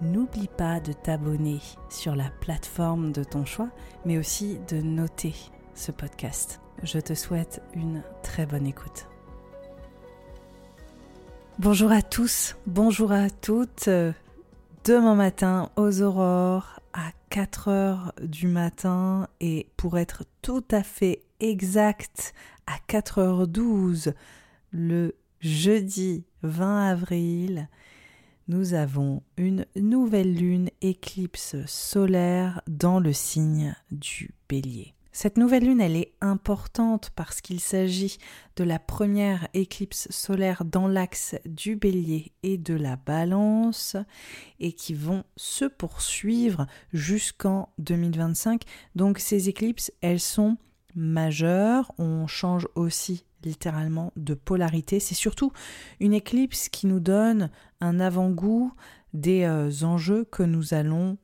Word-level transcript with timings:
n'oublie 0.00 0.48
pas 0.48 0.80
de 0.80 0.92
t'abonner 0.92 1.60
sur 1.88 2.16
la 2.16 2.30
plateforme 2.40 3.12
de 3.12 3.24
ton 3.24 3.44
choix, 3.44 3.68
mais 4.04 4.18
aussi 4.18 4.58
de 4.68 4.80
noter 4.80 5.34
ce 5.74 5.92
podcast. 5.92 6.60
Je 6.82 6.98
te 6.98 7.14
souhaite 7.14 7.62
une 7.74 8.02
très 8.22 8.46
bonne 8.46 8.66
écoute. 8.66 9.06
Bonjour 11.58 11.92
à 11.92 12.00
tous, 12.00 12.56
bonjour 12.66 13.12
à 13.12 13.28
toutes. 13.28 13.90
Demain 14.84 15.14
matin 15.14 15.70
aux 15.76 16.00
aurores 16.00 16.80
à 16.94 17.10
4 17.28 17.68
heures 17.68 18.12
du 18.22 18.46
matin 18.46 19.28
et 19.40 19.68
pour 19.76 19.98
être 19.98 20.24
tout 20.40 20.64
à 20.70 20.82
fait 20.82 21.22
exact 21.38 22.32
à 22.66 22.76
4h12 22.88 24.14
le 24.72 25.14
jeudi 25.40 26.24
20 26.42 26.90
avril, 26.90 27.68
nous 28.50 28.74
avons 28.74 29.22
une 29.36 29.64
nouvelle 29.76 30.34
lune 30.34 30.70
éclipse 30.80 31.54
solaire 31.66 32.62
dans 32.66 32.98
le 32.98 33.12
signe 33.12 33.76
du 33.92 34.34
bélier. 34.48 34.94
Cette 35.12 35.38
nouvelle 35.38 35.66
lune, 35.66 35.80
elle 35.80 35.94
est 35.94 36.14
importante 36.20 37.10
parce 37.14 37.40
qu'il 37.40 37.60
s'agit 37.60 38.18
de 38.56 38.64
la 38.64 38.80
première 38.80 39.46
éclipse 39.54 40.08
solaire 40.10 40.64
dans 40.64 40.88
l'axe 40.88 41.36
du 41.44 41.76
bélier 41.76 42.32
et 42.42 42.58
de 42.58 42.74
la 42.74 42.96
balance 42.96 43.96
et 44.58 44.72
qui 44.72 44.94
vont 44.94 45.22
se 45.36 45.66
poursuivre 45.66 46.66
jusqu'en 46.92 47.68
2025. 47.78 48.62
Donc 48.96 49.20
ces 49.20 49.48
éclipses, 49.48 49.92
elles 50.00 50.18
sont 50.18 50.56
majeures. 50.94 51.92
On 51.98 52.26
change 52.26 52.68
aussi 52.74 53.24
littéralement 53.44 54.12
de 54.16 54.34
polarité. 54.34 55.00
C'est 55.00 55.14
surtout 55.14 55.52
une 55.98 56.12
éclipse 56.12 56.68
qui 56.68 56.86
nous 56.86 57.00
donne 57.00 57.50
un 57.80 58.00
avant-goût 58.00 58.72
des 59.12 59.44
euh, 59.44 59.70
enjeux 59.82 60.24
que 60.24 60.42
nous 60.42 60.74
allons 60.74 61.18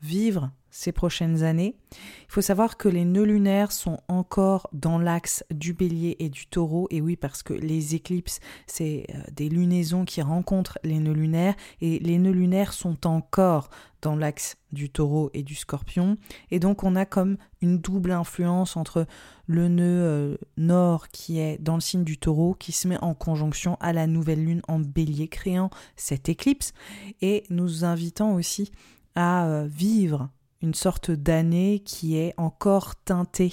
vivre 0.00 0.50
ces 0.70 0.92
prochaines 0.92 1.42
années. 1.42 1.74
Il 1.92 2.32
faut 2.32 2.40
savoir 2.40 2.76
que 2.76 2.88
les 2.88 3.04
nœuds 3.04 3.24
lunaires 3.24 3.72
sont 3.72 3.98
encore 4.08 4.68
dans 4.72 4.98
l'axe 4.98 5.44
du 5.50 5.72
bélier 5.72 6.16
et 6.18 6.28
du 6.28 6.46
taureau. 6.46 6.86
Et 6.90 7.00
oui, 7.00 7.16
parce 7.16 7.42
que 7.42 7.52
les 7.52 7.94
éclipses, 7.94 8.40
c'est 8.66 9.06
euh, 9.14 9.18
des 9.32 9.48
lunaisons 9.48 10.04
qui 10.04 10.22
rencontrent 10.22 10.78
les 10.84 10.98
nœuds 10.98 11.12
lunaires. 11.12 11.54
Et 11.80 11.98
les 11.98 12.18
nœuds 12.18 12.30
lunaires 12.30 12.72
sont 12.72 13.06
encore 13.06 13.70
dans 14.02 14.16
l'axe 14.16 14.56
du 14.72 14.90
taureau 14.90 15.30
et 15.34 15.42
du 15.42 15.54
scorpion. 15.54 16.16
Et 16.50 16.58
donc 16.58 16.84
on 16.84 16.96
a 16.96 17.04
comme 17.04 17.36
une 17.60 17.78
double 17.78 18.12
influence 18.12 18.76
entre 18.76 19.06
le 19.46 19.68
nœud 19.68 19.84
euh, 19.84 20.36
nord 20.56 21.08
qui 21.08 21.38
est 21.38 21.58
dans 21.58 21.74
le 21.74 21.80
signe 21.80 22.04
du 22.04 22.18
taureau, 22.18 22.54
qui 22.54 22.72
se 22.72 22.88
met 22.88 22.98
en 23.02 23.14
conjonction 23.14 23.76
à 23.80 23.92
la 23.92 24.06
nouvelle 24.06 24.44
lune 24.44 24.62
en 24.68 24.78
bélier, 24.78 25.28
créant 25.28 25.70
cette 25.96 26.28
éclipse. 26.28 26.72
Et 27.20 27.44
nous 27.50 27.84
invitant 27.84 28.34
aussi 28.34 28.70
à 29.14 29.46
euh, 29.46 29.66
vivre 29.66 30.30
une 30.62 30.74
sorte 30.74 31.10
d'année 31.10 31.80
qui 31.84 32.16
est 32.16 32.34
encore 32.36 32.96
teintée 32.96 33.52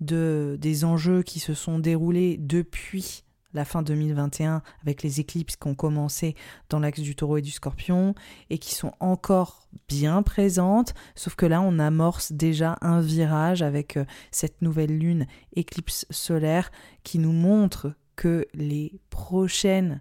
de 0.00 0.56
des 0.60 0.84
enjeux 0.84 1.22
qui 1.22 1.40
se 1.40 1.54
sont 1.54 1.78
déroulés 1.78 2.36
depuis 2.36 3.24
la 3.54 3.64
fin 3.64 3.82
2021 3.82 4.62
avec 4.82 5.02
les 5.02 5.20
éclipses 5.20 5.56
qui 5.56 5.68
ont 5.68 5.74
commencé 5.74 6.34
dans 6.70 6.78
l'axe 6.78 7.00
du 7.00 7.14
taureau 7.14 7.36
et 7.36 7.42
du 7.42 7.50
scorpion 7.50 8.14
et 8.50 8.58
qui 8.58 8.74
sont 8.74 8.92
encore 9.00 9.68
bien 9.88 10.22
présentes, 10.22 10.94
sauf 11.14 11.34
que 11.34 11.46
là 11.46 11.60
on 11.60 11.78
amorce 11.78 12.32
déjà 12.32 12.76
un 12.80 13.00
virage 13.00 13.62
avec 13.62 13.96
euh, 13.96 14.04
cette 14.30 14.62
nouvelle 14.62 14.96
lune 14.98 15.26
éclipse 15.54 16.06
solaire 16.10 16.70
qui 17.02 17.18
nous 17.18 17.32
montre 17.32 17.94
que 18.16 18.46
les 18.54 19.00
prochaines 19.10 20.00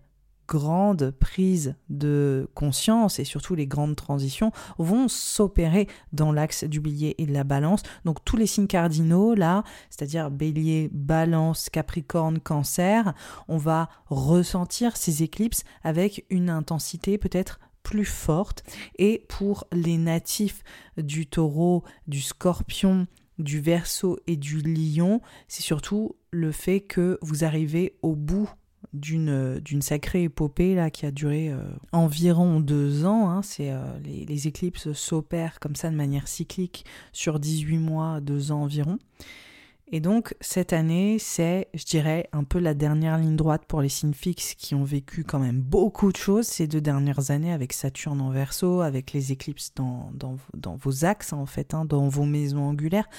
grandes 0.51 1.11
prises 1.11 1.75
de 1.89 2.49
conscience 2.55 3.19
et 3.19 3.23
surtout 3.23 3.55
les 3.55 3.67
grandes 3.67 3.95
transitions 3.95 4.51
vont 4.77 5.07
s'opérer 5.07 5.87
dans 6.11 6.33
l'axe 6.33 6.65
du 6.65 6.81
bélier 6.81 7.15
et 7.19 7.25
de 7.25 7.31
la 7.31 7.45
balance. 7.45 7.83
Donc 8.03 8.17
tous 8.25 8.35
les 8.35 8.47
signes 8.47 8.67
cardinaux 8.67 9.33
là, 9.33 9.63
c'est-à-dire 9.89 10.29
bélier, 10.29 10.89
balance, 10.91 11.69
capricorne, 11.69 12.41
cancer, 12.41 13.13
on 13.47 13.55
va 13.55 13.87
ressentir 14.07 14.97
ces 14.97 15.23
éclipses 15.23 15.63
avec 15.85 16.25
une 16.29 16.49
intensité 16.49 17.17
peut-être 17.17 17.61
plus 17.81 18.03
forte. 18.03 18.63
Et 18.97 19.25
pour 19.29 19.67
les 19.71 19.97
natifs 19.97 20.63
du 20.97 21.27
taureau, 21.27 21.85
du 22.07 22.19
scorpion, 22.19 23.07
du 23.39 23.61
verso 23.61 24.19
et 24.27 24.35
du 24.35 24.59
lion, 24.59 25.21
c'est 25.47 25.63
surtout 25.63 26.17
le 26.29 26.51
fait 26.51 26.81
que 26.81 27.17
vous 27.21 27.45
arrivez 27.45 27.97
au 28.01 28.17
bout 28.17 28.49
d'une 28.93 29.59
d'une 29.59 29.81
sacrée 29.81 30.23
épopée 30.23 30.75
là 30.75 30.89
qui 30.89 31.05
a 31.05 31.11
duré 31.11 31.49
euh, 31.49 31.61
environ 31.91 32.59
deux 32.59 33.05
ans. 33.05 33.29
Hein. 33.29 33.41
Euh, 33.59 33.99
les, 34.03 34.47
éclipses 34.47 34.91
s'opèrent 34.93 35.59
comme 35.59 35.75
ça 35.75 35.89
de 35.89 35.95
manière 35.95 36.27
cyclique 36.27 36.85
sur 37.13 37.39
18 37.39 37.77
mois, 37.77 38.21
deux 38.21 38.51
ans 38.51 38.63
environ. 38.63 38.97
Et 39.93 39.99
donc 39.99 40.35
cette 40.39 40.71
année, 40.71 41.19
c'est, 41.19 41.67
je 41.73 41.83
dirais, 41.83 42.29
un 42.31 42.45
peu 42.45 42.59
la 42.59 42.73
dernière 42.73 43.17
ligne 43.17 43.35
droite 43.35 43.63
pour 43.67 43.81
les 43.81 43.89
signes 43.89 44.13
fixes 44.13 44.55
qui 44.55 44.73
ont 44.73 44.85
vécu 44.85 45.25
quand 45.25 45.39
même 45.39 45.59
beaucoup 45.61 46.13
de 46.13 46.17
choses 46.17 46.47
ces 46.47 46.65
deux 46.65 46.79
dernières 46.79 47.29
années 47.29 47.51
avec 47.51 47.73
Saturne 47.73 48.21
en 48.21 48.29
verso, 48.29 48.79
avec 48.79 49.11
les 49.11 49.33
éclipses 49.33 49.73
dans, 49.75 50.09
dans, 50.13 50.37
dans 50.55 50.77
vos 50.77 51.03
axes 51.03 51.33
en 51.33 51.45
fait, 51.45 51.73
hein, 51.73 51.83
dans 51.83 52.07
vos 52.07 52.25
maisons 52.25 52.63
angulaires. 52.63 53.09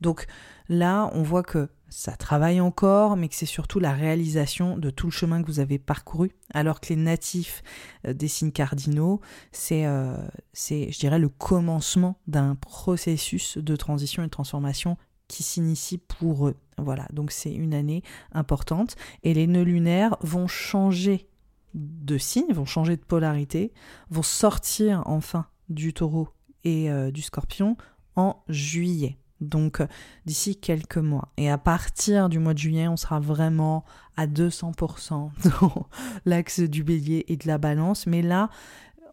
Donc 0.00 0.26
là, 0.70 1.10
on 1.12 1.22
voit 1.22 1.42
que 1.42 1.68
ça 1.90 2.16
travaille 2.16 2.60
encore, 2.60 3.16
mais 3.16 3.28
que 3.28 3.34
c'est 3.34 3.44
surtout 3.44 3.80
la 3.80 3.92
réalisation 3.92 4.78
de 4.78 4.88
tout 4.90 5.08
le 5.08 5.12
chemin 5.12 5.42
que 5.42 5.46
vous 5.48 5.58
avez 5.58 5.78
parcouru, 5.78 6.30
alors 6.54 6.80
que 6.80 6.90
les 6.90 6.96
natifs 6.96 7.62
euh, 8.06 8.14
des 8.14 8.28
signes 8.28 8.52
cardinaux, 8.52 9.20
c'est, 9.50 9.84
euh, 9.84 10.16
c'est, 10.52 10.90
je 10.92 10.98
dirais, 11.00 11.18
le 11.18 11.28
commencement 11.28 12.16
d'un 12.28 12.54
processus 12.54 13.58
de 13.58 13.76
transition 13.76 14.22
et 14.22 14.26
de 14.26 14.30
transformation 14.30 14.96
qui 15.26 15.42
s'initie 15.42 15.98
pour 15.98 16.48
eux. 16.48 16.56
Voilà, 16.78 17.06
donc 17.12 17.32
c'est 17.32 17.52
une 17.52 17.74
année 17.74 18.02
importante. 18.32 18.94
Et 19.24 19.34
les 19.34 19.48
nœuds 19.48 19.64
lunaires 19.64 20.16
vont 20.20 20.46
changer 20.46 21.28
de 21.74 22.18
signe, 22.18 22.52
vont 22.52 22.64
changer 22.64 22.96
de 22.96 23.04
polarité, 23.04 23.72
vont 24.10 24.22
sortir 24.22 25.02
enfin 25.06 25.46
du 25.68 25.92
taureau 25.92 26.28
et 26.62 26.90
euh, 26.90 27.10
du 27.10 27.22
scorpion 27.22 27.76
en 28.16 28.42
juillet 28.48 29.19
donc 29.40 29.80
euh, 29.80 29.86
d'ici 30.26 30.56
quelques 30.56 30.98
mois. 30.98 31.28
Et 31.36 31.50
à 31.50 31.58
partir 31.58 32.28
du 32.28 32.38
mois 32.38 32.54
de 32.54 32.58
juillet, 32.58 32.88
on 32.88 32.96
sera 32.96 33.20
vraiment 33.20 33.84
à 34.16 34.26
200% 34.26 35.30
dans 35.60 35.88
l'axe 36.24 36.60
du 36.60 36.84
bélier 36.84 37.24
et 37.28 37.36
de 37.36 37.46
la 37.46 37.58
balance. 37.58 38.06
Mais 38.06 38.22
là, 38.22 38.50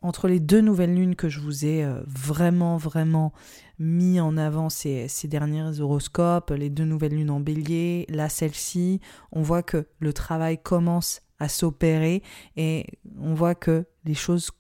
entre 0.02 0.28
les 0.28 0.40
deux 0.40 0.62
nouvelles 0.62 0.94
lunes 0.94 1.16
que 1.16 1.30
je 1.30 1.40
vous 1.40 1.66
ai 1.66 1.84
euh, 1.84 2.02
vraiment, 2.08 2.78
vraiment 2.78 3.34
mis 3.80 4.20
en 4.20 4.38
avant 4.38 4.70
ces, 4.70 5.08
derniers 5.26 5.80
horoscopes, 5.80 6.52
les 6.52 6.70
deux 6.70 6.86
nouvelles 6.86 7.16
lunes 7.16 7.30
en 7.30 7.40
bélier, 7.40 8.06
là 8.10 8.30
celle-ci, 8.30 9.02
on 9.32 9.42
voit 9.42 9.64
que 9.64 9.88
le 10.00 10.14
travail 10.14 10.58
commence 10.58 11.22
à 11.40 11.48
s'opérer 11.48 12.24
et 12.56 12.86
on 13.20 13.36
voit 13.36 13.56
que 13.56 13.86
les 14.06 14.16
choses 14.16 14.52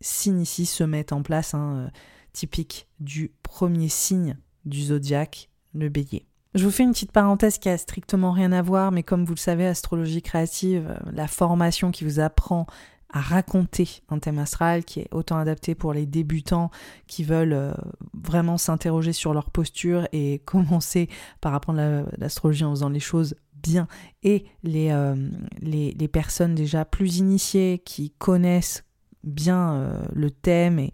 s'initient, 0.00 0.66
se 0.66 0.84
mettent 0.84 1.12
en 1.12 1.22
place, 1.22 1.54
hein, 1.54 1.86
euh, 1.86 1.88
typique 2.32 2.88
du 3.00 3.32
premier 3.42 3.88
signe 3.88 4.36
du 4.64 4.82
zodiaque, 4.82 5.50
le 5.74 5.88
bélier. 5.88 6.26
Je 6.54 6.64
vous 6.64 6.70
fais 6.70 6.82
une 6.82 6.92
petite 6.92 7.12
parenthèse 7.12 7.58
qui 7.58 7.68
a 7.68 7.76
strictement 7.76 8.32
rien 8.32 8.52
à 8.52 8.62
voir, 8.62 8.90
mais 8.90 9.02
comme 9.02 9.24
vous 9.24 9.34
le 9.34 9.38
savez, 9.38 9.66
astrologie 9.66 10.22
créative, 10.22 10.88
euh, 10.88 11.10
la 11.12 11.28
formation 11.28 11.90
qui 11.90 12.04
vous 12.04 12.20
apprend 12.20 12.66
à 13.10 13.20
raconter 13.20 13.88
un 14.10 14.18
thème 14.18 14.38
astral 14.38 14.84
qui 14.84 15.00
est 15.00 15.08
autant 15.12 15.38
adapté 15.38 15.74
pour 15.74 15.92
les 15.92 16.04
débutants 16.04 16.70
qui 17.06 17.24
veulent 17.24 17.54
euh, 17.54 17.72
vraiment 18.12 18.58
s'interroger 18.58 19.12
sur 19.12 19.32
leur 19.32 19.50
posture 19.50 20.06
et 20.12 20.38
commencer 20.44 21.08
par 21.40 21.54
apprendre 21.54 22.06
l'astrologie 22.18 22.64
en 22.64 22.70
faisant 22.70 22.90
les 22.90 23.00
choses 23.00 23.34
bien 23.62 23.88
et 24.22 24.44
les, 24.62 24.90
euh, 24.90 25.16
les, 25.60 25.92
les, 25.92 26.08
personnes 26.08 26.54
déjà 26.54 26.84
plus 26.84 27.18
initiées 27.18 27.82
qui 27.84 28.10
connaissent 28.10 28.84
bien 29.28 29.74
euh, 29.74 30.02
le 30.12 30.30
thème 30.30 30.88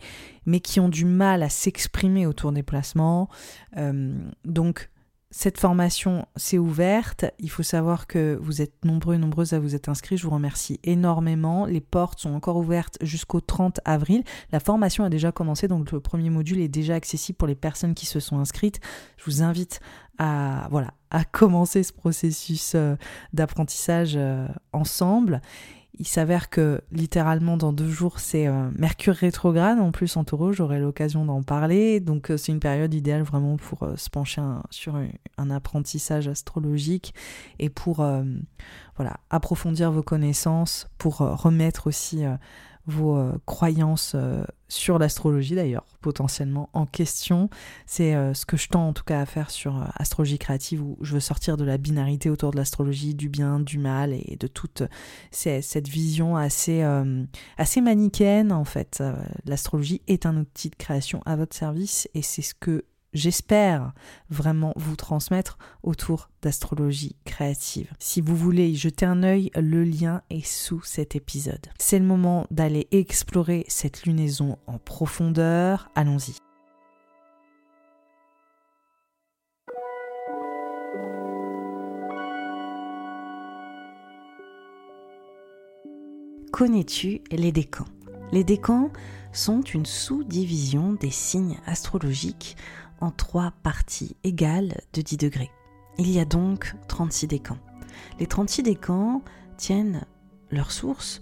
mais 0.46 0.60
qui 0.60 0.80
ont 0.80 0.88
du 0.88 1.04
mal 1.04 1.42
à 1.42 1.48
s'exprimer 1.48 2.26
autour 2.26 2.52
des 2.52 2.62
placements. 2.62 3.28
donc 4.44 4.90
cette 5.36 5.58
formation 5.58 6.26
s'est 6.36 6.58
ouverte. 6.58 7.24
Il 7.40 7.50
faut 7.50 7.64
savoir 7.64 8.06
que 8.06 8.38
vous 8.40 8.62
êtes 8.62 8.84
nombreux 8.84 9.16
et 9.16 9.18
nombreuses 9.18 9.52
à 9.52 9.58
vous 9.58 9.74
être 9.74 9.88
inscrits. 9.88 10.16
Je 10.16 10.22
vous 10.22 10.30
remercie 10.30 10.78
énormément. 10.84 11.66
Les 11.66 11.80
portes 11.80 12.20
sont 12.20 12.32
encore 12.34 12.56
ouvertes 12.56 12.98
jusqu'au 13.00 13.40
30 13.40 13.80
avril. 13.84 14.22
La 14.52 14.60
formation 14.60 15.02
a 15.02 15.10
déjà 15.10 15.32
commencé, 15.32 15.66
donc 15.66 15.90
le 15.90 15.98
premier 15.98 16.30
module 16.30 16.60
est 16.60 16.68
déjà 16.68 16.94
accessible 16.94 17.36
pour 17.36 17.48
les 17.48 17.56
personnes 17.56 17.94
qui 17.94 18.06
se 18.06 18.20
sont 18.20 18.38
inscrites. 18.38 18.78
Je 19.16 19.24
vous 19.24 19.42
invite 19.42 19.80
à 20.18 20.68
voilà 20.70 20.94
à 21.10 21.24
commencer 21.24 21.82
ce 21.82 21.92
processus 21.92 22.74
euh, 22.76 22.94
d'apprentissage 23.32 24.14
euh, 24.16 24.46
ensemble. 24.72 25.42
Il 25.96 26.08
s'avère 26.08 26.50
que 26.50 26.80
littéralement 26.90 27.56
dans 27.56 27.72
deux 27.72 27.88
jours 27.88 28.18
c'est 28.18 28.48
euh, 28.48 28.68
Mercure 28.76 29.14
rétrograde. 29.14 29.78
En 29.78 29.92
plus 29.92 30.16
en 30.16 30.24
taureau, 30.24 30.52
j'aurai 30.52 30.80
l'occasion 30.80 31.24
d'en 31.24 31.42
parler, 31.42 32.00
donc 32.00 32.30
euh, 32.30 32.36
c'est 32.36 32.50
une 32.50 32.58
période 32.58 32.92
idéale 32.92 33.22
vraiment 33.22 33.56
pour 33.56 33.84
euh, 33.84 33.96
se 33.96 34.10
pencher 34.10 34.42
sur 34.70 34.96
un, 35.38 35.50
apprentissage 35.50 36.26
astrologique 36.26 37.14
et 37.60 37.68
pour 37.68 37.96
voilà 38.96 39.20
approfondir 39.30 39.92
vos 39.92 40.02
connaissances, 40.02 40.88
pour 40.98 41.18
remettre 41.18 41.86
aussi 41.86 42.24
vos 42.86 43.16
euh, 43.16 43.32
croyances 43.46 44.12
euh, 44.14 44.44
sur 44.68 44.98
l'astrologie 44.98 45.54
d'ailleurs, 45.54 45.84
potentiellement 46.00 46.68
en 46.72 46.86
question. 46.86 47.48
C'est 47.86 48.14
euh, 48.14 48.34
ce 48.34 48.44
que 48.44 48.56
je 48.56 48.68
tends 48.68 48.88
en 48.88 48.92
tout 48.92 49.04
cas 49.04 49.20
à 49.20 49.26
faire 49.26 49.50
sur 49.50 49.86
Astrologie 49.94 50.38
créative 50.38 50.82
où 50.82 50.98
je 51.00 51.14
veux 51.14 51.20
sortir 51.20 51.56
de 51.56 51.64
la 51.64 51.78
binarité 51.78 52.30
autour 52.30 52.50
de 52.50 52.56
l'astrologie, 52.56 53.14
du 53.14 53.28
bien, 53.28 53.60
du 53.60 53.78
mal 53.78 54.12
et 54.12 54.36
de 54.38 54.46
toute 54.46 54.82
cette 55.30 55.88
vision 55.88 56.36
assez, 56.36 56.82
assez 57.56 57.80
manichéenne 57.80 58.52
en 58.52 58.64
fait. 58.64 59.02
L'astrologie 59.44 60.02
est 60.06 60.26
un 60.26 60.36
outil 60.36 60.70
de 60.70 60.76
création 60.76 61.22
à 61.26 61.36
votre 61.36 61.54
service 61.54 62.08
et 62.14 62.22
c'est 62.22 62.42
ce 62.42 62.54
que 62.54 62.84
j'espère 63.14 63.92
vraiment 64.28 64.72
vous 64.76 64.96
transmettre 64.96 65.58
autour 65.82 66.28
d'astrologie 66.42 67.16
créative. 67.24 67.90
Si 67.98 68.20
vous 68.20 68.36
voulez 68.36 68.68
y 68.68 68.76
jeter 68.76 69.06
un 69.06 69.22
œil, 69.22 69.50
le 69.54 69.84
lien 69.84 70.22
est 70.30 70.46
sous 70.46 70.82
cet 70.82 71.16
épisode. 71.16 71.68
C'est 71.78 71.98
le 71.98 72.04
moment 72.04 72.46
d'aller 72.50 72.88
explorer 72.90 73.64
cette 73.68 74.04
lunaison 74.04 74.58
en 74.66 74.78
profondeur. 74.78 75.90
Allons-y. 75.94 76.36
Connais-tu 86.52 87.20
les 87.32 87.50
décans? 87.50 87.84
Les 88.30 88.44
décans 88.44 88.92
sont 89.32 89.60
une 89.62 89.86
sous-division 89.86 90.92
des 90.92 91.10
signes 91.10 91.58
astrologiques 91.66 92.56
en 93.00 93.10
trois 93.10 93.52
parties 93.62 94.16
égales 94.24 94.80
de 94.92 95.02
10 95.02 95.16
degrés. 95.16 95.50
Il 95.98 96.10
y 96.10 96.18
a 96.18 96.24
donc 96.24 96.74
36 96.88 97.26
décans. 97.28 97.58
Les 98.18 98.26
36 98.26 98.62
décans 98.62 99.22
tiennent 99.56 100.04
leur 100.50 100.72
source 100.72 101.20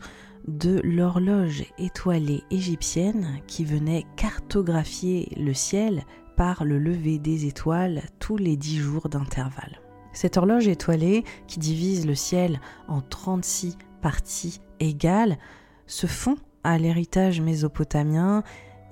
de 0.49 0.81
l'horloge 0.83 1.65
étoilée 1.79 2.43
égyptienne 2.51 3.41
qui 3.47 3.65
venait 3.65 4.07
cartographier 4.17 5.33
le 5.37 5.55
ciel 5.55 6.05
par 6.37 6.65
le 6.65 6.79
lever 6.79 7.19
des 7.19 7.47
étoiles 7.47 8.03
tous 8.19 8.37
les 8.37 8.57
10 8.57 8.79
jours 8.79 9.09
d'intervalle. 9.09 9.81
Cette 10.13 10.37
horloge 10.37 10.69
étoilée 10.69 11.25
qui 11.47 11.59
divise 11.59 12.07
le 12.07 12.15
ciel 12.15 12.61
en 12.89 13.01
36 13.01 13.79
parties 14.01 14.61
égales 14.81 15.39
se 15.87 16.07
fond 16.07 16.37
à 16.65 16.79
l'héritage 16.79 17.41
mésopotamien 17.41 18.43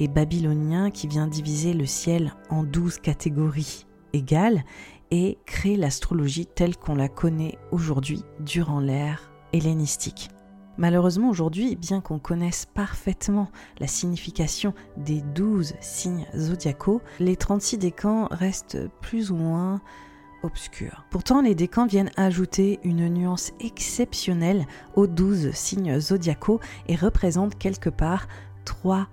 babylonien 0.08 0.90
qui 0.90 1.06
vient 1.06 1.26
diviser 1.26 1.72
le 1.72 1.86
ciel 1.86 2.34
en 2.48 2.62
douze 2.62 2.98
catégories 2.98 3.86
égales 4.12 4.64
et 5.10 5.38
créer 5.46 5.76
l'astrologie 5.76 6.46
telle 6.46 6.76
qu'on 6.76 6.94
la 6.94 7.08
connaît 7.08 7.58
aujourd'hui 7.72 8.22
durant 8.40 8.80
l'ère 8.80 9.30
hellénistique. 9.52 10.30
Malheureusement 10.78 11.28
aujourd'hui, 11.28 11.76
bien 11.76 12.00
qu'on 12.00 12.18
connaisse 12.18 12.64
parfaitement 12.64 13.50
la 13.80 13.86
signification 13.86 14.72
des 14.96 15.20
douze 15.20 15.74
signes 15.80 16.26
zodiacaux, 16.34 17.02
les 17.18 17.36
36 17.36 17.78
décans 17.78 18.28
restent 18.30 18.78
plus 19.02 19.30
ou 19.30 19.36
moins 19.36 19.80
obscurs. 20.42 21.04
Pourtant, 21.10 21.42
les 21.42 21.54
décans 21.54 21.86
viennent 21.86 22.10
ajouter 22.16 22.80
une 22.82 23.08
nuance 23.08 23.52
exceptionnelle 23.60 24.66
aux 24.94 25.06
douze 25.06 25.50
signes 25.52 26.00
zodiacaux 26.00 26.60
et 26.88 26.96
représentent 26.96 27.58
quelque 27.58 27.90
part 27.90 28.26
trois 28.64 29.08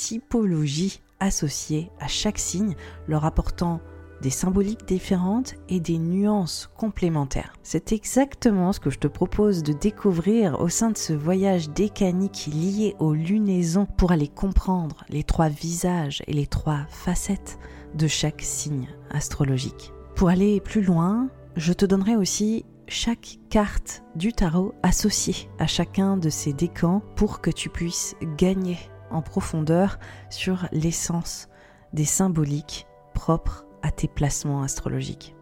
typologie 0.00 1.02
associée 1.20 1.90
à 2.00 2.08
chaque 2.08 2.38
signe, 2.38 2.74
leur 3.06 3.26
apportant 3.26 3.80
des 4.22 4.30
symboliques 4.30 4.86
différentes 4.86 5.54
et 5.68 5.78
des 5.78 5.98
nuances 5.98 6.70
complémentaires. 6.76 7.52
C'est 7.62 7.92
exactement 7.92 8.72
ce 8.72 8.80
que 8.80 8.90
je 8.90 8.98
te 8.98 9.08
propose 9.08 9.62
de 9.62 9.72
découvrir 9.72 10.60
au 10.60 10.68
sein 10.68 10.90
de 10.90 10.96
ce 10.96 11.12
voyage 11.12 11.70
décanique 11.70 12.48
lié 12.52 12.96
aux 12.98 13.14
lunaisons 13.14 13.86
pour 13.86 14.12
aller 14.12 14.28
comprendre 14.28 15.04
les 15.10 15.22
trois 15.22 15.48
visages 15.48 16.22
et 16.26 16.32
les 16.32 16.46
trois 16.46 16.86
facettes 16.88 17.58
de 17.94 18.06
chaque 18.06 18.42
signe 18.42 18.88
astrologique. 19.10 19.92
Pour 20.16 20.28
aller 20.28 20.60
plus 20.60 20.82
loin, 20.82 21.28
je 21.56 21.72
te 21.74 21.84
donnerai 21.84 22.16
aussi 22.16 22.64
chaque 22.88 23.38
carte 23.50 24.02
du 24.16 24.32
tarot 24.32 24.74
associée 24.82 25.48
à 25.58 25.66
chacun 25.66 26.16
de 26.16 26.30
ces 26.30 26.52
décans 26.52 27.02
pour 27.16 27.40
que 27.40 27.50
tu 27.50 27.68
puisses 27.68 28.16
gagner 28.36 28.78
en 29.10 29.22
profondeur 29.22 29.98
sur 30.28 30.68
l'essence 30.72 31.48
des 31.92 32.04
symboliques 32.04 32.86
propres 33.14 33.66
à 33.82 33.90
tes 33.90 34.08
placements 34.08 34.62
astrologiques. 34.62 35.34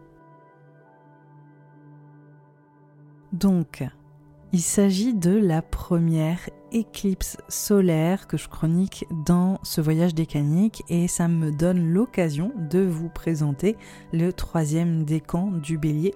Donc, 3.33 3.83
il 4.51 4.61
s'agit 4.61 5.13
de 5.13 5.37
la 5.37 5.61
première 5.61 6.49
éclipse 6.71 7.37
solaire 7.49 8.27
que 8.27 8.37
je 8.37 8.47
chronique 8.47 9.05
dans 9.25 9.59
ce 9.61 9.79
voyage 9.79 10.15
décanique 10.15 10.83
et 10.89 11.07
ça 11.07 11.27
me 11.27 11.51
donne 11.51 11.93
l'occasion 11.93 12.51
de 12.57 12.79
vous 12.79 13.09
présenter 13.09 13.77
le 14.11 14.33
troisième 14.33 15.03
décan 15.03 15.51
du 15.51 15.77
bélier 15.77 16.15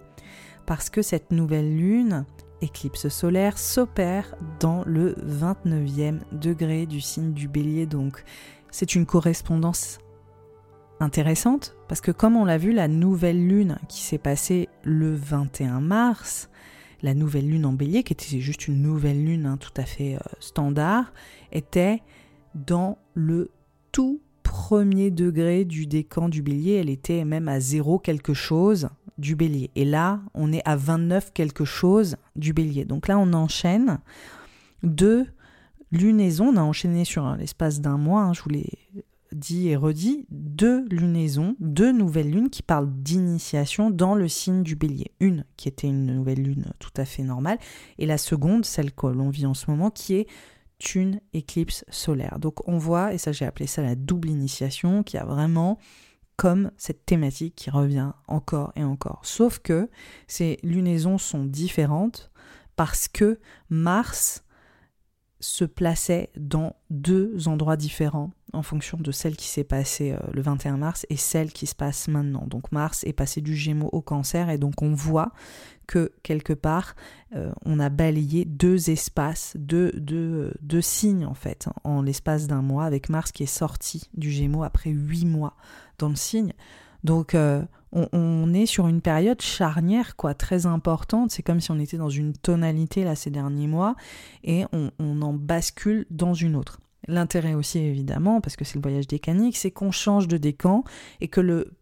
parce 0.65 0.89
que 0.89 1.01
cette 1.01 1.31
nouvelle 1.31 1.75
lune 1.75 2.25
éclipse 2.63 3.09
solaire 3.09 3.57
s'opère 3.57 4.35
dans 4.59 4.83
le 4.85 5.13
29e 5.15 6.19
degré 6.31 6.85
du 6.85 7.01
signe 7.01 7.33
du 7.33 7.47
bélier. 7.47 7.85
Donc 7.85 8.23
c'est 8.71 8.95
une 8.95 9.05
correspondance 9.05 9.99
intéressante 10.99 11.75
parce 11.87 12.01
que 12.01 12.11
comme 12.11 12.35
on 12.35 12.45
l'a 12.45 12.57
vu, 12.57 12.71
la 12.71 12.87
nouvelle 12.87 13.45
lune 13.45 13.77
qui 13.89 14.01
s'est 14.01 14.17
passée 14.17 14.69
le 14.83 15.13
21 15.13 15.81
mars, 15.81 16.49
la 17.01 17.13
nouvelle 17.13 17.49
lune 17.49 17.65
en 17.65 17.73
bélier, 17.73 18.03
qui 18.03 18.13
était 18.13 18.39
juste 18.39 18.67
une 18.67 18.81
nouvelle 18.81 19.23
lune 19.23 19.45
hein, 19.45 19.57
tout 19.57 19.73
à 19.75 19.83
fait 19.83 20.15
euh, 20.15 20.19
standard, 20.39 21.13
était 21.51 22.01
dans 22.55 22.97
le 23.13 23.51
tout 23.91 24.21
premier 24.43 25.11
degré 25.11 25.65
du 25.65 25.85
décan 25.85 26.29
du 26.29 26.41
bélier. 26.41 26.75
Elle 26.75 26.89
était 26.89 27.25
même 27.25 27.49
à 27.49 27.59
zéro 27.59 27.99
quelque 27.99 28.33
chose 28.33 28.89
du 29.17 29.35
bélier. 29.35 29.71
Et 29.75 29.85
là, 29.85 30.21
on 30.33 30.51
est 30.51 30.61
à 30.65 30.75
29 30.75 31.33
quelque 31.33 31.65
chose 31.65 32.17
du 32.35 32.53
bélier. 32.53 32.85
Donc 32.85 33.07
là, 33.07 33.17
on 33.19 33.33
enchaîne 33.33 33.99
deux 34.83 35.27
lunaisons. 35.91 36.47
On 36.47 36.57
a 36.57 36.61
enchaîné 36.61 37.05
sur 37.05 37.35
l'espace 37.35 37.81
d'un 37.81 37.97
mois, 37.97 38.21
hein, 38.21 38.33
je 38.33 38.41
vous 38.41 38.49
l'ai 38.49 38.69
dit 39.33 39.69
et 39.69 39.75
redit, 39.75 40.25
deux 40.29 40.85
lunaisons, 40.89 41.55
deux 41.59 41.91
nouvelles 41.91 42.29
lunes 42.29 42.49
qui 42.49 42.61
parlent 42.61 42.91
d'initiation 42.91 43.89
dans 43.89 44.15
le 44.15 44.27
signe 44.27 44.63
du 44.63 44.75
bélier. 44.75 45.11
Une 45.19 45.45
qui 45.57 45.67
était 45.67 45.87
une 45.87 46.05
nouvelle 46.05 46.41
lune 46.41 46.73
tout 46.79 46.91
à 46.97 47.05
fait 47.05 47.23
normale, 47.23 47.57
et 47.97 48.05
la 48.05 48.17
seconde, 48.17 48.65
celle 48.65 48.91
que 48.91 49.07
l'on 49.07 49.29
vit 49.29 49.45
en 49.45 49.53
ce 49.53 49.69
moment, 49.69 49.89
qui 49.89 50.15
est 50.15 50.27
une 50.95 51.19
éclipse 51.33 51.85
solaire. 51.89 52.39
Donc 52.39 52.67
on 52.67 52.77
voit, 52.77 53.13
et 53.13 53.17
ça 53.17 53.31
j'ai 53.31 53.45
appelé 53.45 53.67
ça 53.67 53.81
la 53.81 53.95
double 53.95 54.29
initiation, 54.29 55.03
qui 55.03 55.17
a 55.17 55.25
vraiment 55.25 55.79
comme 56.35 56.71
cette 56.77 57.05
thématique 57.05 57.55
qui 57.55 57.69
revient 57.69 58.11
encore 58.27 58.71
et 58.75 58.83
encore. 58.83 59.21
Sauf 59.23 59.59
que 59.59 59.89
ces 60.27 60.57
lunaisons 60.63 61.17
sont 61.17 61.45
différentes 61.45 62.31
parce 62.75 63.07
que 63.07 63.39
Mars 63.69 64.43
se 65.39 65.65
plaçait 65.65 66.29
dans 66.37 66.75
deux 66.89 67.47
endroits 67.47 67.75
différents 67.75 68.31
en 68.53 68.63
fonction 68.63 68.97
de 68.97 69.11
celle 69.11 69.35
qui 69.35 69.47
s'est 69.47 69.63
passée 69.65 70.13
euh, 70.13 70.17
le 70.31 70.41
21 70.41 70.77
mars 70.77 71.05
et 71.09 71.17
celle 71.17 71.51
qui 71.51 71.67
se 71.67 71.75
passe 71.75 72.07
maintenant. 72.07 72.45
Donc 72.47 72.71
Mars 72.71 73.03
est 73.03 73.13
passé 73.13 73.41
du 73.41 73.55
Gémeaux 73.55 73.89
au 73.91 74.01
Cancer 74.01 74.49
et 74.49 74.57
donc 74.57 74.81
on 74.81 74.93
voit 74.93 75.33
que 75.87 76.11
quelque 76.23 76.53
part 76.53 76.95
euh, 77.35 77.51
on 77.65 77.79
a 77.79 77.89
balayé 77.89 78.45
deux 78.45 78.89
espaces, 78.89 79.53
deux, 79.57 79.91
deux, 79.93 80.53
deux 80.61 80.81
signes 80.81 81.25
en 81.25 81.33
fait 81.33 81.67
en 81.83 82.01
l'espace 82.01 82.47
d'un 82.47 82.61
mois 82.61 82.85
avec 82.85 83.09
Mars 83.09 83.31
qui 83.31 83.43
est 83.43 83.47
sorti 83.47 84.09
du 84.13 84.31
Gémeaux 84.31 84.63
après 84.63 84.91
huit 84.91 85.25
mois 85.25 85.55
dans 85.97 86.09
le 86.09 86.15
signe. 86.15 86.53
Donc 87.03 87.35
euh, 87.35 87.63
on, 87.91 88.53
est 88.53 88.65
sur 88.65 88.87
une 88.87 89.01
période 89.01 89.41
charnière, 89.41 90.15
quoi, 90.15 90.33
très 90.33 90.65
importante. 90.65 91.31
C'est 91.31 91.43
comme 91.43 91.59
si 91.59 91.71
on 91.71 91.79
était 91.79 91.97
dans 91.97 92.09
une 92.09 92.33
tonalité 92.33 93.03
là 93.03 93.15
ces 93.15 93.29
derniers 93.29 93.67
mois 93.67 93.95
et 94.43 94.65
on, 94.71 95.21
en 95.21 95.33
bascule 95.33 96.05
dans 96.09 96.33
une 96.33 96.55
autre. 96.55 96.79
L'intérêt 97.07 97.53
aussi, 97.53 97.79
évidemment, 97.79 98.41
parce 98.41 98.55
que 98.55 98.65
c'est 98.65 98.75
le 98.75 98.81
voyage 98.81 99.07
décanique, 99.07 99.57
c'est 99.57 99.71
qu'on 99.71 99.91
change 99.91 100.27
de 100.27 100.37
décan 100.37 100.83
et 101.21 101.27
que 101.27 101.41
le 101.41 101.73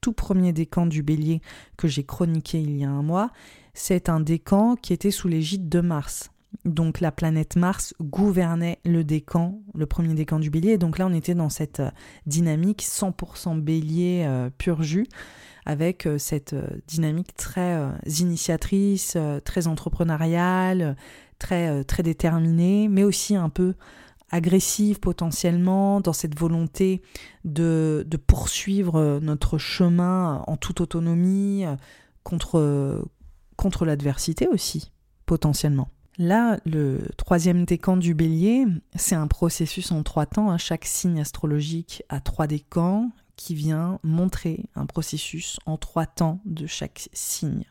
tout 0.00 0.12
premier 0.12 0.52
décan 0.52 0.86
du 0.86 1.02
bélier 1.02 1.40
que 1.76 1.88
j'ai 1.88 2.04
chroniqué 2.04 2.60
il 2.60 2.76
y 2.76 2.84
a 2.84 2.90
un 2.90 3.02
mois, 3.02 3.30
c'est 3.74 4.08
un 4.08 4.20
décan 4.20 4.76
qui 4.76 4.92
était 4.92 5.10
sous 5.10 5.28
l'égide 5.28 5.68
de 5.68 5.80
Mars. 5.80 6.30
Donc 6.64 7.00
la 7.00 7.12
planète 7.12 7.56
Mars 7.56 7.94
gouvernait 8.00 8.80
le 8.84 9.04
décan, 9.04 9.60
le 9.74 9.86
premier 9.86 10.14
décan 10.14 10.38
du 10.38 10.50
bélier. 10.50 10.78
donc 10.78 10.98
là, 10.98 11.06
on 11.06 11.14
était 11.14 11.34
dans 11.34 11.48
cette 11.48 11.80
euh, 11.80 11.90
dynamique 12.26 12.82
100% 12.82 13.60
bélier 13.60 14.24
euh, 14.26 14.50
pur 14.50 14.82
jus, 14.82 15.06
avec 15.64 16.06
euh, 16.06 16.18
cette 16.18 16.54
dynamique 16.88 17.34
très 17.36 17.78
initiatrice, 18.18 19.16
très 19.44 19.66
entrepreneuriale, 19.68 20.96
très, 21.38 21.84
très 21.84 22.02
déterminée, 22.02 22.88
mais 22.88 23.04
aussi 23.04 23.36
un 23.36 23.48
peu 23.48 23.74
agressive 24.30 25.00
potentiellement, 25.00 26.00
dans 26.00 26.12
cette 26.12 26.38
volonté 26.38 27.02
de, 27.44 28.04
de 28.08 28.16
poursuivre 28.16 29.18
notre 29.20 29.58
chemin 29.58 30.42
en 30.46 30.56
toute 30.56 30.80
autonomie, 30.80 31.64
contre, 32.22 33.04
contre 33.56 33.84
l'adversité 33.84 34.48
aussi, 34.48 34.92
potentiellement. 35.26 35.88
Là, 36.18 36.58
le 36.66 37.00
troisième 37.16 37.64
décan 37.64 37.96
du 37.96 38.14
bélier, 38.14 38.66
c'est 38.94 39.14
un 39.14 39.26
processus 39.26 39.90
en 39.90 40.02
trois 40.02 40.26
temps. 40.26 40.50
Hein. 40.50 40.58
Chaque 40.58 40.84
signe 40.84 41.20
astrologique 41.20 42.02
a 42.10 42.20
trois 42.20 42.46
décans 42.46 43.10
qui 43.36 43.54
vient 43.54 43.98
montrer 44.02 44.66
un 44.74 44.84
processus 44.84 45.58
en 45.64 45.78
trois 45.78 46.04
temps 46.04 46.40
de 46.44 46.66
chaque 46.66 47.08
signe. 47.14 47.64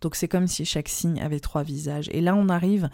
Donc 0.00 0.16
c'est 0.16 0.26
comme 0.26 0.48
si 0.48 0.64
chaque 0.64 0.88
signe 0.88 1.20
avait 1.20 1.38
trois 1.38 1.62
visages. 1.62 2.08
Et 2.10 2.20
là, 2.20 2.34
on 2.34 2.48
arrive, 2.48 2.90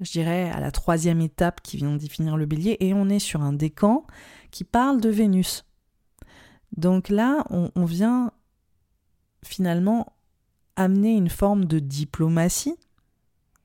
je 0.00 0.10
dirais, 0.10 0.50
à 0.50 0.60
la 0.60 0.70
troisième 0.70 1.20
étape 1.20 1.60
qui 1.62 1.76
vient 1.76 1.96
définir 1.96 2.36
le 2.36 2.46
bélier, 2.46 2.76
et 2.80 2.94
on 2.94 3.08
est 3.08 3.18
sur 3.18 3.42
un 3.42 3.52
décan 3.52 4.06
qui 4.50 4.64
parle 4.64 5.00
de 5.00 5.08
Vénus. 5.08 5.64
Donc 6.76 7.08
là, 7.08 7.44
on, 7.50 7.70
on 7.74 7.84
vient 7.84 8.32
finalement 9.44 10.14
amener 10.76 11.12
une 11.12 11.28
forme 11.28 11.64
de 11.66 11.78
diplomatie 11.78 12.76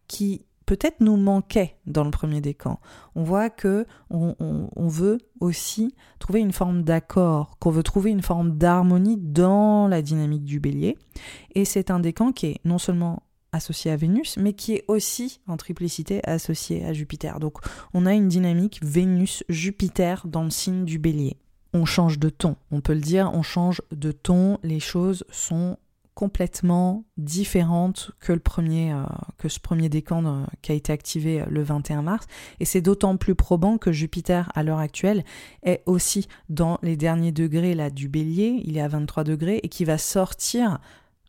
qui 0.07 0.45
peut-être 0.67 0.99
nous 0.99 1.17
manquait 1.17 1.77
dans 1.87 2.03
le 2.03 2.11
premier 2.11 2.41
décan. 2.41 2.79
On 3.15 3.23
voit 3.23 3.49
que 3.49 3.87
on, 4.11 4.35
veut 4.87 5.17
aussi 5.39 5.95
trouver 6.19 6.41
une 6.41 6.51
forme 6.51 6.83
d'accord, 6.83 7.57
qu'on 7.59 7.71
veut 7.71 7.83
trouver 7.83 8.11
une 8.11 8.21
forme 8.21 8.57
d'harmonie 8.57 9.17
dans 9.17 9.87
la 9.87 10.03
dynamique 10.03 10.43
du 10.43 10.59
bélier. 10.59 10.97
Et 11.55 11.65
c'est 11.65 11.89
un 11.89 11.99
décan 11.99 12.31
qui 12.31 12.47
est 12.47 12.59
non 12.65 12.77
seulement 12.77 13.23
associé 13.51 13.91
à 13.91 13.95
Vénus, 13.95 14.37
mais 14.37 14.53
qui 14.53 14.73
est 14.73 14.85
aussi 14.87 15.39
en 15.47 15.57
triplicité 15.57 16.21
associé 16.27 16.85
à 16.85 16.93
Jupiter. 16.93 17.39
Donc 17.39 17.57
on 17.93 18.05
a 18.05 18.13
une 18.13 18.27
dynamique 18.27 18.79
Vénus-Jupiter 18.83 20.27
dans 20.27 20.43
le 20.43 20.49
signe 20.49 20.85
du 20.85 20.99
bélier. 20.99 21.37
On 21.73 21.85
change 21.85 22.19
de 22.19 22.29
ton, 22.29 22.55
on 22.71 22.81
peut 22.81 22.93
le 22.93 23.01
dire, 23.01 23.31
on 23.33 23.43
change 23.43 23.81
de 23.91 24.11
ton, 24.11 24.57
les 24.63 24.79
choses 24.79 25.25
sont 25.29 25.77
complètement 26.17 27.05
différente 27.17 28.09
que 28.19 28.33
le 28.33 28.39
premier 28.39 28.91
euh, 28.91 29.03
que 29.37 29.49
ce 29.49 29.59
premier 29.59 29.87
décan 29.87 30.25
euh, 30.25 30.45
qui 30.63 30.71
a 30.71 30.75
été 30.75 30.91
activé 30.91 31.41
euh, 31.41 31.45
le 31.47 31.61
21 31.61 32.01
mars 32.01 32.25
et 32.59 32.65
c'est 32.65 32.81
d'autant 32.81 33.17
plus 33.17 33.35
probant 33.35 33.77
que 33.77 33.91
Jupiter 33.91 34.51
à 34.55 34.63
l'heure 34.63 34.79
actuelle 34.79 35.23
est 35.61 35.83
aussi 35.85 36.27
dans 36.49 36.79
les 36.81 36.97
derniers 36.97 37.31
degrés 37.31 37.75
là 37.75 37.91
du 37.91 38.07
Bélier, 38.09 38.63
il 38.65 38.77
est 38.77 38.81
à 38.81 38.87
23 38.87 39.25
degrés 39.25 39.59
et 39.61 39.69
qui 39.69 39.85
va 39.85 39.99
sortir 39.99 40.79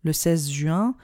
le 0.05 0.15
16 0.15 0.49
juin 0.49 0.95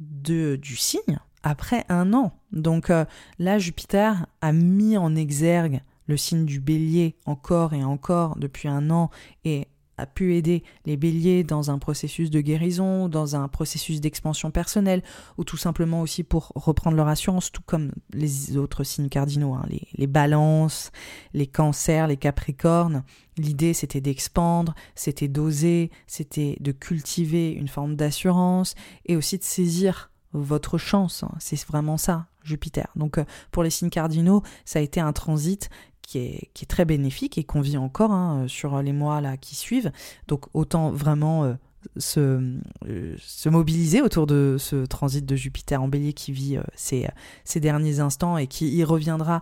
du 0.00 0.76
signe 0.76 1.18
après 1.42 1.84
un 1.88 2.12
an. 2.12 2.32
Donc 2.52 2.90
là 3.38 3.58
Jupiter 3.58 4.26
a 4.40 4.52
mis 4.52 4.96
en 4.96 5.14
exergue 5.14 5.80
le 6.06 6.16
signe 6.16 6.44
du 6.44 6.60
bélier 6.60 7.14
encore 7.24 7.72
et 7.72 7.84
encore 7.84 8.36
depuis 8.36 8.68
un 8.68 8.90
an 8.90 9.10
et 9.44 9.68
a 10.00 10.06
pu 10.06 10.34
aider 10.34 10.64
les 10.86 10.96
béliers 10.96 11.44
dans 11.44 11.70
un 11.70 11.78
processus 11.78 12.30
de 12.30 12.40
guérison, 12.40 13.08
dans 13.08 13.36
un 13.36 13.48
processus 13.48 14.00
d'expansion 14.00 14.50
personnelle, 14.50 15.02
ou 15.38 15.44
tout 15.44 15.56
simplement 15.56 16.00
aussi 16.00 16.22
pour 16.22 16.52
reprendre 16.54 16.96
leur 16.96 17.08
assurance, 17.08 17.52
tout 17.52 17.62
comme 17.64 17.92
les 18.12 18.56
autres 18.56 18.84
signes 18.84 19.08
cardinaux, 19.08 19.54
hein, 19.54 19.64
les, 19.68 19.86
les 19.94 20.06
balances, 20.06 20.90
les 21.34 21.46
cancers, 21.46 22.06
les 22.06 22.16
capricornes. 22.16 23.04
L'idée, 23.36 23.74
c'était 23.74 24.00
d'expandre, 24.00 24.74
c'était 24.94 25.28
d'oser, 25.28 25.90
c'était 26.06 26.56
de 26.60 26.72
cultiver 26.72 27.50
une 27.52 27.68
forme 27.68 27.96
d'assurance 27.96 28.74
et 29.06 29.16
aussi 29.16 29.38
de 29.38 29.44
saisir 29.44 30.10
votre 30.32 30.78
chance. 30.78 31.22
Hein. 31.22 31.32
C'est 31.38 31.62
vraiment 31.66 31.96
ça, 31.96 32.26
Jupiter. 32.42 32.88
Donc 32.96 33.18
euh, 33.18 33.24
pour 33.50 33.62
les 33.62 33.70
signes 33.70 33.90
cardinaux, 33.90 34.42
ça 34.64 34.78
a 34.78 34.82
été 34.82 35.00
un 35.00 35.12
transit 35.12 35.70
qui 36.10 36.18
est, 36.62 36.66
très 36.66 36.84
bénéfique 36.84 37.38
et 37.38 37.44
qu'on 37.44 37.60
vit 37.60 37.76
encore 37.76 38.10
hein, 38.10 38.46
sur 38.48 38.82
les 38.82 38.92
mois 38.92 39.20
là 39.20 39.36
qui 39.36 39.54
suivent. 39.54 39.92
Donc 40.26 40.46
autant 40.54 40.90
vraiment 40.90 41.44
euh, 41.44 41.54
se, 41.98 42.58
euh, 42.88 43.14
se, 43.18 43.48
mobiliser 43.48 44.02
autour 44.02 44.26
de 44.26 44.56
ce 44.58 44.86
transit 44.86 45.24
de 45.24 45.36
Jupiter 45.36 45.80
en 45.80 45.86
bélier 45.86 46.12
qui 46.12 46.32
vit 46.32 46.56
euh, 46.56 46.62
ces, 46.74 47.60
derniers 47.60 48.00
instants 48.00 48.38
et 48.38 48.48
qui 48.48 48.74
y 48.74 48.82
reviendra 48.82 49.40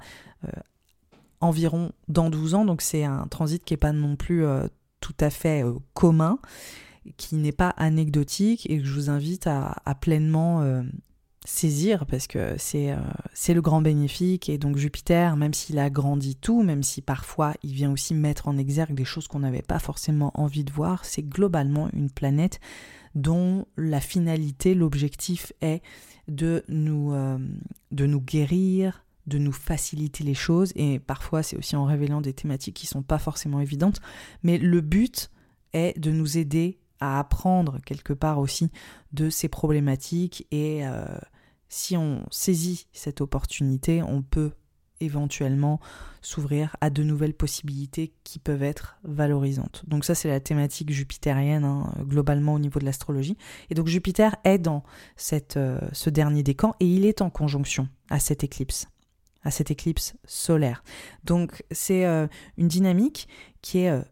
environ 1.40 1.92
dans 2.08 2.28
12 2.28 2.54
ans. 2.54 2.64
Donc 2.66 2.82
c'est 2.82 3.04
un 3.04 3.26
transit 3.28 3.64
qui 3.64 3.72
n'est 3.72 3.78
pas 3.78 3.92
non 3.92 4.16
plus 4.16 4.44
tout 5.00 5.16
à 5.20 5.30
fait 5.30 5.64
commun 5.94 6.38
qui 7.16 7.36
n'est 7.36 7.52
pas 7.52 7.70
anecdotique 7.70 8.68
et 8.68 8.78
que 8.78 8.84
je 8.84 8.92
vous 8.92 9.08
invite 9.08 9.46
à 9.46 9.94
pleinement 9.98 10.82
saisir 11.48 12.04
parce 12.04 12.26
que 12.26 12.56
c'est 12.58 12.92
euh, 12.92 12.98
c'est 13.32 13.54
le 13.54 13.62
grand 13.62 13.80
bénéfique 13.80 14.50
et 14.50 14.58
donc 14.58 14.76
Jupiter 14.76 15.34
même 15.36 15.54
s'il 15.54 15.78
a 15.78 15.88
grandi 15.88 16.36
tout 16.36 16.62
même 16.62 16.82
si 16.82 17.00
parfois 17.00 17.54
il 17.62 17.72
vient 17.72 17.90
aussi 17.90 18.12
mettre 18.12 18.48
en 18.48 18.58
exergue 18.58 18.94
des 18.94 19.06
choses 19.06 19.28
qu'on 19.28 19.38
n'avait 19.38 19.62
pas 19.62 19.78
forcément 19.78 20.30
envie 20.34 20.62
de 20.62 20.70
voir 20.70 21.06
c'est 21.06 21.22
globalement 21.22 21.88
une 21.94 22.10
planète 22.10 22.60
dont 23.14 23.66
la 23.78 23.98
finalité 24.00 24.74
l'objectif 24.74 25.54
est 25.62 25.80
de 26.28 26.64
nous 26.68 27.14
euh, 27.14 27.38
de 27.92 28.04
nous 28.04 28.20
guérir 28.20 29.06
de 29.26 29.38
nous 29.38 29.52
faciliter 29.52 30.24
les 30.24 30.34
choses 30.34 30.72
et 30.76 30.98
parfois 30.98 31.42
c'est 31.42 31.56
aussi 31.56 31.76
en 31.76 31.86
révélant 31.86 32.20
des 32.20 32.34
thématiques 32.34 32.76
qui 32.76 32.86
sont 32.86 33.02
pas 33.02 33.18
forcément 33.18 33.60
évidentes 33.60 34.02
mais 34.42 34.58
le 34.58 34.82
but 34.82 35.30
est 35.72 35.98
de 35.98 36.10
nous 36.10 36.36
aider 36.36 36.78
à 37.00 37.18
apprendre 37.18 37.78
quelque 37.86 38.12
part 38.12 38.38
aussi 38.38 38.70
de 39.12 39.30
ces 39.30 39.48
problématiques 39.48 40.46
et 40.50 40.86
euh, 40.86 41.06
si 41.68 41.96
on 41.96 42.24
saisit 42.30 42.86
cette 42.92 43.20
opportunité, 43.20 44.02
on 44.02 44.22
peut 44.22 44.52
éventuellement 45.00 45.80
s'ouvrir 46.22 46.76
à 46.80 46.90
de 46.90 47.02
nouvelles 47.02 47.34
possibilités 47.34 48.12
qui 48.24 48.38
peuvent 48.38 48.62
être 48.62 48.98
valorisantes. 49.04 49.84
Donc 49.86 50.04
ça 50.04 50.14
c'est 50.14 50.28
la 50.28 50.40
thématique 50.40 50.90
jupitérienne 50.90 51.64
hein, 51.64 51.92
globalement 52.00 52.54
au 52.54 52.58
niveau 52.58 52.80
de 52.80 52.84
l'astrologie. 52.84 53.36
Et 53.70 53.74
donc 53.74 53.86
Jupiter 53.86 54.34
est 54.44 54.58
dans 54.58 54.82
euh, 55.56 55.78
ce 55.92 56.10
dernier 56.10 56.42
décan 56.42 56.74
et 56.80 56.86
il 56.86 57.06
est 57.06 57.22
en 57.22 57.30
conjonction 57.30 57.88
à 58.10 58.18
cette 58.18 58.44
éclipse 58.44 58.88
à 59.44 59.52
cette 59.52 59.70
éclipse 59.70 60.14
solaire. 60.24 60.82
Donc 61.22 61.64
c'est 61.70 62.04
euh, 62.04 62.26
une 62.56 62.66
dynamique 62.66 63.28
qui 63.62 63.78
est 63.78 64.02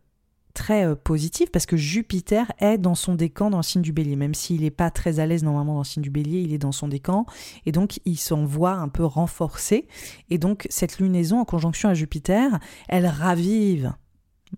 très 0.56 0.86
euh, 0.86 0.96
positif 0.96 1.52
parce 1.52 1.66
que 1.66 1.76
Jupiter 1.76 2.50
est 2.58 2.78
dans 2.78 2.94
son 2.96 3.14
décan 3.14 3.50
dans 3.50 3.58
le 3.58 3.62
signe 3.62 3.82
du 3.82 3.92
bélier. 3.92 4.16
Même 4.16 4.34
s'il 4.34 4.62
n'est 4.62 4.70
pas 4.70 4.90
très 4.90 5.20
à 5.20 5.26
l'aise 5.26 5.44
normalement 5.44 5.74
dans 5.74 5.80
le 5.80 5.84
signe 5.84 6.02
du 6.02 6.10
bélier, 6.10 6.40
il 6.40 6.52
est 6.52 6.58
dans 6.58 6.72
son 6.72 6.88
décan 6.88 7.26
et 7.66 7.72
donc 7.72 8.00
il 8.04 8.16
s'en 8.16 8.44
voit 8.44 8.72
un 8.72 8.88
peu 8.88 9.04
renforcé. 9.04 9.86
Et 10.30 10.38
donc 10.38 10.66
cette 10.70 10.98
lunaison 10.98 11.40
en 11.40 11.44
conjonction 11.44 11.90
à 11.90 11.94
Jupiter, 11.94 12.58
elle 12.88 13.06
ravive 13.06 13.92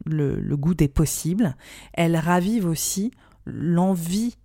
le, 0.06 0.56
goût 0.56 0.74
des 0.74 0.88
possibles, 0.88 1.56
elle 1.92 2.16
ravive 2.16 2.66
aussi 2.66 3.10
l'envie 3.44 4.36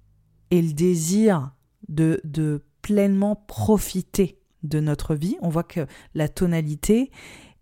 et 0.52 0.62
le 0.62 0.74
désir 0.74 1.52
de, 1.88 2.20
de 2.24 2.66
pleinement 2.82 3.36
profiter 3.36 4.40
de 4.64 4.80
notre 4.80 5.14
vie. 5.14 5.38
On 5.42 5.50
voit 5.50 5.64
que 5.64 5.86
la 6.16 6.30
tonalité, 6.30 7.12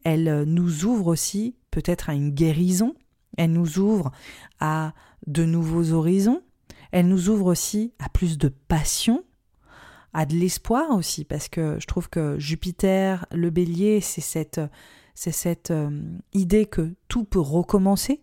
elle 0.04 0.44
nous 0.44 0.86
ouvre 0.86 1.08
aussi 1.08 1.58
peut-être 1.72 2.10
à 2.10 2.14
une 2.14 2.30
guérison, 2.32 2.96
elle 3.38 3.52
nous 3.52 3.80
ouvre 3.80 4.12
à 4.60 4.94
de 5.28 5.46
nouveaux 5.46 5.92
horizons. 5.92 6.42
Elle 6.92 7.08
nous 7.08 7.30
ouvre 7.30 7.48
aussi 7.48 7.94
à 8.00 8.10
plus 8.10 8.38
de 8.38 8.50
passion, 8.50 9.24
à 10.14 10.26
de 10.26 10.36
l'espoir 10.36 10.92
aussi, 10.92 11.24
parce 11.24 11.48
que 11.48 11.78
je 11.80 11.88
trouve 11.88 12.10
que 12.10 12.38
Jupiter, 12.38 13.26
le 13.32 13.50
bélier, 13.50 14.02
c'est 14.02 14.22
cette, 14.22 14.60
c'est 15.16 15.32
cette 15.32 15.72
euh, 15.72 16.02
idée 16.34 16.66
que 16.66 16.94
tout 17.08 17.24
peut 17.24 17.40
recommencer, 17.40 18.22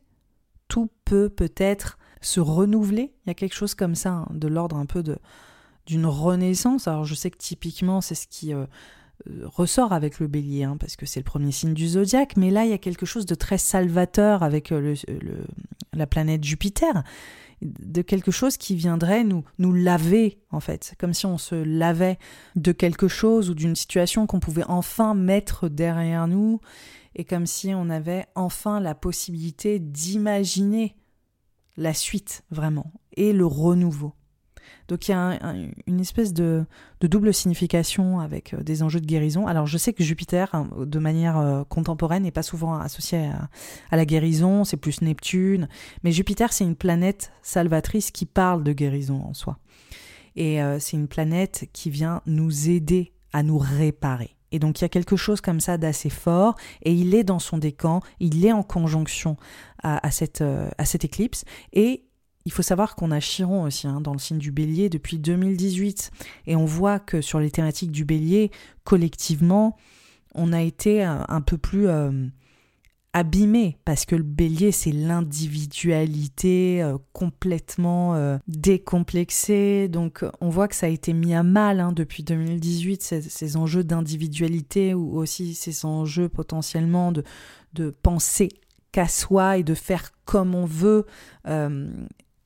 tout 0.68 0.90
peut 1.04 1.30
peut-être 1.30 1.98
se 2.20 2.40
renouveler. 2.40 3.14
Il 3.24 3.28
y 3.28 3.30
a 3.30 3.34
quelque 3.34 3.54
chose 3.54 3.74
comme 3.74 3.94
ça, 3.94 4.10
hein, 4.10 4.28
de 4.32 4.48
l'ordre 4.48 4.76
un 4.76 4.86
peu 4.86 5.02
de 5.02 5.18
d'une 5.86 6.06
renaissance. 6.06 6.86
Alors 6.86 7.04
je 7.06 7.14
sais 7.14 7.30
que 7.30 7.38
typiquement 7.38 8.02
c'est 8.02 8.14
ce 8.14 8.26
qui 8.28 8.52
euh, 8.52 8.66
ressort 9.44 9.92
avec 9.92 10.20
le 10.20 10.26
bélier, 10.26 10.64
hein, 10.64 10.76
parce 10.78 10.96
que 10.96 11.06
c'est 11.06 11.20
le 11.20 11.24
premier 11.24 11.52
signe 11.52 11.74
du 11.74 11.88
zodiaque, 11.88 12.36
mais 12.36 12.50
là 12.50 12.64
il 12.64 12.70
y 12.70 12.74
a 12.74 12.78
quelque 12.78 13.06
chose 13.06 13.26
de 13.26 13.34
très 13.34 13.58
salvateur 13.58 14.42
avec 14.42 14.70
le, 14.70 14.94
la 15.92 16.06
planète 16.06 16.44
Jupiter 16.44 17.02
de 17.60 18.02
quelque 18.02 18.30
chose 18.30 18.56
qui 18.56 18.76
viendrait 18.76 19.24
nous, 19.24 19.44
nous 19.58 19.72
laver, 19.72 20.38
en 20.50 20.60
fait, 20.60 20.94
comme 20.98 21.14
si 21.14 21.26
on 21.26 21.38
se 21.38 21.54
lavait 21.54 22.18
de 22.56 22.72
quelque 22.72 23.08
chose 23.08 23.50
ou 23.50 23.54
d'une 23.54 23.76
situation 23.76 24.26
qu'on 24.26 24.40
pouvait 24.40 24.64
enfin 24.68 25.14
mettre 25.14 25.68
derrière 25.68 26.28
nous, 26.28 26.60
et 27.16 27.24
comme 27.24 27.46
si 27.46 27.74
on 27.74 27.90
avait 27.90 28.26
enfin 28.34 28.80
la 28.80 28.94
possibilité 28.94 29.78
d'imaginer 29.78 30.94
la 31.76 31.94
suite, 31.94 32.44
vraiment, 32.50 32.92
et 33.16 33.32
le 33.32 33.46
renouveau. 33.46 34.12
Donc 34.88 35.06
il 35.06 35.12
y 35.12 35.14
a 35.14 35.38
une 35.86 36.00
espèce 36.00 36.32
de, 36.32 36.64
double 37.00 37.32
signification 37.34 38.20
avec 38.20 38.54
euh, 38.54 38.62
des 38.62 38.82
enjeux 38.82 39.00
de 39.00 39.06
guérison. 39.06 39.46
Alors 39.46 39.66
je 39.66 39.76
sais 39.76 39.92
que 39.92 40.02
Jupiter, 40.02 40.54
hein, 40.54 40.68
de 40.78 40.98
manière 40.98 41.38
euh, 41.38 41.62
contemporaine, 41.64 42.22
n'est 42.22 42.30
pas 42.30 42.42
souvent 42.42 42.74
associé 42.78 43.30
à, 43.90 43.96
la 43.96 44.04
guérison, 44.06 44.64
c'est 44.64 44.76
plus 44.76 45.02
Neptune, 45.02 45.68
mais 46.02 46.12
Jupiter 46.12 46.52
c'est 46.52 46.64
une 46.64 46.76
planète 46.76 47.32
salvatrice 47.42 48.10
qui 48.10 48.26
parle 48.26 48.64
de 48.64 48.72
guérison 48.72 49.22
en 49.24 49.34
soi. 49.34 49.58
Et 50.36 50.62
euh, 50.62 50.78
c'est 50.78 50.96
une 50.96 51.08
planète 51.08 51.68
qui 51.72 51.90
vient 51.90 52.22
nous 52.26 52.70
aider 52.70 53.12
à 53.32 53.42
nous 53.42 53.58
réparer. 53.58 54.36
Et 54.50 54.58
donc 54.58 54.80
il 54.80 54.82
y 54.82 54.86
a 54.86 54.88
quelque 54.88 55.16
chose 55.16 55.42
comme 55.42 55.60
ça 55.60 55.76
d'assez 55.76 56.08
fort, 56.08 56.54
et 56.82 56.92
il 56.94 57.14
est 57.14 57.24
dans 57.24 57.38
son 57.38 57.58
décan, 57.58 58.00
il 58.20 58.46
est 58.46 58.52
en 58.52 58.62
conjonction 58.62 59.36
à, 59.82 60.10
cette, 60.10 60.42
à 60.42 60.84
cette 60.86 61.04
éclipse, 61.04 61.44
il 62.48 62.50
faut 62.50 62.62
savoir 62.62 62.96
qu'on 62.96 63.10
a 63.10 63.20
Chiron 63.20 63.64
aussi 63.64 63.86
hein, 63.86 64.00
dans 64.00 64.14
le 64.14 64.18
signe 64.18 64.38
du 64.38 64.52
bélier 64.52 64.88
depuis 64.88 65.18
2018. 65.18 66.10
Et 66.46 66.56
on 66.56 66.64
voit 66.64 66.98
que 66.98 67.20
sur 67.20 67.40
les 67.40 67.50
thématiques 67.50 67.90
du 67.90 68.06
bélier, 68.06 68.50
collectivement, 68.84 69.76
on 70.34 70.54
a 70.54 70.62
été 70.62 71.02
un, 71.02 71.42
peu 71.42 71.58
plus 71.58 71.88
euh, 71.88 72.10
abîmé 73.12 73.76
parce 73.84 74.06
que 74.06 74.16
le 74.16 74.22
bélier, 74.22 74.72
c'est 74.72 74.92
l'individualité 74.92 76.82
euh, 76.82 76.96
complètement 77.12 78.14
euh, 78.14 78.38
décomplexée. 78.48 79.88
Donc 79.88 80.24
on 80.40 80.48
voit 80.48 80.68
que 80.68 80.74
ça 80.74 80.86
a 80.86 80.88
été 80.88 81.12
mis 81.12 81.34
à 81.34 81.42
mal 81.42 81.80
hein, 81.80 81.92
depuis 81.92 82.22
2018, 82.22 83.02
ces, 83.02 83.56
enjeux 83.58 83.84
d'individualité 83.84 84.94
ou 84.94 85.18
aussi 85.18 85.52
ces 85.52 85.84
enjeux 85.84 86.30
potentiellement 86.30 87.12
de 87.12 87.90
penser 88.02 88.48
qu'à 88.90 89.06
soi 89.06 89.58
et 89.58 89.64
de 89.64 89.74
faire 89.74 90.12
comme 90.24 90.54
on 90.54 90.64
veut 90.64 91.04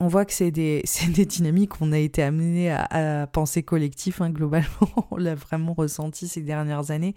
on 0.03 0.09
voit 0.09 0.25
que 0.25 0.33
c'est 0.33 0.51
des, 0.51 0.83
des 1.15 1.27
dynamiques 1.27 1.71
qu'on 1.71 1.93
a 1.93 1.99
été 1.99 2.23
amené 2.23 2.73
à, 2.73 3.27
penser 3.33 3.63
collectif, 3.63 4.21
hein, 4.21 4.31
globalement, 4.31 4.89
on 5.11 5.17
l'a 5.17 5.35
vraiment 5.35 5.75
ressenti 5.75 6.27
ces 6.27 6.43
dernières 6.43 6.91
années. 6.91 7.15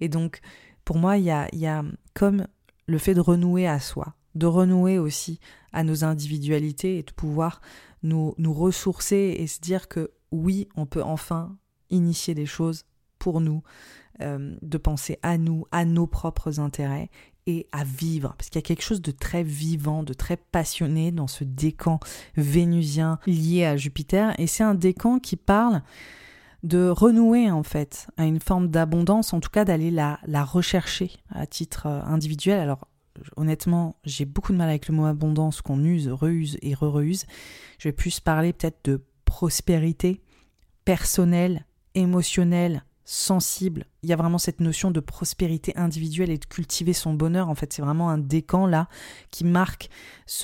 Et 0.00 0.08
donc, 0.08 0.40
pour 0.84 0.98
moi, 0.98 1.16
il 1.16 1.24
y 1.24 1.30
a, 1.30 1.84
comme 2.14 2.46
le 2.86 2.98
fait 2.98 3.14
de 3.14 3.20
renouer 3.20 3.66
à 3.66 3.80
soi, 3.80 4.14
de 4.34 4.46
renouer 4.46 4.98
aussi 4.98 5.40
à 5.72 5.82
nos 5.82 6.04
individualités 6.04 6.98
et 6.98 7.02
de 7.02 7.12
pouvoir 7.12 7.60
nous, 8.02 8.34
nous 8.36 8.52
ressourcer 8.52 9.36
et 9.38 9.46
se 9.46 9.60
dire 9.60 9.88
que 9.88 10.10
oui, 10.30 10.68
on 10.76 10.84
peut 10.84 11.02
enfin 11.02 11.56
initier 11.88 12.34
des 12.34 12.46
choses 12.46 12.84
pour 13.18 13.40
nous, 13.40 13.62
euh, 14.20 14.54
de 14.60 14.78
penser 14.78 15.18
à 15.22 15.38
nous, 15.38 15.64
à 15.72 15.84
nos 15.86 16.06
propres 16.06 16.60
intérêts 16.60 17.10
et 17.46 17.66
à 17.72 17.84
vivre, 17.84 18.34
parce 18.36 18.50
qu'il 18.50 18.58
y 18.58 18.64
a 18.64 18.66
quelque 18.66 18.82
chose 18.82 19.02
de 19.02 19.12
très 19.12 19.42
vivant, 19.42 20.02
de 20.02 20.12
très 20.12 20.36
passionné 20.36 21.12
dans 21.12 21.28
ce 21.28 21.44
décan 21.44 22.00
vénusien 22.36 23.18
lié 23.26 23.64
à 23.64 23.76
Jupiter, 23.76 24.34
et 24.38 24.46
c'est 24.46 24.64
un 24.64 24.74
décan 24.74 25.18
qui 25.18 25.36
parle 25.36 25.82
de 26.62 26.88
renouer 26.88 27.50
en 27.50 27.62
fait 27.62 28.08
à 28.16 28.24
une 28.24 28.40
forme 28.40 28.68
d'abondance, 28.68 29.32
en 29.32 29.40
tout 29.40 29.50
cas 29.50 29.64
d'aller 29.64 29.90
la, 29.90 30.18
la 30.26 30.44
rechercher 30.44 31.12
à 31.30 31.46
titre 31.46 31.86
euh, 31.86 32.02
individuel. 32.02 32.58
Alors 32.58 32.88
honnêtement, 33.36 33.96
j'ai 34.04 34.24
beaucoup 34.24 34.52
de 34.52 34.58
mal 34.58 34.68
avec 34.68 34.88
le 34.88 34.94
mot 34.94 35.06
abondance 35.06 35.62
qu'on 35.62 35.84
use, 35.84 36.08
reuse 36.08 36.58
et 36.62 36.74
re-reuse. 36.74 37.24
Je 37.78 37.88
vais 37.88 37.92
plus 37.92 38.20
parler 38.20 38.52
peut-être 38.52 38.84
de 38.84 39.04
prospérité 39.24 40.20
personnelle, 40.84 41.66
émotionnelle, 41.94 42.84
sensible. 43.06 43.86
Il 44.02 44.10
y 44.10 44.12
a 44.12 44.16
vraiment 44.16 44.36
cette 44.36 44.60
notion 44.60 44.90
de 44.90 44.98
prospérité 44.98 45.72
individuelle 45.76 46.30
et 46.30 46.38
de 46.38 46.44
cultiver 46.44 46.92
son 46.92 47.14
bonheur. 47.14 47.48
En 47.48 47.54
fait, 47.54 47.72
c'est 47.72 47.80
vraiment 47.80 48.10
un 48.10 48.18
décan 48.18 48.66
là 48.66 48.88
qui 49.30 49.44
marque 49.44 49.88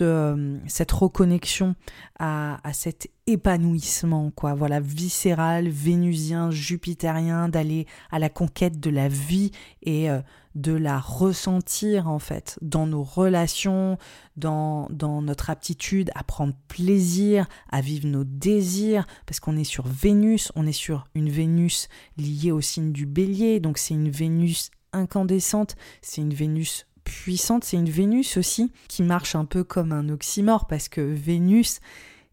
euh, 0.01 0.59
cette 0.69 0.93
reconnexion 0.93 1.75
à, 2.21 2.67
à, 2.67 2.73
cet 2.73 3.11
épanouissement, 3.27 4.31
quoi. 4.31 4.55
Voilà, 4.55 4.79
viscéral, 4.79 5.69
vénusien, 5.69 6.53
jupitérien, 6.53 7.49
d'aller 7.49 7.87
à 8.13 8.21
la 8.21 8.29
conquête 8.29 8.79
de 8.79 8.91
la 8.91 9.09
vie 9.09 9.51
et 9.83 10.09
euh, 10.09 10.21
de 10.55 10.73
la 10.73 10.99
ressentir 10.99 12.09
en 12.09 12.19
fait 12.19 12.59
dans 12.63 12.87
nos 12.87 13.03
relations, 13.03 13.99
dans, 14.37 14.87
dans 14.91 15.23
notre 15.23 15.51
aptitude 15.51 16.11
à 16.15 16.25
prendre 16.25 16.55
plaisir, 16.69 17.47
à 17.71 17.81
vivre 17.81 18.07
nos 18.07 18.25
désirs, 18.25 19.07
parce 19.27 19.41
qu'on 19.41 19.57
est 19.57 19.65
sur 19.65 19.87
Vénus, 19.87 20.53
on 20.55 20.67
est 20.67 20.73
sur 20.73 21.07
une 21.15 21.31
Vénus 21.31 21.89
liée 22.17 22.53
au 22.53 22.61
signe 22.61 22.93
du 22.93 23.07
bélier, 23.07 23.61
donc 23.61 23.79
c'est 23.79 23.95
une 23.95 24.11
Vénus 24.11 24.71
incandescente, 24.93 25.77
c'est 26.03 26.21
une 26.21 26.35
Vénus 26.35 26.87
puissante, 27.05 27.65
c'est 27.65 27.77
une 27.77 27.91
Vénus 27.91 28.37
aussi 28.37 28.71
qui 28.89 29.03
marche 29.03 29.35
un 29.35 29.45
peu 29.45 29.65
comme 29.65 29.93
un 29.93 30.09
oxymore, 30.09 30.67
parce 30.67 30.89
que 30.89 31.01
Vénus, 31.01 31.81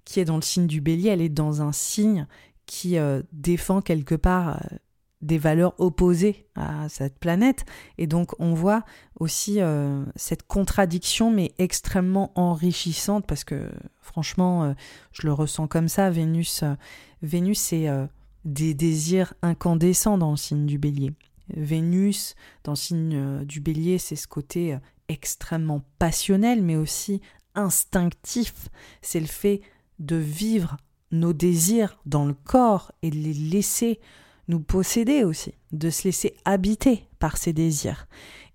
qui 0.05 0.19
est 0.19 0.25
dans 0.25 0.35
le 0.35 0.41
signe 0.41 0.67
du 0.67 0.81
bélier, 0.81 1.09
elle 1.09 1.21
est 1.21 1.29
dans 1.29 1.61
un 1.61 1.71
signe 1.71 2.27
qui 2.65 2.97
euh, 2.97 3.23
défend 3.31 3.81
quelque 3.81 4.15
part 4.15 4.49
euh, 4.49 4.77
des 5.21 5.37
valeurs 5.37 5.73
opposées 5.79 6.47
à 6.55 6.87
cette 6.89 7.19
planète. 7.19 7.65
Et 7.97 8.07
donc 8.07 8.31
on 8.39 8.53
voit 8.53 8.83
aussi 9.19 9.61
euh, 9.61 10.05
cette 10.15 10.43
contradiction, 10.43 11.31
mais 11.31 11.51
extrêmement 11.57 12.31
enrichissante, 12.35 13.25
parce 13.27 13.43
que 13.43 13.69
franchement, 14.01 14.63
euh, 14.63 14.73
je 15.11 15.27
le 15.27 15.33
ressens 15.33 15.67
comme 15.67 15.89
ça. 15.89 16.09
Vénus, 16.09 16.63
euh, 16.63 16.75
Vénus 17.21 17.59
c'est 17.59 17.87
des 18.45 18.73
désirs 18.73 19.33
incandescents 19.41 20.17
dans 20.17 20.31
le 20.31 20.37
signe 20.37 20.65
du 20.65 20.77
bélier. 20.77 21.11
Vénus, 21.49 22.35
dans 22.63 22.73
le 22.73 22.77
signe 22.77 23.43
du 23.43 23.59
bélier, 23.59 23.97
c'est 23.97 24.15
ce 24.15 24.27
côté 24.27 24.77
extrêmement 25.09 25.81
passionnel, 25.97 26.61
mais 26.61 26.77
aussi 26.77 27.21
instinctif. 27.55 28.69
C'est 29.01 29.19
le 29.19 29.25
fait 29.25 29.61
de 29.97 30.15
vivre 30.15 30.77
nos 31.11 31.33
désirs 31.33 31.97
dans 32.05 32.25
le 32.25 32.33
corps 32.33 32.91
et 33.01 33.09
de 33.09 33.17
les 33.17 33.33
laisser 33.33 33.99
nous 34.49 34.59
posséder 34.59 35.23
aussi, 35.23 35.53
de 35.71 35.89
se 35.89 36.03
laisser 36.03 36.35
habiter 36.43 37.07
par 37.19 37.37
ses 37.37 37.53
désirs. 37.53 38.07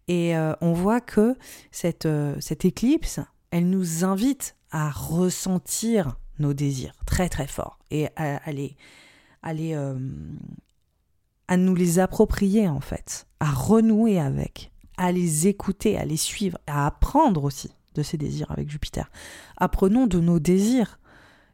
Et 0.09 0.37
euh, 0.37 0.53
on 0.61 0.75
voit 0.75 1.01
que 1.01 1.37
cette, 1.71 2.05
euh, 2.05 2.37
cette 2.41 2.65
éclipse, 2.67 3.21
elle 3.51 3.71
nous 3.71 4.05
invite 4.05 4.57
à 4.71 4.91
ressentir 4.91 6.19
nos 6.41 6.53
désirs 6.53 6.93
très 7.07 7.29
très 7.29 7.47
fort 7.47 7.79
et 7.93 8.09
à, 8.17 8.41
aller 8.45 8.77
euh, 9.75 9.97
à 11.47 11.57
nous 11.57 11.77
les 11.77 12.01
approprier 12.01 12.69
en 12.69 12.81
fait, 12.81 13.27
à 13.39 13.51
renouer 13.51 14.19
avec, 14.19 14.73
à 14.97 15.13
les 15.13 15.47
écouter, 15.47 15.97
à 15.97 16.05
les 16.05 16.17
suivre, 16.17 16.59
à 16.67 16.87
apprendre 16.87 17.45
aussi 17.45 17.71
de 17.95 18.03
ces 18.03 18.19
désirs 18.19 18.51
avec 18.51 18.69
Jupiter. 18.69 19.09
Apprenons 19.57 20.09
de 20.09 20.19
nos 20.19 20.41
désirs. 20.41 20.99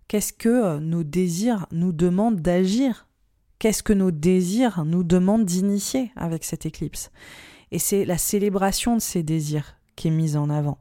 Qu'est-ce 0.08 0.32
que 0.32 0.78
nos 0.78 1.04
désirs 1.04 1.66
nous 1.70 1.92
demandent 1.92 2.40
d'agir 2.40 3.06
qu'est-ce 3.60 3.84
que 3.84 3.92
nos 3.92 4.10
désirs 4.10 4.84
nous 4.84 5.04
demandent 5.04 5.44
d'initier 5.44 6.10
avec 6.16 6.42
cette 6.42 6.66
éclipse? 6.66 7.12
Et 7.70 7.78
c'est 7.78 8.04
la 8.04 8.18
célébration 8.18 8.96
de 8.96 9.00
ces 9.00 9.22
désirs 9.22 9.76
qui 9.94 10.08
est 10.08 10.10
mise 10.10 10.36
en 10.36 10.50
avant. 10.50 10.78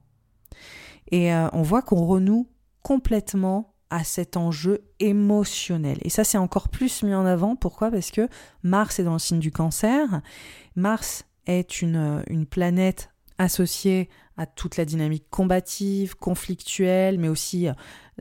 Et 1.11 1.31
euh, 1.31 1.47
on 1.53 1.61
voit 1.61 1.83
qu'on 1.83 2.03
renoue 2.05 2.47
complètement 2.81 3.75
à 3.91 4.03
cet 4.03 4.37
enjeu 4.37 4.81
émotionnel. 4.99 5.97
Et 6.03 6.09
ça, 6.09 6.23
c'est 6.23 6.37
encore 6.37 6.69
plus 6.69 7.03
mis 7.03 7.13
en 7.13 7.25
avant. 7.25 7.55
Pourquoi? 7.55 7.91
Parce 7.91 8.11
que 8.11 8.27
Mars 8.63 8.99
est 8.99 9.03
dans 9.03 9.13
le 9.13 9.19
signe 9.19 9.39
du 9.39 9.51
cancer. 9.51 10.21
Mars 10.75 11.25
est 11.47 11.81
une, 11.81 12.23
une 12.27 12.45
planète 12.45 13.11
associée 13.37 14.09
à 14.39 14.45
toute 14.45 14.77
la 14.77 14.85
dynamique 14.85 15.25
combative, 15.29 16.15
conflictuelle, 16.15 17.19
mais 17.19 17.27
aussi 17.27 17.67
euh, 17.67 17.73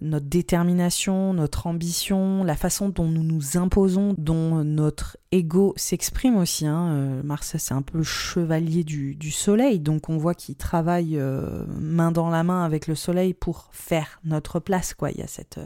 notre 0.02 0.26
détermination, 0.26 1.32
notre 1.32 1.68
ambition, 1.68 2.42
la 2.42 2.56
façon 2.56 2.88
dont 2.88 3.06
nous 3.06 3.22
nous 3.22 3.56
imposons, 3.56 4.16
dont 4.18 4.64
notre 4.64 5.16
ego 5.30 5.74
s'exprime 5.76 6.36
aussi. 6.36 6.66
Hein. 6.66 6.88
Euh, 6.88 7.22
Mars, 7.22 7.56
c'est 7.56 7.72
un 7.72 7.82
peu 7.82 7.98
le 7.98 8.04
chevalier 8.04 8.82
du, 8.82 9.30
soleil, 9.30 9.78
donc 9.78 10.08
on 10.08 10.16
voit 10.16 10.34
qu'il 10.34 10.56
travaille 10.56 11.16
euh, 11.16 11.64
main 11.68 12.10
dans 12.10 12.30
la 12.30 12.42
main 12.42 12.64
avec 12.64 12.88
le 12.88 12.96
soleil 12.96 13.32
pour 13.32 13.68
faire 13.70 14.20
notre 14.24 14.58
place. 14.58 14.94
Quoi. 14.94 15.12
Il 15.12 15.18
y 15.18 15.22
a 15.22 15.28
cette, 15.28 15.60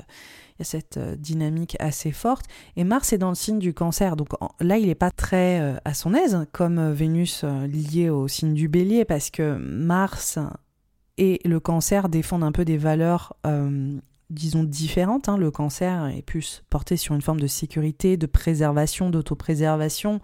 il 0.53 0.61
y 0.61 0.63
a 0.63 0.65
cette 0.65 0.99
dynamique 0.99 1.77
assez 1.81 2.13
forte. 2.13 2.47
Et 2.77 2.85
Mars 2.85 3.13
est 3.13 3.19
dans 3.19 3.31
le 3.31 3.35
signe 3.35 3.59
du 3.59 3.75
cancer, 3.75 4.17
donc 4.17 4.29
là, 4.61 4.79
il 4.79 4.87
n'est 4.87 4.95
pas 4.95 5.11
très 5.11 5.77
à 5.85 5.95
son 5.95 6.15
aise, 6.15 6.47
comme 6.53 6.93
Vénus 6.93 7.45
liée 7.45 8.11
au 8.11 8.29
signe 8.29 8.55
du 8.55 8.69
bélier, 8.69 9.05
parce 9.05 9.31
que 9.31 9.57
Mars 9.57 10.39
et 11.19 11.41
le 11.45 11.61
cancer 11.61 12.09
défendent 12.09 12.45
un 12.45 12.53
peu 12.53 12.65
des 12.65 12.79
valeurs 12.79 13.37
disons, 14.33 14.65
différentes. 14.65 15.29
Hein. 15.29 15.37
Le 15.37 15.51
cancer 15.51 16.07
est 16.07 16.23
plus 16.23 16.63
porté 16.71 16.97
sur 16.97 17.15
une 17.15 17.23
forme 17.23 17.41
de 17.41 17.47
sécurité, 17.47 18.17
de 18.17 18.27
préservation, 18.27 19.11
d'autopréservation. 19.11 20.21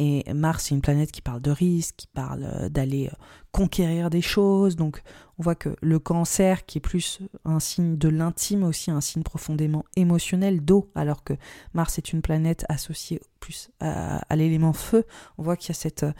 Et 0.00 0.32
Mars, 0.32 0.66
c'est 0.66 0.76
une 0.76 0.80
planète 0.80 1.10
qui 1.10 1.20
parle 1.20 1.42
de 1.42 1.50
risque, 1.50 1.96
qui 1.96 2.06
parle 2.06 2.44
euh, 2.44 2.68
d'aller 2.68 3.08
euh, 3.08 3.16
conquérir 3.50 4.10
des 4.10 4.20
choses. 4.22 4.76
Donc, 4.76 5.02
on 5.38 5.42
voit 5.42 5.56
que 5.56 5.74
le 5.80 5.98
cancer, 5.98 6.66
qui 6.66 6.78
est 6.78 6.80
plus 6.80 7.18
un 7.44 7.58
signe 7.58 7.98
de 7.98 8.08
l'intime, 8.08 8.62
aussi 8.62 8.92
un 8.92 9.00
signe 9.00 9.24
profondément 9.24 9.84
émotionnel 9.96 10.60
d'eau, 10.64 10.88
alors 10.94 11.24
que 11.24 11.32
Mars 11.74 11.98
est 11.98 12.12
une 12.12 12.22
planète 12.22 12.64
associée 12.68 13.20
plus 13.40 13.70
à, 13.80 14.36
l'élément 14.36 14.72
feu. 14.72 15.04
On 15.36 15.42
voit 15.42 15.56
qu'il 15.56 15.74
euh, 15.74 16.12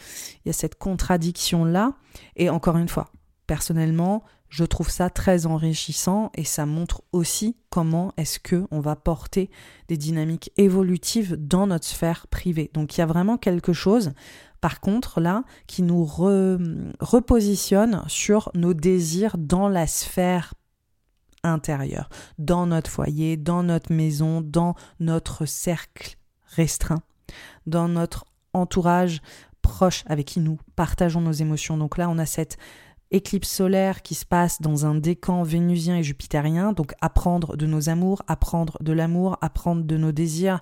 y 0.45 0.51
a 0.51 0.53
cette 0.53 0.75
contradiction-là. 0.75 1.93
Et 2.35 2.51
encore 2.51 2.79
une 2.79 2.89
fois, 2.89 3.13
personnellement, 3.47 4.25
je 4.49 4.65
trouve 4.65 4.91
ça 4.91 5.11
très 5.11 5.47
enrichissant 5.47 6.31
et 6.35 6.45
ça 6.45 6.67
montre 6.67 7.03
aussi 7.13 7.57
comment 7.71 8.13
est-ce 8.17 8.39
que 8.39 8.67
on 8.71 8.81
va 8.81 8.97
porter 8.97 9.51
des 9.89 9.97
dynamiques 9.97 10.53
évolutives 10.57 11.37
dans 11.37 11.67
notre 11.67 11.87
sphère 11.87 12.27
privée. 12.29 12.71
Donc 12.73 12.97
il 12.97 13.01
y 13.01 13.03
a 13.03 13.07
vraiment 13.07 13.37
quelque 13.37 13.73
chose 13.73 14.13
par 14.61 14.81
contre 14.81 15.21
là 15.21 15.45
qui 15.67 15.83
nous 15.83 16.05
repositionne 16.05 18.03
sur 18.07 18.51
nos 18.55 18.75
désirs 18.75 19.37
dans 19.39 19.69
la 19.69 19.87
sphère 19.87 20.55
intérieure, 21.45 22.09
dans 22.39 22.67
notre 22.67 22.91
foyer, 22.91 23.37
dans 23.37 23.63
notre 23.63 23.93
maison, 23.93 24.41
dans 24.41 24.75
notre 24.99 25.47
cercle 25.47 26.17
restreint, 26.47 27.03
dans 27.67 27.89
notre 27.89 28.25
entourage 28.53 29.21
proche 29.63 30.05
avec 30.07 30.27
qui 30.27 30.41
nous 30.41 30.59
partageons 30.77 31.21
nos 31.21 31.33
émotions. 31.33 31.77
Donc 31.77 31.99
là, 31.99 32.09
on 32.09 32.19
a 32.19 32.27
cette 32.27 32.59
éclipse 33.11 33.49
solaire 33.49 34.03
qui 34.03 34.15
se 34.15 34.25
passe 34.25 34.61
dans 34.61 34.87
un 34.87 34.95
décan 34.95 35.43
vénusien 35.43 35.97
et 35.97 36.03
jupitérien, 36.03 36.73
donc 36.73 36.93
apprendre 37.01 37.57
de 37.57 37.67
nos 37.67 37.89
amours, 37.89 38.23
apprendre 38.27 38.77
de 38.81 38.93
l'amour, 38.93 39.39
apprendre 39.41 39.85
de 39.85 39.97
nos 39.97 40.13
désirs, 40.13 40.61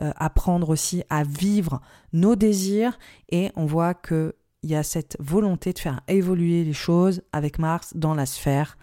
euh, 0.00 0.12
apprendre 0.16 0.70
aussi 0.70 1.02
à 1.10 1.22
vivre 1.24 1.80
nos 2.12 2.36
désirs, 2.36 2.98
et 3.30 3.50
on 3.56 3.66
voit 3.66 3.94
qu'il 3.94 4.32
y 4.62 4.74
a 4.74 4.82
cette 4.82 5.16
volonté 5.20 5.72
de 5.72 5.78
faire 5.78 6.00
évoluer 6.08 6.64
les 6.64 6.72
choses 6.72 7.22
avec 7.32 7.58
Mars 7.58 7.92
dans 7.94 8.14
la 8.14 8.26
sphère 8.26 8.76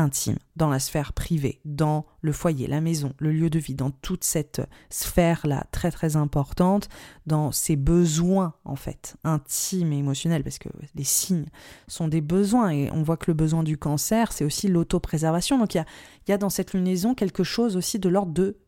intime, 0.00 0.38
dans 0.56 0.68
la 0.68 0.78
sphère 0.78 1.12
privée, 1.12 1.60
dans 1.64 2.06
le 2.20 2.32
foyer, 2.32 2.66
la 2.66 2.80
maison, 2.80 3.12
le 3.18 3.30
lieu 3.32 3.50
de 3.50 3.58
vie, 3.58 3.74
dans 3.74 3.90
toute 3.90 4.24
cette 4.24 4.60
sphère-là 4.88 5.66
très 5.70 5.90
très 5.90 6.16
importante, 6.16 6.88
dans 7.26 7.52
ses 7.52 7.76
besoins 7.76 8.54
en 8.64 8.76
fait, 8.76 9.16
intimes 9.24 9.92
et 9.92 9.98
émotionnels, 9.98 10.42
parce 10.42 10.58
que 10.58 10.68
les 10.94 11.04
signes 11.04 11.46
sont 11.86 12.08
des 12.08 12.20
besoins, 12.20 12.70
et 12.70 12.90
on 12.90 13.02
voit 13.02 13.16
que 13.16 13.30
le 13.30 13.34
besoin 13.34 13.62
du 13.62 13.78
cancer, 13.78 14.32
c'est 14.32 14.44
aussi 14.44 14.68
l'autopréservation. 14.68 15.58
Donc 15.58 15.74
il 15.74 15.78
y 15.78 15.80
a, 15.80 15.86
y 16.28 16.32
a 16.32 16.38
dans 16.38 16.50
cette 16.50 16.74
lunaison 16.74 17.14
quelque 17.14 17.44
chose 17.44 17.76
aussi 17.76 17.98
de 17.98 18.08
l'ordre 18.08 18.32
de 18.32 18.58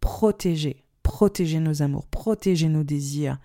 protéger, 0.00 0.84
protéger 1.02 1.60
nos 1.60 1.82
amours, 1.82 2.06
protéger 2.06 2.68
nos 2.68 2.84
désirs, 2.84 3.38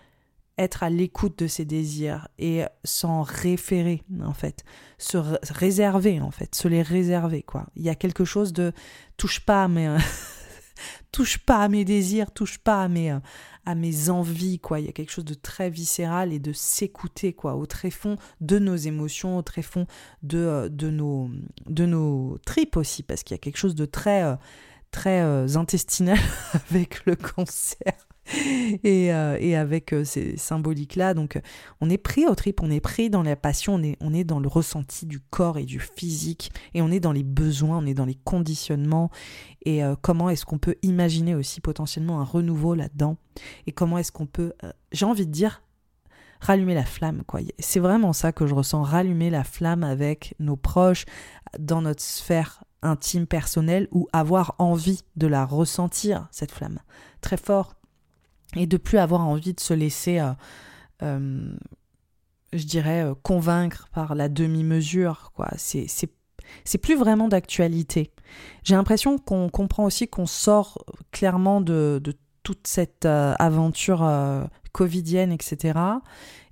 être 0.57 0.83
à 0.83 0.89
l'écoute 0.89 1.39
de 1.39 1.47
ses 1.47 1.65
désirs 1.65 2.27
et 2.39 2.63
s'en 2.83 3.21
référer 3.21 4.03
en 4.23 4.33
fait, 4.33 4.63
se 4.97 5.17
réserver 5.51 6.19
en 6.19 6.31
fait, 6.31 6.55
se 6.55 6.67
les 6.67 6.81
réserver 6.81 7.43
quoi. 7.43 7.67
Il 7.75 7.83
y 7.83 7.89
a 7.89 7.95
quelque 7.95 8.25
chose 8.25 8.53
de 8.53 8.71
touche 9.17 9.39
pas 9.41 9.63
à 9.63 9.67
mes 9.67 9.97
touche 11.11 11.37
pas 11.39 11.57
à 11.63 11.69
mes 11.69 11.85
désirs, 11.85 12.31
touche 12.31 12.57
pas 12.57 12.83
à 12.83 12.87
mes 12.87 13.17
à 13.67 13.75
mes 13.75 14.09
envies 14.09 14.59
quoi. 14.59 14.79
Il 14.79 14.85
y 14.85 14.89
a 14.89 14.93
quelque 14.93 15.11
chose 15.11 15.25
de 15.25 15.33
très 15.33 15.69
viscéral 15.69 16.31
et 16.31 16.39
de 16.39 16.53
s'écouter 16.53 17.33
quoi, 17.33 17.55
au 17.55 17.65
tréfond 17.65 18.15
de 18.39 18.59
nos 18.59 18.77
émotions, 18.77 19.37
au 19.37 19.41
tréfond 19.41 19.85
de 20.23 20.37
euh, 20.37 20.69
de 20.69 20.89
nos 20.89 21.29
de 21.67 21.85
nos 21.85 22.37
tripes 22.45 22.77
aussi 22.77 23.03
parce 23.03 23.23
qu'il 23.23 23.35
y 23.35 23.39
a 23.39 23.39
quelque 23.39 23.57
chose 23.57 23.75
de 23.75 23.85
très 23.85 24.23
euh, 24.23 24.35
très 24.91 25.21
euh, 25.21 25.57
intestinal 25.57 26.17
avec 26.53 27.05
le 27.05 27.17
cancer. 27.17 27.93
et, 28.83 29.13
euh, 29.13 29.37
et, 29.39 29.55
avec 29.55 29.93
euh, 29.93 30.03
ces 30.03 30.37
symboliques-là. 30.37 31.13
Donc, 31.13 31.39
on 31.81 31.89
est 31.89 31.97
pris 31.97 32.25
au 32.25 32.35
trip, 32.35 32.61
on 32.61 32.69
est 32.69 32.79
pris 32.79 33.09
dans 33.09 33.23
la 33.23 33.35
passion, 33.35 33.75
on 33.75 33.83
est, 33.83 33.97
on 34.01 34.13
est 34.13 34.23
dans 34.23 34.39
le 34.39 34.47
ressenti 34.47 35.05
du 35.05 35.19
corps 35.19 35.57
et 35.57 35.65
du 35.65 35.79
physique, 35.79 36.51
et 36.73 36.81
on 36.81 36.91
est 36.91 36.99
dans 36.99 37.11
les 37.11 37.23
besoins, 37.23 37.77
on 37.77 37.85
est 37.85 37.93
dans 37.93 38.05
les 38.05 38.17
conditionnements, 38.23 39.09
et 39.63 39.83
euh, 39.83 39.95
comment 40.01 40.29
est-ce 40.29 40.45
qu'on 40.45 40.57
peut 40.57 40.75
imaginer 40.81 41.35
aussi 41.35 41.61
potentiellement 41.61 42.19
un 42.19 42.25
renouveau 42.25 42.75
là-dedans, 42.75 43.17
et 43.65 43.71
comment 43.71 43.97
est-ce 43.97 44.11
qu'on 44.11 44.25
peut, 44.25 44.53
j'ai 44.91 45.05
envie 45.05 45.25
de 45.25 45.31
dire, 45.31 45.61
rallumer 46.39 46.75
la 46.75 46.85
flamme, 46.85 47.23
quoi. 47.25 47.39
C'est 47.59 47.79
vraiment 47.79 48.13
ça 48.13 48.31
que 48.31 48.45
je 48.45 48.53
ressens, 48.53 48.83
rallumer 48.83 49.29
la 49.29 49.43
flamme 49.43 49.83
avec 49.83 50.35
nos 50.39 50.55
proches, 50.55 51.05
dans 51.57 51.81
notre 51.81 52.03
sphère 52.03 52.63
intime, 52.83 53.25
personnelle, 53.25 53.87
ou 53.91 54.07
avoir 54.13 54.55
envie 54.59 55.01
de 55.15 55.27
la 55.27 55.45
ressentir, 55.45 56.27
cette 56.31 56.51
flamme, 56.51 56.79
très 57.21 57.37
fort 57.37 57.77
et 58.55 58.67
de 58.67 58.77
plus 58.77 58.97
avoir 58.97 59.21
envie 59.21 59.53
de 59.53 59.59
se 59.59 59.73
laisser, 59.73 60.19
euh, 60.19 60.31
euh, 61.03 61.49
je 62.53 62.63
dirais, 62.63 63.03
euh, 63.03 63.13
convaincre 63.21 63.89
par 63.93 64.15
la 64.15 64.29
demi-mesure. 64.29 65.31
C'est, 65.57 65.87
c'est, 65.87 66.77
plus 66.77 66.95
vraiment 66.95 67.27
d'actualité. 67.27 68.11
J'ai 68.63 68.75
l'impression 68.75 69.17
qu'on 69.17 69.49
comprend 69.49 69.85
aussi 69.85 70.07
qu'on 70.07 70.25
sort 70.25 70.85
clairement 71.11 71.59
de, 71.59 71.99
de 72.01 72.13
toute 72.43 72.67
cette 72.67 73.05
aventure 73.05 74.09
covidienne, 74.71 75.33
etc. 75.33 75.77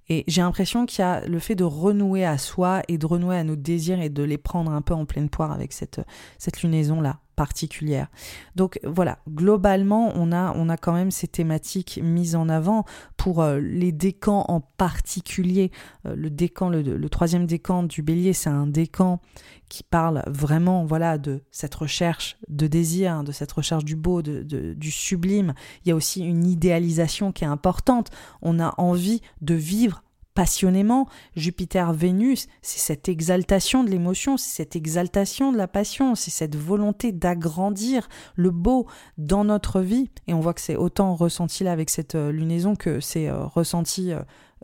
Et 0.09 0.25
j'ai 0.27 0.41
l'impression 0.41 0.85
qu'il 0.85 0.99
y 0.99 1.03
a 1.03 1.25
le 1.25 1.39
fait 1.39 1.55
de 1.55 1.63
renouer 1.63 2.25
à 2.25 2.37
soi 2.37 2.81
et 2.89 2.97
de 2.97 3.05
renouer 3.05 3.37
à 3.37 3.43
nos 3.43 3.55
désirs 3.55 4.01
et 4.01 4.09
de 4.09 4.23
les 4.23 4.37
prendre 4.37 4.71
un 4.71 4.81
peu 4.81 4.93
en 4.93 5.05
pleine 5.05 5.29
poire 5.29 5.51
avec 5.51 5.71
cette, 5.71 6.01
cette 6.37 6.61
lunaison-là 6.61 7.19
particulière. 7.35 8.07
Donc 8.55 8.79
voilà, 8.83 9.19
globalement, 9.29 10.11
on 10.15 10.31
a, 10.31 10.53
on 10.55 10.69
a 10.69 10.77
quand 10.77 10.93
même 10.93 11.11
ces 11.11 11.27
thématiques 11.27 11.99
mises 12.01 12.35
en 12.35 12.49
avant 12.49 12.85
pour 13.17 13.41
euh, 13.41 13.59
les 13.59 13.91
décans 13.91 14.45
en 14.47 14.61
particulier. 14.61 15.71
Euh, 16.05 16.15
le 16.15 16.29
décan, 16.29 16.69
le, 16.69 17.09
troisième 17.09 17.45
décan 17.45 17.83
du 17.83 18.01
bélier, 18.01 18.33
c'est 18.33 18.49
un 18.49 18.67
décan 18.67 19.21
qui 19.69 19.83
parle 19.83 20.23
vraiment 20.27 20.85
voilà 20.85 21.17
de 21.17 21.43
cette 21.51 21.75
recherche 21.75 22.37
de 22.47 22.67
désir, 22.67 23.13
hein, 23.13 23.23
de 23.23 23.31
cette 23.31 23.51
recherche 23.51 23.83
du 23.83 23.95
beau, 23.95 24.21
de, 24.21 24.43
du 24.73 24.91
sublime. 24.91 25.53
Il 25.83 25.89
y 25.89 25.91
a 25.91 25.95
aussi 25.95 26.21
une 26.21 26.45
idéalisation 26.45 27.31
qui 27.31 27.43
est 27.43 27.47
importante. 27.47 28.09
On 28.41 28.59
a 28.59 28.73
envie 28.77 29.21
de 29.41 29.55
vivre 29.55 30.03
passionnément. 30.35 31.07
Jupiter-Vénus, 31.35 32.47
c'est 32.61 32.79
cette 32.79 33.09
exaltation 33.09 33.83
de 33.83 33.89
l'émotion, 33.89 34.37
c'est 34.37 34.55
cette 34.55 34.75
exaltation 34.75 35.51
de 35.51 35.57
la 35.57 35.67
passion, 35.67 36.13
c'est 36.13 36.29
cette 36.29 36.55
volonté 36.55 37.11
d'agrandir 37.11 38.07
le 38.35 38.51
beau 38.51 38.85
dans 39.17 39.43
notre 39.43 39.81
vie. 39.81 40.11
Et 40.27 40.35
on 40.35 40.41
voit 40.41 40.53
que 40.53 40.61
c'est 40.61 40.75
autant 40.75 41.15
ressenti 41.15 41.63
là 41.63 41.71
avec 41.71 41.89
cette 41.89 42.15
euh, 42.15 42.31
lunaison 42.31 42.75
que 42.75 42.99
c'est 42.99 43.29
euh, 43.29 43.45
ressenti 43.45 44.11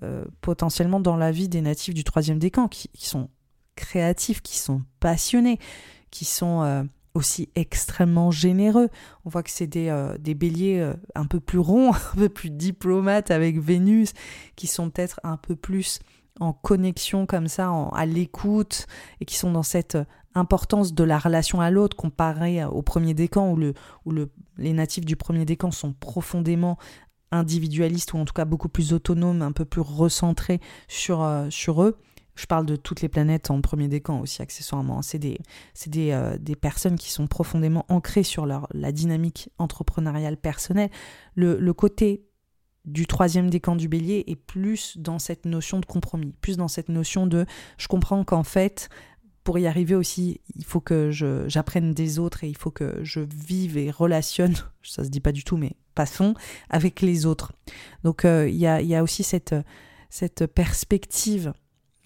euh, 0.04 0.26
potentiellement 0.42 1.00
dans 1.00 1.16
la 1.16 1.32
vie 1.32 1.50
des 1.50 1.62
natifs 1.62 1.94
du 1.94 2.04
troisième 2.04 2.38
décan, 2.38 2.68
qui, 2.68 2.90
qui 2.90 3.08
sont 3.08 3.30
créatifs, 3.76 4.42
qui 4.42 4.60
sont 4.60 4.84
passionnés, 5.00 5.58
qui 6.12 6.26
sont 6.26 6.86
aussi 7.14 7.50
extrêmement 7.56 8.32
généreux. 8.32 8.90
On 9.26 9.30
voit 9.30 9.44
que 9.44 9.50
c'est 9.50 9.68
des, 9.68 9.90
euh, 9.90 10.18
des 10.18 10.34
béliers 10.34 10.80
euh, 10.80 10.94
un 11.16 11.26
peu 11.26 11.40
plus 11.40 11.60
ronds, 11.60 11.94
un 12.14 12.16
peu 12.16 12.30
plus 12.30 12.50
diplomates 12.50 13.32
avec 13.32 13.60
Vénus, 13.60 14.14
qui 14.56 14.68
sont 14.68 14.90
peut-être 14.90 15.20
un 15.24 15.38
peu 15.38 15.56
plus 15.56 16.00
en 16.40 16.54
connexion 16.54 17.26
comme 17.26 17.48
ça, 17.48 17.72
à 17.94 18.06
l'écoute, 18.06 18.88
et 19.20 19.26
qui 19.26 19.36
sont 19.36 19.52
dans 19.52 19.64
cette 19.64 19.96
euh, 19.96 20.06
importance 20.34 20.94
de 20.94 21.04
la 21.04 21.20
relation 21.20 21.60
à 21.60 21.70
l'autre 21.70 21.98
comparé 21.98 22.64
au 22.64 22.82
premier 22.82 23.14
décan, 23.14 23.52
où, 23.52 23.58
le, 23.58 23.74
où 24.06 24.12
le, 24.12 24.32
les 24.58 24.72
natifs 24.72 25.06
du 25.06 25.18
premier 25.18 25.44
décan 25.44 25.72
sont 25.72 25.92
profondément 25.92 26.78
individualistes, 27.32 28.14
ou 28.14 28.18
en 28.18 28.26
tout 28.26 28.34
cas 28.34 28.46
beaucoup 28.46 28.70
plus 28.70 28.94
autonomes, 28.94 29.42
un 29.42 29.52
peu 29.52 29.66
plus 29.66 29.82
recentrés 29.82 30.62
sur, 30.88 31.28
sur 31.50 31.84
eux. 31.84 31.98
Je 32.36 32.46
parle 32.46 32.66
de 32.66 32.76
toutes 32.76 33.02
les 33.02 33.10
planètes 33.10 33.52
en 33.52 33.62
premier 33.62 33.88
décan 33.88 34.20
aussi, 34.22 34.42
accessoirement. 34.42 35.02
C'est 35.02 35.20
des, 35.20 35.40
des, 35.88 36.12
euh, 36.12 36.38
des, 36.38 36.56
personnes 36.56 36.98
qui 36.98 37.12
sont 37.12 37.28
profondément 37.28 37.86
ancrées 37.90 38.24
sur 38.24 38.46
leur, 38.46 38.68
la 38.74 38.92
dynamique 38.92 39.50
entrepreneuriale 39.58 40.38
personnelle. 40.38 40.90
Le, 41.36 41.60
le 41.60 41.74
côté 41.74 42.26
du 42.86 43.06
troisième 43.06 43.50
décan 43.50 43.76
du 43.76 43.88
bélier 43.88 44.24
est 44.28 44.36
plus 44.36 44.98
dans 44.98 45.20
cette 45.20 45.46
notion 45.46 45.80
de 45.80 45.86
compromis, 45.86 46.34
plus 46.42 46.58
dans 46.58 46.68
cette 46.68 46.90
notion 46.90 47.28
de 47.28 47.46
je 47.78 47.88
comprends 47.88 48.24
qu'en 48.24 48.44
fait, 48.44 48.90
pour 49.44 49.58
y 49.58 49.68
arriver 49.68 49.96
aussi, 49.96 50.42
il 50.56 50.66
faut 50.66 50.82
que 50.82 51.10
j'apprenne 51.48 51.94
des 51.94 52.20
autres 52.20 52.44
et 52.44 52.48
il 52.48 52.58
faut 52.58 52.72
que 52.72 53.00
je 53.04 53.20
vive 53.20 53.78
et 53.78 53.92
relationne, 53.92 54.56
ça 54.84 55.04
se 55.04 55.10
dit 55.10 55.20
pas 55.20 55.32
du 55.32 55.44
tout, 55.44 55.58
mais 55.58 55.74
passons, 55.96 56.34
avec 56.70 57.02
les 57.02 57.26
autres. 57.26 57.54
Donc 58.04 58.26
euh, 58.26 58.48
il 58.50 58.56
y, 58.56 58.68
a, 58.68 58.82
y, 58.82 58.96
a, 58.96 59.04
aussi 59.04 59.24
cette, 59.24 59.56
cette 60.10 60.46
perspective 60.48 61.54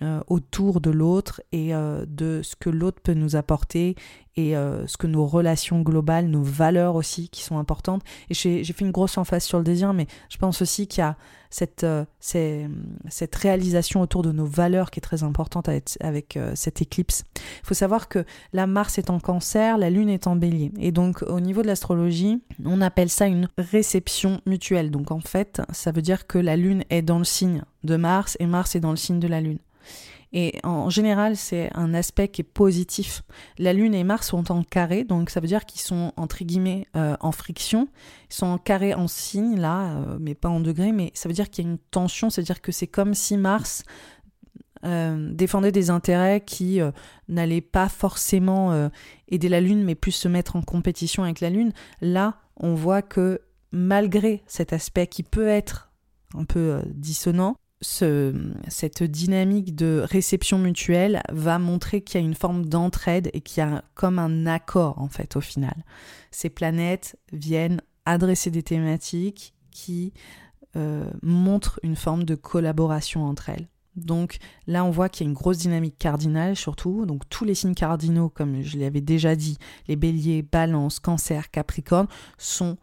euh, 0.01 0.19
autour 0.27 0.81
de 0.81 0.89
l'autre 0.89 1.41
et 1.53 1.73
euh, 1.73 2.05
de 2.05 2.41
ce 2.43 2.57
que 2.57 2.69
l'autre 2.69 2.99
peut 3.01 3.13
nous 3.13 3.37
apporter 3.37 3.95
et 4.35 4.57
euh, 4.57 4.85
ce 4.87 4.97
que 4.97 5.07
nos 5.07 5.25
relations 5.25 5.83
globales, 5.83 6.27
nos 6.27 6.43
valeurs 6.43 6.95
aussi 6.95 7.29
qui 7.29 7.41
sont 7.43 7.57
importantes. 7.59 8.01
Et 8.29 8.33
j'ai 8.33 8.65
fait 8.65 8.83
une 8.83 8.91
grosse 8.91 9.17
emphase 9.17 9.45
sur 9.45 9.57
le 9.57 9.63
désir, 9.63 9.93
mais 9.93 10.07
je 10.27 10.35
pense 10.35 10.61
aussi 10.61 10.87
qu'il 10.87 10.99
y 10.99 11.03
a 11.03 11.15
cette, 11.49 11.85
cette 12.19 13.35
réalisation 13.37 14.01
autour 14.01 14.23
de 14.23 14.33
nos 14.33 14.45
valeurs 14.45 14.91
qui 14.91 14.99
est 14.99 15.01
très 15.01 15.23
importante 15.23 15.69
avec, 15.69 15.91
avec 16.01 16.37
cette 16.55 16.81
éclipse. 16.81 17.23
Il 17.63 17.67
faut 17.67 17.73
savoir 17.73 18.09
que 18.09 18.25
la 18.51 18.67
Mars 18.67 18.97
est 18.97 19.09
en 19.09 19.21
cancer, 19.21 19.77
la 19.77 19.89
Lune 19.89 20.09
est 20.09 20.27
en 20.27 20.35
bélier. 20.35 20.73
Et 20.77 20.91
donc 20.91 21.21
au 21.21 21.39
niveau 21.39 21.61
de 21.61 21.67
l'astrologie, 21.67 22.43
on 22.65 22.81
appelle 22.81 23.09
ça 23.09 23.27
une 23.27 23.47
réception 23.57 24.41
mutuelle. 24.45 24.91
Donc 24.91 25.11
en 25.11 25.21
fait, 25.21 25.61
ça 25.71 25.93
veut 25.93 26.01
dire 26.01 26.27
que 26.27 26.37
la 26.37 26.57
Lune 26.57 26.83
est 26.89 27.03
dans 27.03 27.19
le 27.19 27.23
signe 27.23 27.63
de 27.85 27.95
Mars 27.95 28.35
et 28.41 28.47
Mars 28.47 28.75
est 28.75 28.81
dans 28.81 28.91
le 28.91 28.97
signe 28.97 29.21
de 29.21 29.29
la 29.29 29.39
Lune. 29.39 29.59
Et 30.37 30.59
en 30.63 30.89
général, 30.89 31.37
c'est 31.37 31.69
un 31.75 31.93
aspect 31.93 32.27
qui 32.27 32.41
est 32.41 32.43
positif. 32.43 33.23
La 33.57 33.71
Lune 33.71 33.93
et 33.93 34.03
Mars 34.03 34.27
sont 34.27 34.51
en 34.51 34.63
carré, 34.63 35.05
donc 35.05 35.29
ça 35.29 35.39
veut 35.39 35.47
dire 35.47 35.65
qu'ils 35.65 35.79
sont 35.79 36.11
entre 36.17 36.43
guillemets 36.43 36.87
euh, 36.97 37.15
en 37.21 37.31
friction. 37.31 37.87
Ils 38.29 38.33
sont 38.33 38.47
en 38.47 38.57
carré 38.57 38.93
en 38.93 39.07
signe, 39.07 39.57
là, 39.57 39.91
euh, 39.91 40.17
mais 40.19 40.35
pas 40.35 40.49
en 40.49 40.59
degré, 40.59 40.91
mais 40.91 41.11
ça 41.13 41.29
veut 41.29 41.33
dire 41.33 41.49
qu'il 41.49 41.63
y 41.63 41.67
a 41.69 41.71
une 41.71 41.77
tension, 41.77 42.29
c'est-à-dire 42.29 42.61
que 42.61 42.73
c'est 42.73 42.85
comme 42.85 43.13
si 43.13 43.37
Mars 43.37 43.83
euh, 44.83 45.31
défendait 45.33 45.71
des 45.71 45.89
intérêts 45.89 46.41
qui 46.41 46.81
n'allaient 47.29 47.61
pas 47.61 47.87
forcément 47.87 48.89
aider 49.29 49.47
la 49.47 49.61
Lune, 49.61 49.85
mais 49.85 49.95
plus 49.95 50.11
se 50.11 50.27
mettre 50.27 50.57
en 50.57 50.61
compétition 50.61 51.23
avec 51.23 51.39
la 51.39 51.49
Lune. 51.49 51.71
Là, 52.01 52.41
on 52.57 52.75
voit 52.75 53.01
que 53.01 53.39
malgré 53.71 54.43
cet 54.47 54.73
aspect 54.73 55.07
qui 55.07 55.23
peut 55.23 55.47
être 55.47 55.93
un 56.33 56.43
peu 56.43 56.81
dissonant, 56.93 57.55
cette 57.85 59.03
dynamique 59.03 59.75
de 59.75 60.03
réception 60.09 60.57
mutuelle 60.57 61.21
va 61.31 61.59
montrer 61.59 62.01
qu'il 62.01 62.19
y 62.19 62.23
a 62.23 62.25
une 62.25 62.35
forme 62.35 62.65
d'entraide 62.65 63.29
et 63.33 63.41
qu'il 63.41 63.61
y 63.61 63.65
a 63.65 63.83
comme 63.93 64.19
un 64.19 64.45
accord 64.45 64.99
en 64.99 65.07
fait 65.07 65.35
au 65.35 65.41
final. 65.41 65.75
Ces 66.31 66.49
planètes 66.49 67.17
viennent 67.31 67.81
adresser 68.05 68.51
des 68.51 68.63
thématiques 68.63 69.53
qui 69.71 70.13
euh, 70.75 71.09
montrent 71.21 71.79
une 71.83 71.95
forme 71.95 72.23
de 72.23 72.35
collaboration 72.35 73.25
entre 73.25 73.49
elles. 73.49 73.67
Donc 73.95 74.39
là, 74.67 74.83
on 74.83 74.91
voit 74.91 75.07
qu'il 75.07 75.25
y 75.25 75.27
a 75.27 75.29
une 75.29 75.35
grosse 75.35 75.59
dynamique 75.59 75.97
cardinale 75.97 76.55
surtout. 76.55 77.05
Donc 77.05 77.27
tous 77.29 77.45
les 77.45 77.55
signes 77.55 77.75
cardinaux, 77.75 78.29
comme 78.29 78.61
je 78.61 78.77
l'avais 78.77 79.01
déjà 79.01 79.35
dit, 79.35 79.57
les 79.87 79.95
béliers, 79.95 80.41
balance, 80.41 80.99
cancer, 80.99 81.49
capricorne, 81.49 82.07
sont 82.37 82.77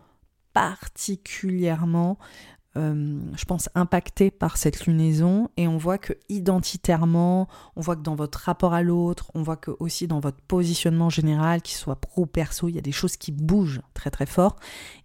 particulièrement 0.53 2.19
euh, 2.79 3.21
je 3.37 3.45
pense, 3.45 3.69
impacté 3.75 4.31
par 4.31 4.57
cette 4.57 4.87
lunaison. 4.87 5.51
Et 5.57 5.69
on 5.69 5.77
voit 5.77 5.99
que 5.99 6.15
identitairement, 6.29 7.49
on 7.77 7.81
voit 7.83 7.97
que 7.97 8.03
dans 8.03 8.15
votre 8.15 8.39
rapport 8.39 8.73
à 8.73 8.83
l'autre, 8.83 9.31
on 9.35 9.43
voit 9.43 9.57
que 9.57 9.73
aussi 9.79 10.07
dans 10.07 10.21
votre 10.21 10.41
positionnement 10.49 11.11
général, 11.11 11.61
qu'il 11.61 11.77
soit 11.77 11.97
pro 11.97 12.25
perso, 12.25 12.69
il 12.69 12.75
y 12.75 12.79
a 12.79 12.83
des 12.83 12.93
choses 12.93 13.17
qui 13.17 13.31
bougent 13.31 13.83
très 13.93 14.11
très 14.11 14.27
fort. 14.27 14.57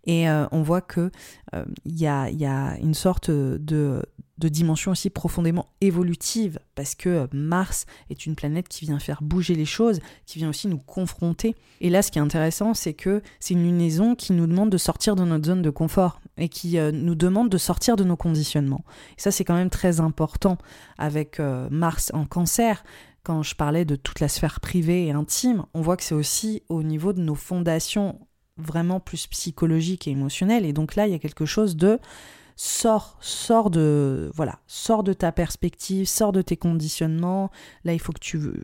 Et 0.05 0.29
euh, 0.29 0.45
on 0.51 0.61
voit 0.61 0.79
que 0.79 1.11
euh, 1.53 1.65
il 1.83 1.99
y, 1.99 2.07
a, 2.07 2.29
y, 2.29 2.45
a, 2.45 2.77
une 2.77 2.93
sorte 2.93 3.29
de, 3.29 4.01
de 4.37 4.49
dimension 4.49 4.91
aussi 4.91 5.09
profondément 5.09 5.67
évolutive, 5.81 6.59
parce 6.75 6.95
que 6.95 7.09
euh, 7.09 7.27
Mars 7.31 7.85
est 8.09 8.25
une 8.25 8.35
planète 8.35 8.67
qui 8.67 8.85
vient 8.85 8.99
faire 8.99 9.21
bouger 9.21 9.55
les 9.55 9.65
choses, 9.65 9.99
qui 10.25 10.39
vient 10.39 10.49
aussi 10.49 10.67
nous 10.67 10.77
confronter. 10.77 11.55
Et 11.81 11.89
là, 11.89 12.01
ce 12.01 12.11
qui 12.11 12.19
est 12.19 12.21
intéressant, 12.21 12.73
c'est 12.73 12.93
que 12.93 13.21
c'est 13.39 13.53
une 13.53 13.63
lunaison 13.63 14.15
qui 14.15 14.33
nous 14.33 14.47
demande 14.47 14.69
de 14.69 14.77
sortir 14.77 15.15
de 15.15 15.23
notre 15.23 15.45
zone 15.45 15.61
de 15.61 15.69
confort 15.69 16.21
et 16.37 16.49
qui 16.49 16.77
euh, 16.77 16.91
nous 16.91 17.15
demande 17.15 17.49
de 17.49 17.57
sortir 17.57 17.95
de 17.95 18.03
nos 18.03 18.17
conditionnements. 18.17 18.83
Et 19.17 19.21
ça, 19.21 19.31
c'est 19.31 19.43
quand 19.43 19.55
même 19.55 19.69
très 19.69 19.99
important 19.99 20.57
avec 20.97 21.39
euh, 21.39 21.67
Mars 21.71 22.11
en 22.13 22.25
cancer. 22.25 22.83
Quand 23.23 23.43
je 23.43 23.55
parlais 23.55 23.85
de 23.85 23.95
toute 23.95 24.19
la 24.19 24.29
sphère 24.29 24.59
privée 24.59 25.07
et 25.07 25.11
intime, 25.11 25.65
on 25.73 25.81
voit 25.81 25.97
que 25.97 26.03
c'est 26.03 26.15
aussi 26.15 26.63
au 26.69 26.83
niveau 26.83 27.11
de 27.11 27.21
nos 27.21 27.35
fondations 27.35 28.19
vraiment 28.57 28.99
plus 28.99 29.27
psychologiques 29.27 30.07
et 30.07 30.11
émotionnelles. 30.11 30.65
Et 30.65 30.73
donc 30.73 30.95
là, 30.95 31.07
il 31.07 31.11
y 31.11 31.15
a 31.15 31.19
quelque 31.19 31.45
chose 31.45 31.75
de 31.75 31.99
sors, 32.57 33.17
sors 33.21 33.69
de, 33.69 34.29
voilà, 34.33 34.59
sors 34.67 35.03
de 35.03 35.13
ta 35.13 35.31
perspective, 35.31 36.07
sors 36.07 36.33
de 36.33 36.41
tes 36.41 36.57
conditionnements. 36.57 37.51
Là, 37.85 37.93
il 37.93 37.99
faut 37.99 38.11
que 38.11 38.19
tu 38.19 38.63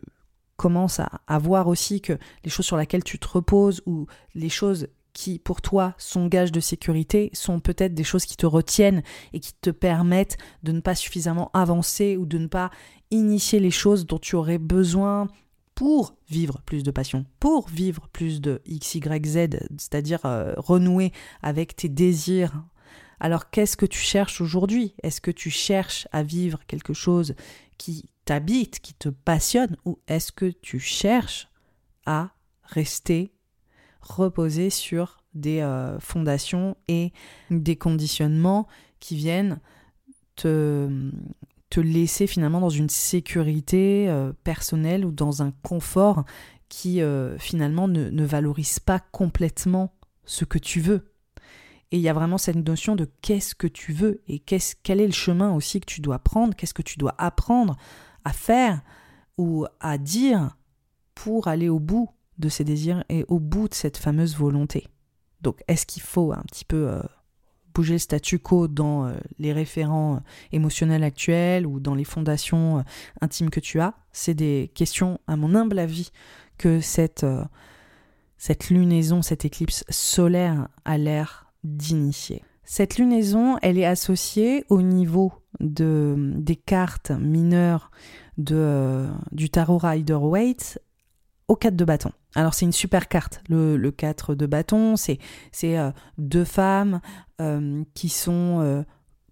commences 0.56 1.00
à, 1.00 1.38
voir 1.38 1.68
aussi 1.68 2.00
que 2.00 2.18
les 2.44 2.50
choses 2.50 2.66
sur 2.66 2.76
lesquelles 2.76 3.04
tu 3.04 3.18
te 3.18 3.26
reposes 3.26 3.82
ou 3.86 4.06
les 4.34 4.48
choses 4.48 4.88
qui 5.12 5.38
pour 5.38 5.62
toi 5.62 5.94
sont 5.96 6.26
gages 6.26 6.50
de 6.50 6.58
sécurité 6.58 7.30
sont 7.32 7.60
peut-être 7.60 7.94
des 7.94 8.02
choses 8.02 8.24
qui 8.24 8.36
te 8.36 8.46
retiennent 8.46 9.02
et 9.32 9.38
qui 9.38 9.52
te 9.54 9.70
permettent 9.70 10.38
de 10.64 10.72
ne 10.72 10.80
pas 10.80 10.96
suffisamment 10.96 11.50
avancer 11.54 12.16
ou 12.16 12.26
de 12.26 12.38
ne 12.38 12.48
pas 12.48 12.70
initier 13.12 13.60
les 13.60 13.70
choses 13.70 14.06
dont 14.06 14.18
tu 14.18 14.34
aurais 14.34 14.58
besoin 14.58 15.28
pour 15.76 16.16
vivre 16.28 16.60
plus 16.66 16.82
de 16.82 16.90
passion, 16.90 17.26
pour 17.38 17.68
vivre 17.68 18.08
plus 18.12 18.40
de 18.40 18.60
X, 18.66 18.96
Y, 18.96 19.26
Z, 19.26 19.36
c'est-à-dire 19.76 20.24
euh, 20.24 20.54
renouer 20.56 21.12
avec 21.42 21.76
tes 21.76 21.88
désirs 21.88 22.64
alors 23.20 23.50
qu'est-ce 23.50 23.76
que 23.76 23.86
tu 23.86 23.98
cherches 23.98 24.40
aujourd'hui? 24.40 24.94
Est-ce 25.02 25.20
que 25.20 25.30
tu 25.30 25.50
cherches 25.50 26.08
à 26.12 26.22
vivre 26.22 26.60
quelque 26.66 26.92
chose 26.92 27.34
qui 27.78 28.08
t'habite, 28.24 28.80
qui 28.80 28.94
te 28.94 29.08
passionne, 29.08 29.76
ou 29.84 29.98
est-ce 30.08 30.32
que 30.32 30.46
tu 30.46 30.78
cherches 30.78 31.48
à 32.06 32.30
rester 32.62 33.32
reposé 34.00 34.70
sur 34.70 35.18
des 35.34 35.60
euh, 35.60 35.98
fondations 35.98 36.76
et 36.88 37.12
des 37.50 37.76
conditionnements 37.76 38.66
qui 39.00 39.16
viennent 39.16 39.60
te, 40.36 40.88
laisser 41.76 42.28
finalement 42.28 42.60
dans 42.60 42.70
une 42.70 42.88
sécurité 42.88 44.08
euh, 44.08 44.32
personnelle 44.44 45.04
ou 45.04 45.10
dans 45.10 45.42
un 45.42 45.52
confort 45.64 46.24
qui 46.68 47.02
euh, 47.02 47.36
finalement 47.36 47.88
ne 47.88 48.24
valorise 48.24 48.78
pas 48.78 49.00
complètement 49.00 49.92
ce 50.24 50.44
que 50.44 50.58
tu 50.58 50.80
veux? 50.80 51.13
Et 51.90 51.96
il 51.98 52.02
y 52.02 52.08
a 52.08 52.12
vraiment 52.12 52.38
cette 52.38 52.56
notion 52.56 52.96
de 52.96 53.08
qu'est-ce 53.22 53.54
que 53.54 53.66
tu 53.66 53.92
veux 53.92 54.22
et 54.26 54.38
quel 54.38 55.00
est 55.00 55.06
le 55.06 55.12
chemin 55.12 55.52
aussi 55.54 55.80
que 55.80 55.86
tu 55.86 56.00
dois 56.00 56.18
prendre, 56.18 56.54
qu'est-ce 56.54 56.74
que 56.74 56.82
tu 56.82 56.98
dois 56.98 57.14
apprendre 57.18 57.76
à 58.24 58.32
faire 58.32 58.82
ou 59.38 59.66
à 59.80 59.98
dire 59.98 60.56
pour 61.14 61.48
aller 61.48 61.68
au 61.68 61.78
bout 61.78 62.10
de 62.38 62.48
ces 62.48 62.64
désirs 62.64 63.04
et 63.08 63.24
au 63.28 63.38
bout 63.38 63.68
de 63.68 63.74
cette 63.74 63.96
fameuse 63.96 64.36
volonté. 64.36 64.88
Donc 65.40 65.60
est-ce 65.68 65.86
qu'il 65.86 66.02
faut 66.02 66.32
un 66.32 66.42
petit 66.42 66.64
peu 66.64 66.88
euh, 66.88 67.02
bouger 67.74 67.94
le 67.94 67.98
statu 67.98 68.38
quo 68.38 68.66
dans 68.66 69.06
euh, 69.06 69.14
les 69.38 69.52
référents 69.52 70.16
euh, 70.16 70.20
émotionnels 70.52 71.04
actuels 71.04 71.66
ou 71.66 71.80
dans 71.80 71.94
les 71.94 72.04
fondations 72.04 72.84
intimes 73.20 73.50
que 73.50 73.60
tu 73.60 73.80
as? 73.80 73.94
C'est 74.12 74.34
des 74.34 74.70
questions, 74.74 75.20
à 75.26 75.36
mon 75.36 75.54
humble 75.54 75.78
avis, 75.78 76.10
que 76.58 76.80
cette, 76.80 77.26
cette 78.38 78.70
lunaison, 78.70 79.22
cette 79.22 79.44
éclipse 79.44 79.84
solaire 79.88 80.68
a 80.84 80.98
l'air 80.98 81.43
d'initier. 81.64 82.42
Cette 82.64 82.96
lunaison, 82.96 83.58
elle 83.62 83.78
est 83.78 83.84
associée 83.84 84.64
au 84.70 84.80
niveau 84.80 85.32
de, 85.60 86.14
des 86.36 86.56
cartes 86.56 87.10
mineures 87.10 87.90
de, 88.38 88.56
euh, 88.56 89.10
du 89.32 89.50
tarot 89.50 89.78
Rider-Waite 89.78 90.80
au 91.48 91.56
4 91.56 91.76
de 91.76 91.84
bâton. 91.84 92.12
Alors 92.34 92.54
c'est 92.54 92.64
une 92.64 92.72
super 92.72 93.08
carte, 93.08 93.42
le, 93.48 93.76
le 93.76 93.90
4 93.90 94.34
de 94.34 94.46
bâton, 94.46 94.96
c'est 94.96 95.18
euh, 95.62 95.92
deux 96.16 96.44
femmes 96.44 97.00
euh, 97.40 97.84
qui 97.94 98.08
sont 98.08 98.84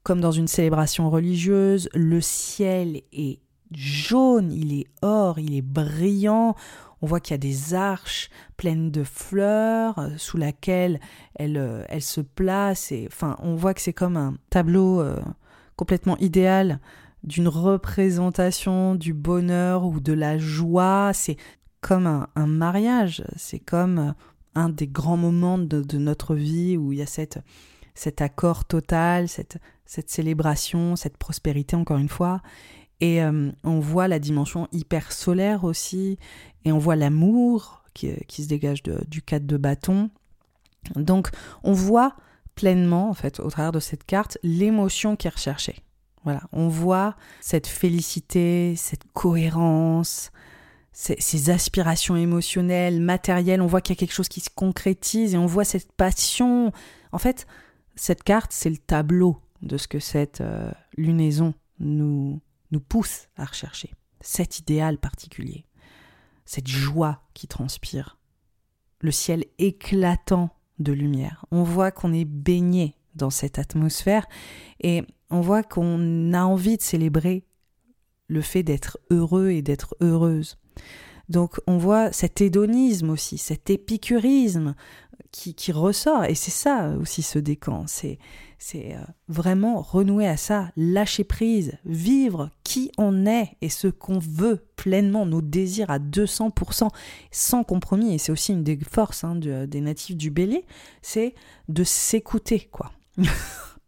comme 0.03 0.21
dans 0.21 0.33
une 0.33 0.49
célébration 0.49 1.11
religieuse, 1.11 1.88
le 1.95 2.21
ciel 2.21 3.03
est 3.12 3.40
jaune, 3.77 4.53
il 4.53 4.79
est 4.81 4.87
or, 5.03 5.39
il 5.39 5.55
est 5.55 5.63
brillant, 5.63 6.55
on 7.03 7.07
voit 7.07 7.19
qu'il 7.21 7.35
y 7.35 7.35
a 7.35 7.39
des 7.39 7.75
arches 7.75 8.31
pleines 8.57 8.93
de 8.93 9.03
fleurs 9.03 9.99
euh, 9.99 10.11
sous 10.17 10.37
laquelle 10.37 11.01
elle, 11.35 11.57
euh, 11.57 11.85
elle 11.89 12.03
se 12.03 12.21
place. 12.21 12.93
Et, 12.93 13.09
enfin, 13.09 13.37
on 13.41 13.57
voit 13.57 13.75
que 13.75 13.81
c'est 13.81 13.93
comme 13.93 14.17
un 14.17 14.37
tableau 14.51 15.01
euh, 15.01 15.21
complètement 15.77 16.17
idéal 16.19 16.79
d'une 17.25 17.49
représentation 17.49 18.95
du 18.95 19.13
bonheur 19.13 19.85
ou 19.85 20.01
de 20.01 20.13
la 20.13 20.39
joie. 20.39 21.11
C'est 21.13 21.37
comme 21.81 22.07
un, 22.07 22.47
mariage. 22.47 23.25
C'est 23.37 23.59
comme 23.59 24.15
un 24.55 24.69
des 24.69 24.87
grands 24.87 25.17
moments 25.17 25.59
de, 25.59 25.99
notre 25.99 26.37
vie 26.37 26.77
où 26.77 26.93
il 26.93 27.01
y 27.01 27.03
a 27.03 27.07
cette, 27.07 27.41
cet 27.95 28.21
accord 28.21 28.65
total, 28.65 29.29
cette, 29.29 29.59
cette 29.87 30.11
célébration, 30.11 30.95
cette 30.95 31.17
prospérité 31.17 31.75
encore 31.75 31.99
une 31.99 32.09
fois. 32.09 32.43
Et 33.05 33.21
on 33.65 33.81
voit 33.81 34.07
la 34.07 34.21
dimension 34.21 34.69
hyper 34.71 35.11
solaire 35.11 35.65
aussi, 35.65 36.19
et 36.65 36.71
on 36.71 36.79
voit 36.79 36.95
l'amour 36.95 37.83
qui, 37.95 38.15
qui, 38.29 38.45
se 38.45 38.49
dégage 38.49 38.85
du 38.85 39.23
cadre 39.23 39.47
de 39.47 39.57
bâton. 39.57 40.09
Donc 40.95 41.31
on 41.65 41.73
voit 41.73 42.15
pleinement, 42.55 43.11
en 43.11 43.15
fait, 43.15 43.41
au 43.41 43.51
travers 43.51 43.73
de 43.73 43.81
cette 43.81 44.05
carte, 44.05 44.38
l'émotion 44.45 45.17
qui 45.17 45.27
est 45.27 45.31
recherchée. 45.31 45.83
Voilà, 46.25 46.43
on 46.53 46.69
voit 46.69 47.17
cette 47.41 47.67
félicité, 47.67 48.75
cette 48.77 49.03
cohérence, 49.12 50.31
ces, 50.93 51.51
aspirations 51.51 52.17
émotionnelles, 52.17 53.01
matérielles, 53.01 53.62
on 53.62 53.67
voit 53.67 53.81
qu'il 53.81 53.97
y 53.97 53.99
a 53.99 54.01
quelque 54.01 54.15
chose 54.15 54.29
qui 54.29 54.41
se 54.41 54.51
concrétise 54.55 55.35
et 55.35 55.38
on 55.38 55.47
voit 55.47 55.65
cette 55.65 55.91
passion. 55.93 56.73
En 57.11 57.19
fait, 57.19 57.47
cette 57.97 58.23
carte, 58.23 58.53
c'est 58.53 58.71
le 58.71 58.77
tableau 58.77 59.38
de 59.62 59.77
ce 59.77 59.88
que 59.88 59.99
cette 59.99 60.41
euh, 60.41 60.71
lunaison 60.97 61.55
nous, 61.81 62.41
nous 62.73 62.81
pousse 62.81 63.29
à 63.37 63.45
rechercher. 63.45 63.93
Cet 64.21 64.59
idéal 64.59 64.99
particulier, 64.99 65.65
cette 66.45 66.69
joie 66.69 67.23
qui 67.35 67.47
transpire, 67.47 68.19
le 69.01 69.11
ciel 69.11 69.45
éclatant 69.59 70.51
de 70.79 70.93
lumière. 70.93 71.45
On 71.51 71.63
voit 71.63 71.91
qu'on 71.91 72.13
est 72.13 72.25
baigné 72.25 72.97
dans 73.15 73.31
cette 73.31 73.59
atmosphère 73.59 74.27
et 74.81 75.03
on 75.31 75.41
voit 75.41 75.63
qu'on 75.63 76.33
a 76.33 76.43
envie 76.45 76.77
de 76.77 76.83
célébrer 76.83 77.45
le 78.29 78.41
fait 78.41 78.63
d'être 78.63 78.99
heureux 79.11 79.51
et 79.51 79.63
d'être 79.63 79.95
heureuse. 80.01 80.59
Donc 81.29 81.61
on 81.67 81.79
voit 81.79 82.13
cet 82.13 82.41
hédonisme 82.41 83.11
aussi, 83.11 83.39
cet 83.39 83.71
épicurisme 83.71 84.75
qui, 85.31 85.55
qui 85.55 85.73
ressort, 85.73 86.25
et 86.25 86.35
c'est 86.35 86.51
ça 86.51 86.91
aussi 87.01 87.23
ce 87.23 87.39
décan, 87.39 87.87
c'est 88.64 88.94
euh, 88.94 89.01
vraiment 89.27 89.83
renouer 89.83 90.29
à 90.29 90.37
ça, 90.37 90.70
lâcher 90.77 91.25
prise, 91.25 91.72
vivre 91.85 92.48
qui 92.62 92.92
on 92.96 93.27
est 93.27 93.57
et 93.61 93.68
ce 93.68 93.88
qu'on 93.88 94.20
veut 94.20 94.64
pleinement, 94.77 95.27
nos 95.27 95.42
désirs 95.42 95.90
à 95.90 95.98
200%, 95.98 96.88
sans 97.33 97.64
compromis. 97.64 98.14
Et 98.14 98.18
c'est 98.18 98.31
aussi 98.31 98.53
une 98.53 98.62
des 98.62 98.79
forces 98.79 99.25
hein, 99.25 99.35
des 99.35 99.81
natifs 99.81 100.16
du 100.16 100.31
bélier, 100.31 100.64
c'est 101.03 101.35
de 101.68 101.83
s'écouter, 101.83 102.68
quoi. 102.70 102.92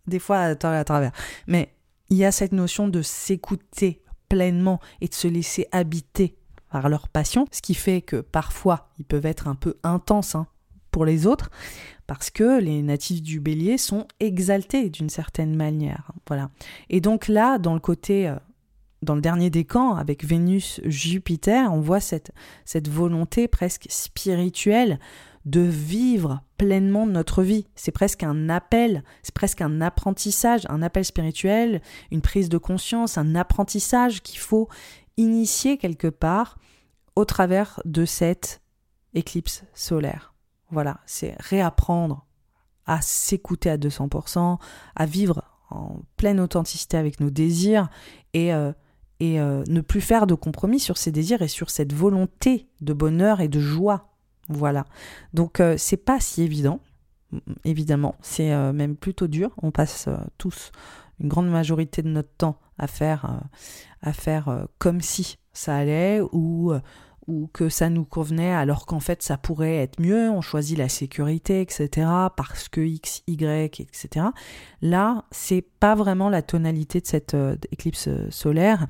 des 0.09 0.19
fois 0.19 0.39
à 0.39 0.57
travers. 0.57 1.13
Mais 1.47 1.73
il 2.11 2.17
y 2.17 2.25
a 2.25 2.33
cette 2.33 2.53
notion 2.53 2.89
de 2.89 3.01
s'écouter 3.01 4.03
pleinement 4.29 4.81
et 5.01 5.07
de 5.07 5.15
se 5.15 5.29
laisser 5.29 5.69
habiter 5.71 6.37
par 6.69 6.89
leur 6.89 7.09
passion, 7.09 7.47
ce 7.53 7.63
qui 7.63 7.75
fait 7.75 8.03
que 8.03 8.17
parfois 8.17 8.89
ils 8.99 9.05
peuvent 9.05 9.27
être 9.27 9.47
un 9.47 9.55
peu 9.55 9.77
intenses 9.85 10.35
hein, 10.35 10.49
pour 10.91 11.05
les 11.05 11.29
autres, 11.29 11.51
parce 12.07 12.31
que 12.31 12.61
les 12.61 12.83
natifs 12.83 13.23
du 13.23 13.41
bélier 13.41 13.79
sont 13.79 14.07
exaltés 14.21 14.91
d'une 14.91 15.09
certaine 15.09 15.57
manière. 15.57 16.13
Voilà. 16.27 16.51
Et 16.91 17.01
donc 17.01 17.29
là, 17.29 17.59
dans 17.59 17.75
le 17.75 17.81
côté, 17.81 18.29
euh, 18.29 18.37
dans 19.03 19.15
le 19.15 19.21
dernier 19.21 19.51
décan, 19.51 19.95
avec 19.95 20.25
Vénus-Jupiter, 20.25 21.73
on 21.73 21.81
voit 21.81 22.01
cette, 22.01 22.33
cette 22.65 22.89
volonté 22.89 23.49
presque 23.49 23.87
spirituelle 23.89 24.99
de 25.45 25.61
vivre 25.61 26.43
pleinement 26.57 27.07
notre 27.07 27.43
vie. 27.43 27.67
C'est 27.75 27.93
presque 27.93 28.23
un 28.23 28.49
appel, 28.49 29.05
c'est 29.23 29.35
presque 29.35 29.61
un 29.61 29.81
apprentissage, 29.81 30.63
un 30.69 30.83
appel 30.83 31.05
spirituel, 31.05 31.83
une 32.11 32.23
prise 32.23 32.49
de 32.49 32.59
conscience, 32.59 33.19
un 33.19 33.35
apprentissage 33.35 34.23
qu'il 34.23 34.39
faut 34.39 34.69
initier 35.17 35.77
quelque 35.77 36.09
part 36.09 36.59
au 37.17 37.25
travers 37.25 37.81
de 37.85 38.05
cette 38.05 38.63
éclipse 39.13 39.65
solaire. 39.75 40.34
Voilà, 40.71 41.01
c'est 41.07 41.37
réapprendre 41.41 42.27
à 42.87 43.01
s'écouter 43.01 43.71
à 43.71 43.79
200%, 43.79 44.59
à 44.95 45.07
vivre 45.07 45.43
en 45.71 46.03
pleine 46.17 46.41
authenticité 46.41 46.97
avec 46.97 47.21
nos 47.21 47.31
désirs 47.31 47.89
et, 48.33 48.53
euh, 48.55 48.73
et 49.21 49.41
euh, 49.41 49.63
ne 49.69 49.81
plus 49.81 50.01
faire 50.01 50.27
de 50.27 50.35
compromis 50.35 50.81
sur 50.81 50.99
ces 50.99 51.11
désirs 51.11 51.43
et 51.43 51.49
sur 51.49 51.71
cette 51.71 51.93
volonté 51.93 52.69
de 52.81 52.93
bonheur 52.93 53.41
et 53.41 53.49
de 53.49 53.61
joie. 53.61 54.11
Voilà. 54.49 54.85
Donc 55.33 55.61
euh, 55.61 55.77
c'est 55.79 55.97
pas 55.97 56.21
si 56.21 56.43
évident, 56.43 56.81
évidemment, 57.65 58.15
c'est 58.21 58.55
même 58.73 58.97
plutôt 58.97 59.27
dur. 59.27 59.51
On 59.63 59.71
passe 59.71 60.09
tous 60.39 60.71
une 61.21 61.29
grande 61.29 61.49
majorité 61.49 62.03
de 62.03 62.09
notre 62.09 62.33
temps 62.37 62.59
à 62.79 62.87
faire, 62.87 63.41
à 64.03 64.13
faire 64.13 64.67
comme 64.79 65.01
si 65.01 65.39
ça 65.53 65.77
allait 65.77 66.21
ou 66.33 66.73
ou 67.27 67.49
que 67.53 67.69
ça 67.69 67.91
nous 67.91 68.05
convenait 68.05 68.53
alors 68.53 68.87
qu'en 68.87 69.01
fait 69.01 69.23
ça 69.23 69.37
pourrait 69.37 69.77
être 69.77 70.01
mieux, 70.01 70.31
on 70.31 70.41
choisit 70.41 70.77
la 70.77 70.89
sécurité, 70.89 71.61
etc. 71.61 72.07
parce 72.37 72.69
que 72.69 72.81
X, 72.81 73.23
Y, 73.27 73.81
etc. 73.81 74.27
Là, 74.83 75.25
c'est 75.31 75.65
pas 75.81 75.95
vraiment 75.95 76.29
la 76.29 76.43
tonalité 76.43 77.01
de 77.01 77.07
cette 77.07 77.35
euh, 77.35 77.57
éclipse 77.73 78.09
euh, 78.09 78.27
solaire 78.31 78.89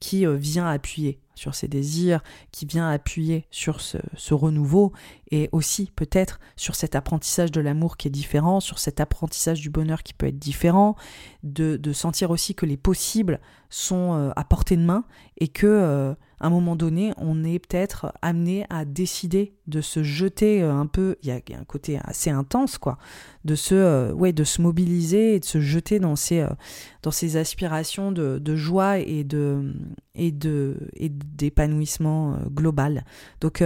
qui 0.00 0.26
euh, 0.26 0.34
vient 0.34 0.66
appuyer 0.66 1.20
sur 1.36 1.54
ces 1.54 1.68
désirs, 1.68 2.20
qui 2.50 2.66
vient 2.66 2.90
appuyer 2.90 3.46
sur 3.52 3.80
ce, 3.80 3.98
ce 4.16 4.34
renouveau 4.34 4.92
et 5.30 5.48
aussi 5.52 5.92
peut-être 5.94 6.40
sur 6.56 6.74
cet 6.74 6.96
apprentissage 6.96 7.52
de 7.52 7.60
l'amour 7.60 7.96
qui 7.96 8.08
est 8.08 8.10
différent, 8.10 8.58
sur 8.58 8.80
cet 8.80 8.98
apprentissage 8.98 9.60
du 9.60 9.70
bonheur 9.70 10.02
qui 10.02 10.14
peut 10.14 10.26
être 10.26 10.38
différent, 10.38 10.96
de, 11.44 11.76
de 11.76 11.92
sentir 11.92 12.30
aussi 12.30 12.56
que 12.56 12.66
les 12.66 12.76
possibles 12.76 13.40
sont 13.70 14.32
à 14.34 14.44
portée 14.44 14.76
de 14.76 14.82
main 14.82 15.04
et 15.38 15.48
que 15.48 16.16
à 16.38 16.46
un 16.46 16.50
moment 16.50 16.76
donné, 16.76 17.12
on 17.16 17.44
est 17.44 17.58
peut-être 17.58 18.12
amené 18.20 18.66
à 18.68 18.84
décider 18.84 19.54
de 19.66 19.80
se 19.80 20.02
jeter 20.02 20.62
euh, 20.62 20.72
un 20.72 20.86
peu, 20.86 21.16
il 21.22 21.28
y, 21.28 21.32
a, 21.32 21.36
un 21.36 21.64
côté 21.64 21.98
assez 22.04 22.30
intense, 22.30 22.76
quoi, 22.76 22.98
de 23.44 23.54
se, 23.54 23.74
euh, 23.74 24.12
ouais, 24.12 24.32
de 24.32 24.44
se 24.44 24.60
mobiliser 24.60 25.34
et 25.36 25.40
de 25.40 25.44
se 25.46 25.60
jeter 25.60 25.98
dans 25.98 26.14
ces, 26.14 26.40
euh, 26.40 26.50
dans 27.02 27.10
ces 27.10 27.36
aspirations 27.38 28.12
de, 28.12 28.38
de, 28.38 28.56
joie 28.56 28.98
et 28.98 29.24
de 29.24 29.72
et 30.14 30.30
de 30.30 30.76
d'épanouissement 31.34 32.38
global. 32.50 33.04
Donc 33.40 33.62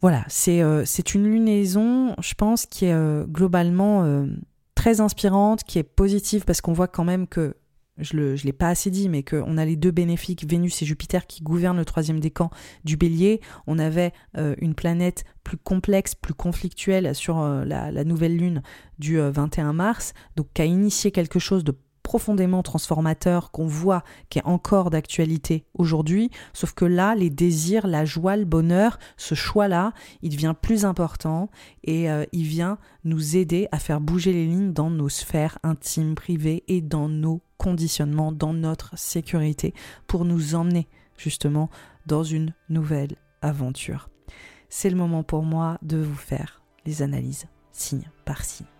voilà, 0.00 0.24
c'est 0.28 0.62
c'est 0.84 1.14
une 1.14 1.24
lunaison, 1.24 2.14
je 2.20 2.34
pense, 2.34 2.66
qui 2.66 2.86
est 2.86 3.26
globalement 3.26 4.26
très 4.74 5.00
inspirante, 5.00 5.64
qui 5.64 5.78
est 5.78 5.82
positive 5.82 6.44
parce 6.44 6.60
qu'on 6.60 6.72
voit 6.72 6.88
quand 6.88 7.04
même 7.04 7.26
que 7.26 7.56
je 7.98 8.16
ne 8.16 8.36
l'ai 8.36 8.52
pas 8.52 8.68
assez 8.68 8.90
dit, 8.90 9.08
mais 9.08 9.22
qu'on 9.22 9.58
a 9.58 9.64
les 9.64 9.76
deux 9.76 9.90
bénéfiques, 9.90 10.48
Vénus 10.48 10.82
et 10.82 10.86
Jupiter, 10.86 11.26
qui 11.26 11.42
gouvernent 11.42 11.76
le 11.76 11.84
troisième 11.84 12.20
décan 12.20 12.50
du 12.84 12.96
bélier. 12.96 13.40
On 13.66 13.78
avait 13.78 14.12
euh, 14.36 14.54
une 14.60 14.74
planète 14.74 15.24
plus 15.42 15.56
complexe, 15.56 16.14
plus 16.14 16.34
conflictuelle 16.34 17.14
sur 17.14 17.40
euh, 17.40 17.64
la, 17.64 18.04
nouvelle 18.04 18.36
lune 18.36 18.62
du 18.98 19.18
21 19.18 19.70
euh, 19.70 19.72
mars, 19.72 20.14
donc 20.36 20.46
qui 20.54 20.62
a 20.62 20.64
initié 20.64 21.10
quelque 21.10 21.38
chose 21.38 21.64
de 21.64 21.74
profondément 22.08 22.62
transformateur 22.62 23.50
qu'on 23.50 23.66
voit 23.66 24.02
qui 24.30 24.38
est 24.38 24.46
encore 24.46 24.88
d'actualité 24.88 25.66
aujourd'hui, 25.74 26.30
sauf 26.54 26.72
que 26.72 26.86
là, 26.86 27.14
les 27.14 27.28
désirs, 27.28 27.86
la 27.86 28.06
joie, 28.06 28.38
le 28.38 28.46
bonheur, 28.46 28.98
ce 29.18 29.34
choix-là, 29.34 29.92
il 30.22 30.30
devient 30.30 30.54
plus 30.58 30.86
important 30.86 31.50
et 31.84 32.06
il 32.32 32.44
vient 32.44 32.78
nous 33.04 33.36
aider 33.36 33.68
à 33.72 33.78
faire 33.78 34.00
bouger 34.00 34.32
les 34.32 34.46
lignes 34.46 34.72
dans 34.72 34.88
nos 34.88 35.10
sphères 35.10 35.58
intimes, 35.62 36.14
privées 36.14 36.64
et 36.66 36.80
dans 36.80 37.10
nos 37.10 37.42
conditionnement, 37.58 38.32
dans 38.32 38.54
notre 38.54 38.96
sécurité, 38.96 39.74
pour 40.06 40.24
nous 40.24 40.54
emmener 40.54 40.88
justement 41.18 41.68
dans 42.06 42.22
une 42.22 42.54
nouvelle 42.70 43.16
aventure. 43.42 44.08
C'est 44.70 44.88
le 44.88 44.96
moment 44.96 45.24
pour 45.24 45.42
moi 45.42 45.76
de 45.82 45.98
vous 45.98 46.16
faire 46.16 46.62
les 46.86 47.02
analyses 47.02 47.46
signe 47.72 48.08
par 48.24 48.44
signe. 48.44 48.77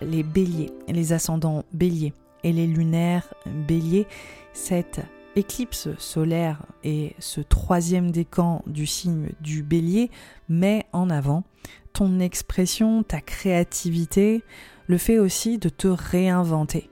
Les 0.00 0.22
béliers, 0.22 0.70
les 0.88 1.12
ascendants 1.12 1.64
béliers 1.72 2.12
et 2.44 2.52
les 2.52 2.66
lunaires 2.66 3.34
béliers, 3.46 4.06
cette 4.52 5.00
éclipse 5.36 5.88
solaire 5.98 6.64
et 6.84 7.14
ce 7.18 7.40
troisième 7.40 8.10
décan 8.10 8.62
du 8.66 8.86
signe 8.86 9.30
du 9.40 9.62
bélier 9.62 10.10
met 10.48 10.86
en 10.92 11.10
avant 11.10 11.44
ton 11.92 12.20
expression, 12.20 13.02
ta 13.02 13.20
créativité, 13.20 14.42
le 14.86 14.98
fait 14.98 15.18
aussi 15.18 15.58
de 15.58 15.68
te 15.68 15.88
réinventer, 15.88 16.90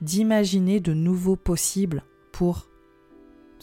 d'imaginer 0.00 0.80
de 0.80 0.94
nouveaux 0.94 1.36
possibles 1.36 2.04
pour 2.32 2.68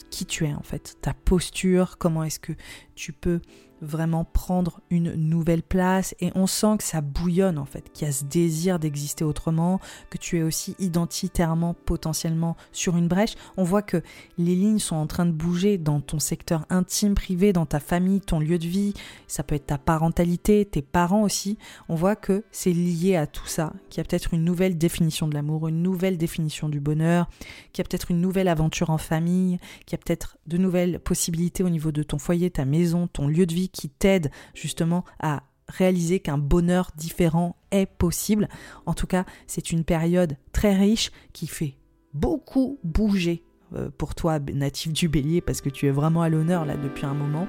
qui 0.10 0.25
tu 0.25 0.45
es 0.45 0.53
en 0.53 0.63
fait, 0.63 0.97
ta 1.01 1.13
posture, 1.13 1.97
comment 1.97 2.23
est-ce 2.23 2.39
que 2.39 2.53
tu 2.95 3.13
peux 3.13 3.39
vraiment 3.82 4.24
prendre 4.24 4.80
une 4.89 5.13
nouvelle 5.15 5.63
place 5.63 6.15
et 6.20 6.32
on 6.36 6.48
sent 6.48 6.78
que 6.78 6.84
ça 6.84 7.02
bouillonne 7.02 7.58
en 7.58 7.65
fait, 7.65 7.91
qu'il 7.91 8.08
y 8.08 8.10
a 8.10 8.13
ce 8.13 8.24
désir 8.24 8.80
d'exister 8.80 9.24
autrement, 9.24 9.80
que 10.10 10.17
tu 10.17 10.38
es 10.38 10.44
aussi 10.44 10.76
identitairement 10.80 11.74
potentiellement 11.74 12.55
sur 12.72 12.95
une 12.97 13.08
brèche. 13.08 13.36
On 13.58 13.64
voit 13.64 13.82
que 13.82 14.01
les 14.38 14.55
lignes 14.55 14.80
sont 14.80 14.95
en 14.95 15.08
train 15.08 15.26
de 15.26 15.32
bouger 15.32 15.78
dans 15.78 15.99
ton 15.99 16.20
secteur 16.20 16.66
intime, 16.70 17.16
privé, 17.16 17.53
dans 17.53 17.66
ta 17.66 17.80
famille, 17.80 18.22
ton 18.22 18.39
lieu 18.39 18.60
de 18.60 18.68
vie, 18.68 18.93
ça 19.28 19.43
peut 19.43 19.55
être 19.55 19.68
ta 19.68 19.78
parentalité, 19.78 20.66
tes 20.66 20.82
parents 20.82 21.24
aussi. 21.24 21.58
On 21.89 21.95
voit 21.95 22.16
que 22.16 22.43
c'est 22.51 22.74
lié 22.74 23.16
à 23.16 23.28
tout 23.28 23.47
ça, 23.47 23.74
qu'il 23.89 23.97
y 23.97 24.01
a 24.01 24.03
peut-être 24.03 24.34
une 24.34 24.43
nouvelle 24.43 24.78
définition 24.78 25.28
de 25.28 25.34
l'amour, 25.34 25.68
une 25.68 25.82
nouvelle 25.82 26.18
définition 26.18 26.70
du 26.70 26.80
bonheur, 26.80 27.28
qu'il 27.74 27.84
y 27.84 27.86
a 27.86 27.89
peut-être 27.89 28.12
une 28.12 28.22
nouvelle 28.22 28.47
aventure 28.47 28.89
en 28.89 28.97
famille, 28.97 29.58
qu'il 29.86 29.93
y 29.93 29.95
a 29.95 30.03
peut-être 30.03 30.38
de 30.47 30.58
nouvelles 30.58 30.99
possibilités 30.99 31.64
au 31.64 31.70
niveau 31.70 31.91
de 31.91 32.03
ton 32.03 32.18
foyer, 32.18 32.49
ta 32.51 32.66
maison, 32.66 33.08
ton 33.08 33.28
lieu 33.28 33.45
de 33.45 33.53
vie 33.53 33.70
qui 33.72 33.89
t'aide 33.89 34.32
justement 34.53 35.03
à 35.19 35.43
réaliser 35.67 36.19
qu'un 36.19 36.38
bonheur 36.38 36.91
différent 36.95 37.55
est 37.72 37.86
possible. 37.86 38.49
En 38.86 38.93
tout 38.93 39.07
cas, 39.07 39.26
c'est 39.47 39.72
une 39.72 39.84
période 39.84 40.38
très 40.51 40.76
riche 40.76 41.11
qui 41.34 41.47
fait 41.47 41.76
beaucoup 42.13 42.80
bouger 42.84 43.43
euh, 43.74 43.89
pour 43.97 44.15
toi, 44.15 44.39
natif 44.39 44.91
du 44.91 45.07
bélier, 45.07 45.41
parce 45.41 45.61
que 45.61 45.69
tu 45.69 45.88
es 45.88 45.91
vraiment 45.91 46.22
à 46.22 46.30
l'honneur 46.30 46.65
là 46.65 46.76
depuis 46.76 47.05
un 47.05 47.13
moment. 47.13 47.47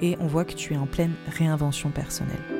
Et 0.00 0.16
on 0.20 0.26
voit 0.26 0.44
que 0.44 0.54
tu 0.54 0.74
es 0.74 0.76
en 0.76 0.86
pleine 0.86 1.14
réinvention 1.28 1.90
personnelle. 1.90 2.57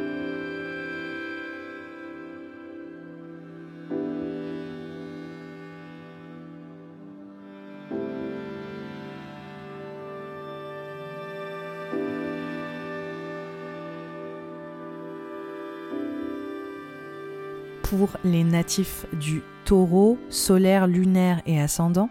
Les 18.24 18.44
natifs 18.44 19.06
du 19.12 19.42
taureau, 19.64 20.18
solaire, 20.30 20.86
lunaire 20.86 21.42
et 21.46 21.60
ascendant. 21.60 22.10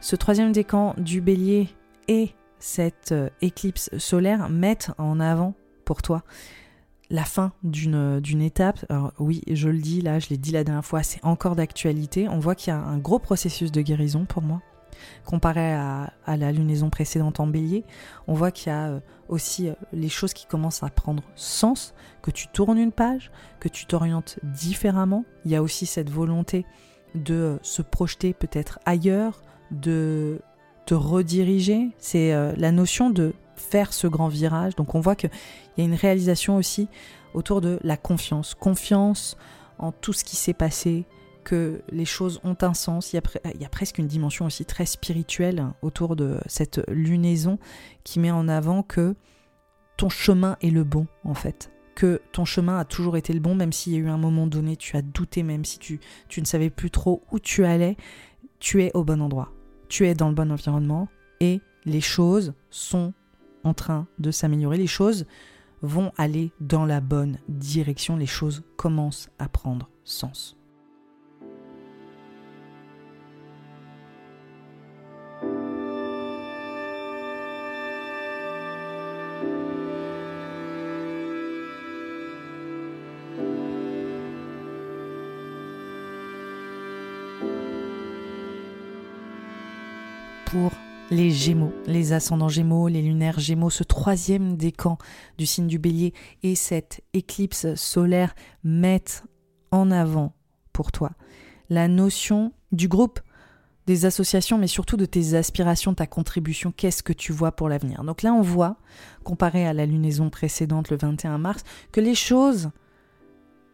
Ce 0.00 0.16
troisième 0.16 0.52
décan 0.52 0.94
du 0.98 1.20
bélier 1.20 1.68
et 2.08 2.30
cette 2.58 3.12
euh, 3.12 3.28
éclipse 3.40 3.90
solaire 3.98 4.48
mettent 4.48 4.90
en 4.98 5.20
avant 5.20 5.54
pour 5.84 6.02
toi 6.02 6.22
la 7.10 7.24
fin 7.24 7.52
d'une 7.62 8.42
étape. 8.42 8.84
Alors 8.88 9.12
oui, 9.18 9.42
je 9.50 9.68
le 9.68 9.78
dis 9.78 10.00
là, 10.00 10.18
je 10.18 10.28
l'ai 10.28 10.36
dit 10.36 10.52
la 10.52 10.64
dernière 10.64 10.84
fois, 10.84 11.02
c'est 11.02 11.24
encore 11.24 11.56
d'actualité. 11.56 12.28
On 12.28 12.38
voit 12.38 12.54
qu'il 12.54 12.72
y 12.72 12.76
a 12.76 12.80
un 12.80 12.98
gros 12.98 13.18
processus 13.18 13.70
de 13.70 13.80
guérison 13.80 14.24
pour 14.24 14.42
moi 14.42 14.60
comparé 15.24 15.72
à, 15.72 16.12
la 16.26 16.52
lunaison 16.52 16.90
précédente 16.90 17.40
en 17.40 17.46
bélier, 17.46 17.84
on 18.26 18.34
voit 18.34 18.50
qu'il 18.50 18.72
y 18.72 18.74
a 18.74 18.88
euh, 18.88 19.00
aussi 19.28 19.68
euh, 19.68 19.74
les 19.92 20.08
choses 20.08 20.32
qui 20.32 20.46
commencent 20.46 20.82
à 20.82 20.88
prendre 20.88 21.22
sens, 21.34 21.94
que 22.22 22.30
tu 22.30 22.48
tournes 22.48 22.78
une 22.78 22.92
page, 22.92 23.30
que 23.60 23.68
tu 23.68 23.86
t'orientes 23.86 24.38
différemment. 24.42 25.24
Il 25.44 25.50
y 25.50 25.56
a 25.56 25.62
aussi 25.62 25.86
cette 25.86 26.10
volonté 26.10 26.66
de 27.14 27.34
euh, 27.34 27.58
se 27.62 27.82
projeter 27.82 28.34
peut-être 28.34 28.78
ailleurs, 28.84 29.42
de 29.70 30.40
te 30.86 30.94
rediriger. 30.94 31.90
C'est 31.98 32.32
la 32.56 32.70
notion 32.70 33.10
de 33.10 33.34
faire 33.56 33.92
ce 33.92 34.06
grand 34.06 34.28
virage. 34.28 34.76
Donc 34.76 34.94
on 34.94 35.00
voit 35.00 35.16
qu'il 35.16 35.30
y 35.76 35.80
a 35.80 35.84
une 35.84 35.94
réalisation 35.94 36.56
aussi 36.56 36.88
autour 37.34 37.60
de 37.60 37.80
la 37.82 37.96
confiance. 37.96 38.54
Confiance 38.54 39.36
en 39.78 39.90
tout 39.90 40.12
ce 40.12 40.22
qui 40.22 40.36
s'est 40.36 40.54
passé, 40.54 41.04
que 41.46 41.80
les 41.90 42.04
choses 42.04 42.40
ont 42.42 42.56
un 42.60 42.74
sens. 42.74 43.12
Il 43.12 43.22
y, 43.60 43.64
a, 43.64 43.68
presque 43.68 43.98
une 43.98 44.08
dimension 44.08 44.46
aussi 44.46 44.64
très 44.64 44.84
spirituelle 44.84 45.64
autour 45.80 46.16
de 46.16 46.40
cette 46.46 46.82
lunaison 46.88 47.60
qui 48.02 48.18
met 48.18 48.32
en 48.32 48.48
avant 48.48 48.82
que 48.82 49.14
ton 49.96 50.08
chemin 50.08 50.56
est 50.60 50.70
le 50.70 50.82
bon 50.82 51.06
en 51.22 51.34
fait. 51.34 51.70
Que 51.94 52.20
ton 52.32 52.44
chemin 52.44 52.78
a 52.78 52.84
toujours 52.84 53.16
été 53.16 53.32
le 53.32 53.38
bon, 53.38 53.54
même 53.54 53.72
s'il 53.72 53.92
y 53.92 53.96
a 53.96 54.00
eu 54.00 54.08
un 54.08 54.18
moment 54.18 54.48
donné, 54.48 54.76
tu 54.76 54.96
as 54.96 55.02
douté, 55.02 55.44
même 55.44 55.64
si 55.64 55.78
tu, 55.78 56.00
tu 56.28 56.40
ne 56.40 56.46
savais 56.46 56.68
plus 56.68 56.90
trop 56.90 57.22
où 57.30 57.38
tu 57.38 57.64
allais, 57.64 57.96
tu 58.58 58.82
es 58.82 58.90
au 58.94 59.04
bon 59.04 59.22
endroit. 59.22 59.52
Tu 59.88 60.04
es 60.08 60.14
dans 60.14 60.28
le 60.28 60.34
bon 60.34 60.50
environnement 60.50 61.06
et 61.38 61.60
les 61.84 62.00
choses 62.00 62.54
sont 62.70 63.14
en 63.62 63.72
train 63.72 64.08
de 64.18 64.32
s'améliorer. 64.32 64.78
Les 64.78 64.88
choses 64.88 65.26
vont 65.80 66.10
aller 66.18 66.50
dans 66.60 66.84
la 66.84 67.00
bonne 67.00 67.38
direction. 67.48 68.16
Les 68.16 68.26
choses 68.26 68.64
commencent 68.76 69.30
à 69.38 69.48
prendre 69.48 69.88
sens. 70.02 70.56
Pour 90.46 90.70
les 91.10 91.30
Gémeaux, 91.30 91.72
les 91.86 92.12
ascendants 92.12 92.48
Gémeaux, 92.48 92.88
les 92.88 93.02
lunaires 93.02 93.38
Gémeaux, 93.38 93.70
ce 93.70 93.84
troisième 93.84 94.56
décan 94.56 94.98
du 95.38 95.46
signe 95.46 95.66
du 95.66 95.78
Bélier 95.78 96.14
et 96.42 96.54
cette 96.54 97.02
éclipse 97.12 97.74
solaire 97.74 98.34
mettent 98.64 99.24
en 99.70 99.90
avant 99.90 100.32
pour 100.72 100.92
toi 100.92 101.10
la 101.68 101.88
notion 101.88 102.52
du 102.72 102.88
groupe, 102.88 103.20
des 103.86 104.04
associations, 104.04 104.58
mais 104.58 104.66
surtout 104.66 104.96
de 104.96 105.06
tes 105.06 105.34
aspirations, 105.34 105.94
ta 105.94 106.06
contribution, 106.06 106.72
qu'est-ce 106.72 107.02
que 107.02 107.12
tu 107.12 107.32
vois 107.32 107.52
pour 107.52 107.68
l'avenir? 107.68 108.02
Donc 108.04 108.22
là, 108.22 108.32
on 108.32 108.42
voit, 108.42 108.76
comparé 109.24 109.66
à 109.66 109.72
la 109.72 109.86
lunaison 109.86 110.30
précédente 110.30 110.90
le 110.90 110.96
21 110.96 111.38
mars, 111.38 111.62
que 111.92 112.00
les 112.00 112.14
choses 112.14 112.70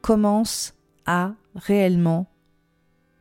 commencent 0.00 0.74
à 1.06 1.32
réellement 1.54 2.31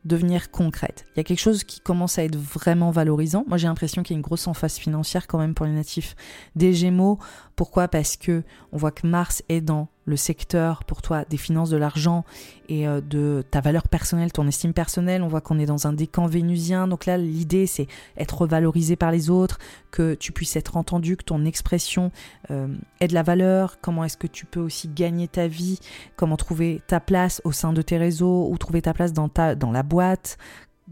devenir 0.04 0.50
concrète. 0.50 1.06
Il 1.14 1.18
y 1.18 1.20
a 1.20 1.24
quelque 1.24 1.40
chose 1.40 1.64
qui 1.64 1.80
commence 1.80 2.18
à 2.18 2.24
être 2.24 2.36
vraiment 2.36 2.90
valorisant. 2.90 3.44
Moi, 3.46 3.56
j'ai 3.56 3.68
l'impression 3.68 4.02
qu'il 4.02 4.14
y 4.14 4.16
a 4.16 4.18
une 4.18 4.22
grosse 4.22 4.46
emphase 4.46 4.76
financière 4.76 5.26
quand 5.26 5.38
même 5.38 5.54
pour 5.54 5.66
les 5.66 5.72
natifs 5.72 6.16
des 6.56 6.74
Gémeaux. 6.74 7.18
Pourquoi? 7.62 7.86
Parce 7.86 8.16
que 8.16 8.42
on 8.72 8.76
voit 8.76 8.90
que 8.90 9.06
Mars 9.06 9.44
est 9.48 9.60
dans 9.60 9.86
le 10.04 10.16
secteur 10.16 10.82
pour 10.82 11.00
toi 11.00 11.24
des 11.30 11.36
finances, 11.36 11.70
de 11.70 11.76
l'argent 11.76 12.24
et 12.68 12.88
euh, 12.88 13.00
de 13.00 13.44
ta 13.48 13.60
valeur 13.60 13.86
personnelle, 13.86 14.32
ton 14.32 14.48
estime 14.48 14.72
personnelle. 14.72 15.22
On 15.22 15.28
voit 15.28 15.40
qu'on 15.40 15.60
est 15.60 15.66
dans 15.66 15.86
un 15.86 15.92
décan 15.92 16.26
vénusien. 16.26 16.88
Donc 16.88 17.06
là, 17.06 17.16
l'idée, 17.16 17.68
c'est 17.68 17.86
être 18.16 18.48
valorisé 18.48 18.96
par 18.96 19.12
les 19.12 19.30
autres, 19.30 19.60
que 19.92 20.14
tu 20.14 20.32
puisses 20.32 20.56
être 20.56 20.76
entendu, 20.76 21.16
que 21.16 21.22
ton 21.22 21.44
expression 21.44 22.10
euh, 22.50 22.66
ait 22.98 23.06
de 23.06 23.14
la 23.14 23.22
valeur. 23.22 23.80
Comment 23.80 24.02
est-ce 24.02 24.16
que 24.16 24.26
tu 24.26 24.44
peux 24.44 24.58
aussi 24.58 24.88
gagner 24.88 25.28
ta 25.28 25.46
vie? 25.46 25.78
Comment 26.16 26.36
trouver 26.36 26.82
ta 26.88 26.98
place 26.98 27.40
au 27.44 27.52
sein 27.52 27.72
de 27.72 27.80
tes 27.80 27.96
réseaux 27.96 28.48
ou 28.50 28.58
trouver 28.58 28.82
ta 28.82 28.92
place 28.92 29.12
dans, 29.12 29.28
ta, 29.28 29.54
dans 29.54 29.70
la 29.70 29.84
boîte? 29.84 30.36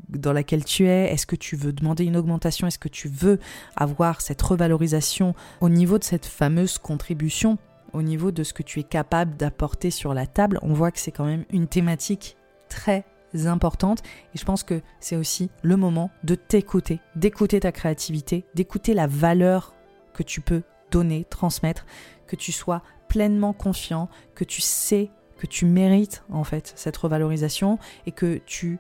Dans 0.09 0.33
laquelle 0.33 0.65
tu 0.65 0.87
es 0.87 1.13
Est-ce 1.13 1.27
que 1.27 1.37
tu 1.37 1.57
veux 1.57 1.73
demander 1.73 2.05
une 2.05 2.17
augmentation 2.17 2.67
Est-ce 2.67 2.79
que 2.79 2.89
tu 2.89 3.09
veux 3.09 3.39
avoir 3.77 4.21
cette 4.21 4.41
revalorisation 4.43 5.35
au 5.61 5.69
niveau 5.69 5.99
de 5.99 6.05
cette 6.05 6.27
fameuse 6.27 6.79
contribution 6.79 7.59
au 7.93 8.03
niveau 8.03 8.31
de 8.31 8.45
ce 8.45 8.53
que 8.53 8.63
tu 8.63 8.81
es 8.81 8.85
capable 8.85 9.37
d'apporter 9.37 9.91
sur 9.91 10.15
la 10.15 10.27
table, 10.27 10.59
on 10.63 10.73
voit 10.73 10.91
que 10.91 11.01
c'est 11.01 11.11
quand 11.11 11.25
même 11.25 11.45
une 11.51 11.67
thématique 11.67 12.37
très 12.69 13.05
importante 13.47 14.01
et 14.35 14.39
je 14.39 14.45
pense 14.45 14.63
que 14.63 14.81
c'est 14.99 15.17
aussi 15.17 15.51
le 15.63 15.77
moment 15.77 16.11
de 16.25 16.35
t'écouter, 16.35 17.01
d'écouter 17.17 17.61
ta 17.61 17.73
créativité, 17.73 18.45
d'écouter 18.55 18.95
la 18.95 19.07
valeur 19.07 19.75
que 20.15 20.23
tu 20.23 20.41
peux 20.41 20.63
donner, 20.91 21.27
transmettre, 21.31 21.87
que 22.27 22.37
tu 22.37 22.53
sois 22.53 22.83
pleinement 23.09 23.53
confiant, 23.53 24.09
que 24.35 24.45
tu 24.45 24.61
sais 24.61 25.11
que 25.39 25.47
tu 25.47 25.65
mérites 25.65 26.23
en 26.31 26.45
fait 26.45 26.73
cette 26.77 26.97
revalorisation 26.97 27.79
et 28.05 28.13
que 28.13 28.41
tu 28.45 28.79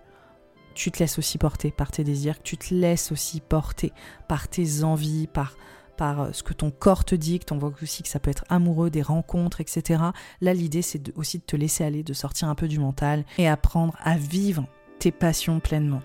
tu 0.81 0.91
te 0.91 0.99
laisses 0.99 1.19
aussi 1.19 1.37
porter 1.37 1.71
par 1.71 1.91
tes 1.91 2.05
désirs, 2.05 2.43
tu 2.43 2.57
te 2.57 2.73
laisses 2.73 3.13
aussi 3.13 3.41
porter 3.41 3.93
par 4.29 4.49
tes 4.49 4.83
envies, 4.83 5.27
par 5.27 5.55
par 5.99 6.23
euh, 6.23 6.33
ce 6.33 6.43
que 6.43 6.55
ton 6.55 6.71
corps 6.71 7.05
te 7.05 7.15
dicte. 7.15 7.53
On 7.53 7.59
voit 7.59 7.75
aussi 7.83 8.03
que 8.03 8.09
ça 8.09 8.19
peut 8.19 8.31
être 8.31 8.47
amoureux, 8.49 8.89
des 8.89 9.03
rencontres, 9.03 9.61
etc. 9.61 10.03
Là, 10.41 10.55
l'idée, 10.55 10.81
c'est 10.81 11.15
aussi 11.19 11.37
de 11.37 11.45
te 11.45 11.57
laisser 11.57 11.85
aller, 11.85 12.03
de 12.03 12.15
sortir 12.15 12.49
un 12.49 12.55
peu 12.55 12.67
du 12.67 12.79
mental 12.79 13.27
et 13.37 13.47
apprendre 13.47 13.95
à 14.03 14.17
vivre 14.17 14.67
tes 14.99 15.13
passions 15.13 15.61
pleinement. 15.61 16.01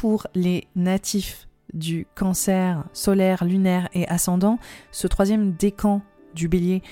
Pour 0.00 0.26
les 0.34 0.66
natifs 0.76 1.46
du 1.74 2.06
cancer 2.14 2.88
solaire, 2.94 3.44
lunaire 3.44 3.86
et 3.92 4.08
ascendant, 4.08 4.58
ce 4.92 5.06
troisième 5.06 5.52
décan 5.52 6.00
du 6.34 6.48
bélier 6.48 6.82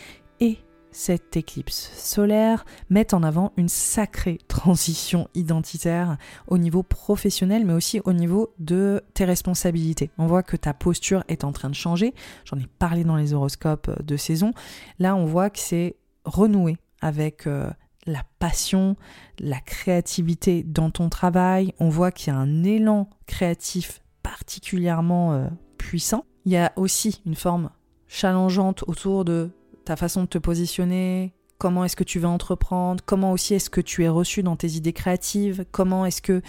et 0.41 0.59
cette 0.91 1.35
éclipse 1.35 1.91
solaire 1.95 2.67
met 2.91 3.15
en 3.15 3.23
avant 3.23 3.55
une 3.57 3.71
sacrée 3.71 4.37
transition 4.47 5.27
identitaire 5.35 6.19
au 6.49 6.59
niveau 6.59 6.83
professionnel, 6.83 7.65
mais 7.65 7.73
aussi 7.73 8.03
au 8.05 8.13
niveau 8.13 8.53
de 8.59 9.03
tes 9.15 9.25
responsabilités. 9.25 10.11
On 10.19 10.27
voit 10.27 10.43
que 10.43 10.59
ta 10.59 10.75
posture 10.75 11.25
est 11.29 11.45
en 11.45 11.53
train 11.53 11.71
de 11.71 11.75
changer. 11.75 12.13
J'en 12.45 12.59
ai 12.59 12.67
parlé 12.79 13.05
dans 13.05 13.17
les 13.17 13.33
horoscopes 13.33 14.03
de 14.03 14.17
saison. 14.19 14.53
Là, 14.99 15.17
on 15.17 15.25
voit 15.25 15.49
que 15.49 15.61
c'est 15.61 15.97
renoué 16.27 16.77
avec 17.01 17.47
euh, 17.47 17.71
la 18.09 18.23
passion, 18.39 18.97
la 19.39 19.61
créativité 19.61 20.65
dans 20.65 20.91
ton 20.91 21.09
travail. 21.09 21.75
On 21.79 21.89
voit 21.89 22.11
qu'il 22.11 22.33
y 22.33 22.37
a 22.37 22.39
un 22.39 22.65
élan 22.65 23.09
créatif 23.27 24.01
particulièrement 24.23 25.35
euh, 25.35 25.47
puissant. 25.77 26.25
Il 26.45 26.53
y 26.53 26.57
a 26.57 26.73
aussi 26.77 27.21
une 27.27 27.35
forme 27.35 27.71
challengeante 28.09 28.83
autour 28.87 29.25
de 29.25 29.51
ta 29.85 29.97
façon 29.97 30.23
de 30.23 30.27
te 30.27 30.39
positionner, 30.39 31.35
comment 31.59 31.85
est-ce 31.85 31.97
que 31.97 32.05
tu 32.05 32.19
vas 32.19 32.29
entreprendre, 32.29 33.03
comment 33.05 33.33
aussi 33.33 33.55
est-ce 33.55 33.71
que 33.71 33.81
tu 33.81 34.05
es 34.05 34.09
reçu 34.09 34.43
dans 34.43 34.57
tes 34.57 34.73
idées 34.73 34.93
créatives, 34.93 35.67
comment 35.71 36.07
est-ce 36.07 36.23
que 36.23 36.41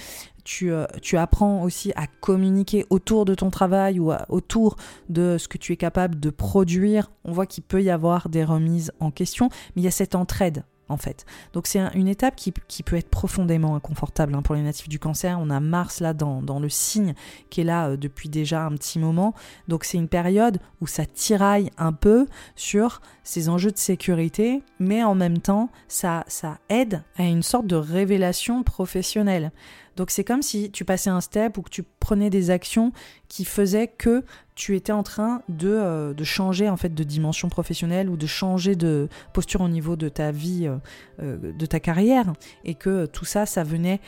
tu, 0.45 0.72
euh, 0.72 0.86
tu, 1.01 1.18
apprends 1.18 1.64
aussi 1.64 1.91
à 1.95 2.07
communiquer 2.07 2.86
autour 2.89 3.26
de 3.26 3.36
ton 3.36 3.49
travail 3.49 3.99
ou 3.99 4.12
autour 4.30 4.78
de 5.10 5.38
ce 5.38 5.47
que 5.47 5.57
tu 5.57 5.74
es 5.74 5.78
capable 5.78 6.20
de 6.20 6.30
produire? 6.30 7.12
On 7.26 7.34
voit 7.34 7.45
qu'il 7.45 7.64
peut 7.64 7.84
y 7.84 7.89
avoir 7.89 8.30
des 8.30 8.43
remises 8.43 8.91
en 8.99 9.12
question, 9.12 9.49
mais 9.76 9.82
il 9.82 9.86
y 9.86 9.88
a 9.88 9.91
cette 9.91 10.16
entraide 10.16 10.64
en 10.90 10.98
fait. 10.98 11.26
Donc 11.54 11.68
c'est 11.68 11.80
une 11.94 12.08
étape 12.08 12.36
qui, 12.36 12.52
peut 12.52 12.96
être 12.96 13.10
profondément 13.10 13.76
inconfortable 13.76 14.36
hein, 14.36 14.42
pour 14.42 14.56
les 14.56 14.62
natifs 14.62 14.90
du 14.90 15.00
cancer. 15.00 15.38
On 15.40 15.50
a 15.50 15.60
Mars 15.60 16.00
là 16.00 16.14
dans, 16.14 16.60
le 16.60 16.70
signe 16.70 17.14
qui 17.50 17.62
est 17.62 17.64
là 17.64 17.90
euh, 17.90 17.98
depuis 17.98 18.28
déjà 18.28 18.66
un 18.66 18.72
petit 18.72 19.00
moment. 19.00 19.34
Donc 19.68 19.84
c'est 19.84 19.98
une 19.98 20.08
période 20.08 20.60
où 20.82 20.88
ça 20.88 21.06
tiraille 21.06 21.72
un 21.78 21.94
peu 21.94 22.28
sur 22.56 23.02
ces 23.24 23.50
enjeux 23.50 23.72
de 23.72 23.78
sécurité, 23.78 24.64
mais 24.80 25.04
en 25.04 25.16
même 25.16 25.38
temps 25.38 25.70
ça, 25.88 26.26
ça 26.28 26.58
aide 26.70 27.04
à 27.18 27.24
une 27.24 27.44
sorte 27.44 27.68
de 27.68 27.76
révélation 27.76 28.64
professionnelle. 28.64 29.52
Donc 30.00 30.12
c'est 30.12 30.24
comme 30.24 30.41
si 30.41 30.72
tu 30.72 30.86
passais 30.86 31.10
un 31.10 31.20
step 31.20 31.58
ou 31.58 31.62
que 31.62 31.70
tu 31.70 31.84
prenais 31.84 32.30
des 32.30 32.52
actions 32.52 32.93
qui 33.28 33.43
faisaient 33.43 33.89
que 33.89 34.24
tu 34.56 34.78
étais 34.78 34.93
en 34.93 35.04
train 35.04 35.41
de, 35.50 35.68
euh, 35.68 36.24
changer 36.24 36.70
en 36.70 36.78
fait 36.78 36.95
de 36.95 37.04
dimension 37.04 37.50
professionnelle 37.50 38.08
ou 38.10 38.16
de 38.16 38.26
changer 38.26 38.78
de 38.78 39.10
posture 39.34 39.60
au 39.60 39.68
niveau 39.68 39.97
de 39.97 40.08
ta 40.08 40.32
vie, 40.32 40.68
euh, 40.68 40.78
euh, 41.22 41.52
de 41.52 41.66
ta 41.66 41.82
carrière, 41.82 42.32
et 42.64 42.76
que 42.76 43.08
tout 43.08 43.26
ça, 43.26 43.45
ça 43.45 43.66
venait 43.66 44.00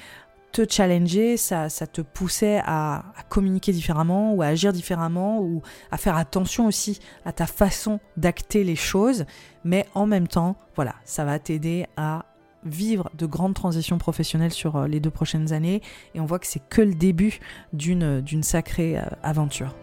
te 0.54 0.66
challenger, 0.70 1.36
ça, 1.36 1.68
ça 1.68 1.88
te 1.88 2.00
poussait 2.00 2.62
à, 2.64 3.00
à, 3.18 3.24
communiquer 3.28 3.74
différemment 3.74 4.34
ou 4.34 4.44
à 4.44 4.46
agir 4.46 4.72
différemment 4.72 5.42
ou 5.42 5.62
à 5.92 5.98
faire 5.98 6.16
attention 6.16 6.68
aussi 6.68 7.02
à 7.26 7.34
ta 7.34 7.48
façon 7.48 8.00
d'acter 8.16 8.64
les 8.64 8.78
choses, 8.78 9.26
mais 9.66 9.86
en 9.94 10.06
même 10.06 10.30
temps, 10.30 10.56
voilà, 10.78 10.96
ça 11.04 11.26
va 11.26 11.38
t'aider 11.38 11.86
à 11.98 12.26
vivre 12.64 13.10
de 13.18 13.26
grandes 13.26 13.54
transitions 13.54 13.98
professionnelles 13.98 14.54
sur 14.54 14.76
euh, 14.76 14.88
les 14.88 15.00
deux 15.00 15.10
prochaines 15.10 15.54
années 15.54 15.82
et 16.16 16.20
on 16.20 16.26
voit 16.26 16.40
que 16.40 16.48
c'est 16.48 16.62
que 16.70 16.82
le 16.82 16.94
début 16.94 17.40
d'une 17.74 18.44
sacrée 18.44 18.98
euh, 18.98 19.04
aventure. 19.24 19.76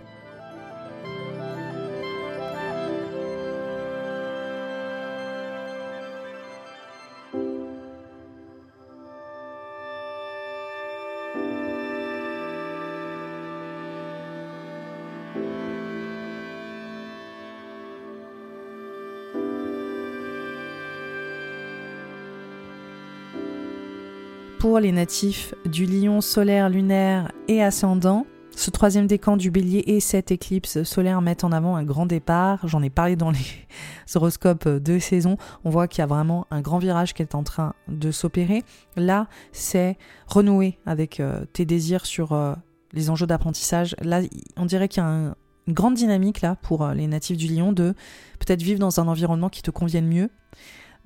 Pour 24.59 24.81
les 24.81 24.91
natifs 24.91 25.55
du 25.67 25.87
lion 25.87 26.21
solaire, 26.21 26.69
lunaire 26.69 27.31
et 27.47 27.63
ascendant. 27.63 28.27
Ce 28.57 28.71
troisième 28.71 29.07
décan 29.07 29.37
du 29.37 29.53
bélier 29.53 29.85
et 29.87 30.01
cette 30.01 30.33
éclipse 30.33 30.83
solaire 30.83 31.23
mettent 31.23 31.45
en 31.45 31.53
avant 31.53 31.77
un 31.77 31.85
grand 31.85 32.07
départ. 32.07 32.67
J'en 32.67 32.83
ai 32.83 32.91
parlé 32.91 33.15
dans 33.15 33.31
les 33.31 33.39
horoscopes 34.15 34.69
de 34.69 34.99
saison. 34.99 35.37
On 35.65 35.71
voit 35.71 35.87
qu'il 35.87 36.01
y 36.01 36.03
a 36.03 36.07
vraiment 36.07 36.47
un 36.51 36.61
grand 36.61 36.79
virage 36.79 37.15
qui 37.15 37.23
est 37.23 37.37
en 37.37 37.45
train 37.45 37.75
de 37.87 38.11
s'opérer. 38.11 38.65
Là, 38.97 39.29
c'est 39.53 39.97
renouer 40.27 40.79
avec 40.87 41.21
euh, 41.21 41.45
tes 41.53 41.65
désirs 41.65 42.05
sur 42.05 42.33
euh, 42.33 42.55
les 42.93 43.11
enjeux 43.11 43.27
d'apprentissage. 43.27 43.95
Là, 44.03 44.23
on 44.57 44.67
dirait 44.67 44.89
qu'il 44.89 45.03
y 45.05 45.07
a 45.07 45.09
une 45.09 45.35
grande 45.69 45.95
dynamique 45.95 46.41
là 46.41 46.57
pour 46.63 46.83
euh, 46.83 46.95
les 46.95 47.07
natifs 47.07 47.37
du 47.37 47.47
lion 47.47 47.73
de 47.73 47.95
peut-être 48.41 48.63
vivre 48.63 48.81
dans 48.81 48.99
un 48.99 49.07
environnement 49.07 49.51
qui 49.51 49.63
te 49.63 49.71
convienne 49.71 50.09
mieux 50.09 50.31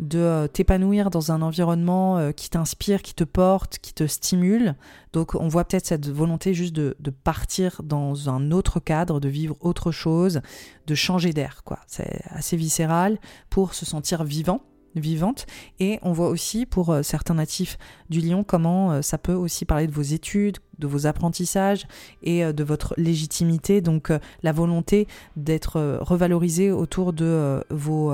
de 0.02 0.18
euh, 0.18 0.48
t'épanouir 0.48 1.10
dans 1.10 1.32
un 1.32 1.40
environnement 1.42 2.18
euh, 2.18 2.32
qui 2.32 2.50
t'inspire, 2.50 3.02
qui 3.02 3.14
te 3.14 3.24
porte, 3.24 3.78
qui 3.78 3.94
te 3.94 4.06
stimule. 4.06 4.74
Donc 5.12 5.34
on 5.36 5.48
voit 5.48 5.64
peut-être 5.64 5.86
cette 5.86 6.08
volonté 6.08 6.54
juste 6.54 6.74
de, 6.74 6.94
partir 7.24 7.82
dans 7.84 8.28
un 8.28 8.50
autre 8.50 8.80
cadre, 8.80 9.20
de 9.20 9.28
vivre 9.28 9.56
autre 9.60 9.92
chose, 9.92 10.40
de 10.86 10.94
changer 10.94 11.32
d'air. 11.32 11.62
quoi. 11.64 11.78
C'est 11.86 12.20
assez 12.30 12.56
viscéral 12.56 13.18
pour 13.48 13.74
se 13.74 13.86
sentir 13.86 14.24
vivant 14.24 14.62
vivante 14.94 15.46
et 15.80 15.98
on 16.02 16.12
voit 16.12 16.28
aussi 16.28 16.66
pour 16.66 16.90
euh, 16.90 17.02
certains 17.02 17.32
natifs 17.32 17.78
du 18.10 18.20
lion 18.20 18.44
comment 18.44 19.00
ça 19.00 19.16
peut 19.16 19.32
aussi 19.32 19.64
parler 19.64 19.86
de 19.86 19.92
vos 19.92 20.02
études, 20.02 20.58
de 20.78 20.86
vos 20.86 21.06
apprentissages 21.06 21.86
et 22.22 22.44
de 22.52 22.64
votre 22.64 22.92
légitimité 22.98 23.80
donc 23.80 24.12
la 24.42 24.52
volonté 24.52 25.08
d'être 25.36 25.98
revalorisé 26.02 26.70
autour 26.70 27.14
de 27.14 27.64
vos 27.70 28.12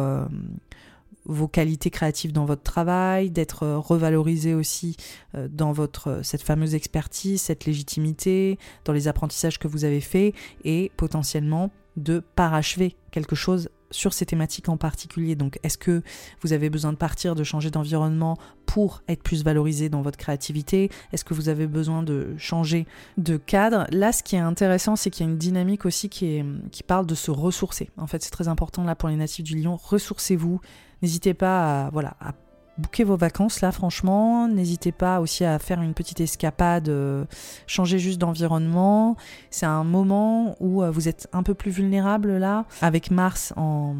vos 1.28 1.46
qualités 1.46 1.90
créatives 1.90 2.32
dans 2.32 2.46
votre 2.46 2.62
travail, 2.62 3.30
d'être 3.30 3.62
euh, 3.62 3.78
revalorisé 3.78 4.54
aussi 4.54 4.96
euh, 5.34 5.46
dans 5.50 5.72
votre 5.72 6.08
euh, 6.08 6.22
cette 6.22 6.42
fameuse 6.42 6.74
expertise, 6.74 7.40
cette 7.40 7.66
légitimité, 7.66 8.58
dans 8.84 8.92
les 8.92 9.06
apprentissages 9.06 9.58
que 9.58 9.68
vous 9.68 9.84
avez 9.84 10.00
faits 10.00 10.34
et 10.64 10.90
potentiellement 10.96 11.70
de 11.96 12.22
parachever 12.34 12.96
quelque 13.10 13.36
chose 13.36 13.68
sur 13.90 14.12
ces 14.12 14.26
thématiques 14.26 14.68
en 14.68 14.76
particulier. 14.76 15.34
Donc, 15.34 15.58
est-ce 15.62 15.78
que 15.78 16.02
vous 16.42 16.52
avez 16.52 16.70
besoin 16.70 16.92
de 16.92 16.98
partir, 16.98 17.34
de 17.34 17.42
changer 17.42 17.70
d'environnement 17.70 18.36
pour 18.66 19.02
être 19.08 19.22
plus 19.22 19.42
valorisé 19.42 19.88
dans 19.88 20.02
votre 20.02 20.18
créativité? 20.18 20.90
Est-ce 21.12 21.24
que 21.24 21.34
vous 21.34 21.48
avez 21.48 21.66
besoin 21.66 22.02
de 22.02 22.34
changer 22.36 22.86
de 23.16 23.36
cadre? 23.36 23.86
Là, 23.90 24.12
ce 24.12 24.22
qui 24.22 24.36
est 24.36 24.40
intéressant, 24.40 24.94
c'est 24.94 25.10
qu'il 25.10 25.24
y 25.24 25.28
a 25.28 25.32
une 25.32 25.38
dynamique 25.38 25.86
aussi 25.86 26.08
qui, 26.08 26.42
qui 26.70 26.82
parle 26.82 27.06
de 27.06 27.14
se 27.14 27.30
ressourcer. 27.30 27.90
En 27.96 28.06
fait, 28.06 28.22
c'est 28.22 28.30
très 28.30 28.48
important 28.48 28.84
là 28.84 28.94
pour 28.94 29.08
les 29.08 29.16
natifs 29.16 29.44
du 29.44 29.56
lion. 29.56 29.76
Ressourcez-vous. 29.76 30.60
N'hésitez 31.02 31.34
pas 31.34 31.86
à, 31.86 31.90
voilà, 31.90 32.14
à 32.20 32.32
bouquez 32.78 33.04
vos 33.04 33.16
vacances 33.16 33.60
là 33.60 33.72
franchement, 33.72 34.48
n'hésitez 34.48 34.92
pas 34.92 35.20
aussi 35.20 35.44
à 35.44 35.58
faire 35.58 35.82
une 35.82 35.94
petite 35.94 36.20
escapade, 36.20 36.88
euh, 36.88 37.24
changer 37.66 37.98
juste 37.98 38.18
d'environnement. 38.18 39.16
C'est 39.50 39.66
un 39.66 39.84
moment 39.84 40.56
où 40.60 40.82
euh, 40.82 40.90
vous 40.90 41.08
êtes 41.08 41.28
un 41.32 41.42
peu 41.42 41.54
plus 41.54 41.72
vulnérable 41.72 42.38
là, 42.38 42.66
avec 42.80 43.10
Mars 43.10 43.52
en, 43.56 43.96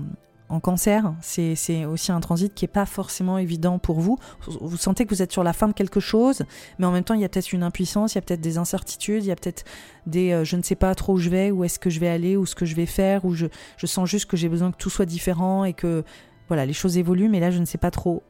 en 0.49 0.61
cancer, 0.61 1.13
c'est 1.21 1.85
aussi 1.85 2.11
un 2.11 2.21
transit 2.21 2.55
qui 2.55 2.65
n'est 2.65 2.69
pas 2.69 2.87
forcément 2.87 3.37
évident 3.37 3.79
pour 3.79 4.01
vous. 4.01 4.19
Vous 4.61 4.79
sentez 4.79 5.05
que 5.05 5.11
vous 5.15 5.21
êtes 5.21 5.33
sur 5.33 5.45
la 5.45 5.53
fin 5.53 5.69
de 5.69 5.75
quelque 5.75 6.01
chose, 6.01 6.43
mais 6.79 6.87
en 6.87 6.91
même 6.91 7.05
temps, 7.05 7.15
il 7.15 7.21
y 7.21 7.25
a 7.25 7.29
peut-être 7.29 7.53
une 7.53 7.63
impuissance, 7.63 8.15
il 8.15 8.17
y 8.17 8.19
a 8.21 8.23
peut-être 8.23 8.41
des 8.41 8.57
incertitudes, 8.57 9.25
il 9.25 9.29
y 9.29 9.33
a 9.33 9.37
peut-être 9.37 9.65
des 10.07 10.33
euh, 10.33 10.45
je 10.45 10.57
ne 10.57 10.63
sais 10.63 10.75
pas 10.75 10.95
trop 10.95 11.15
où 11.15 11.19
je 11.19 11.29
vais, 11.29 11.51
où 11.51 11.65
est-ce 11.65 11.79
que 11.79 11.91
je 11.91 12.01
vais 12.01 12.09
aller, 12.09 12.37
où 12.37 12.47
ce 12.47 12.55
que 12.55 12.65
je 12.65 12.75
vais 12.75 12.87
faire, 12.87 13.25
où 13.27 13.35
je 13.35 13.47
sens 13.85 14.09
juste 14.09 14.27
que 14.27 14.39
j'ai 14.39 14.49
besoin 14.49 14.71
que 14.71 14.79
tout 14.79 14.91
soit 14.91 15.07
différent 15.07 15.65
et 15.65 15.75
que 15.75 16.03
voilà, 16.49 16.67
les 16.67 16.73
choses 16.73 16.99
évoluent, 16.99 17.29
mais 17.29 17.41
là, 17.41 17.51
je 17.51 17.59
ne 17.59 17.65
sais 17.65 17.79
pas 17.79 17.91
trop 17.91 18.23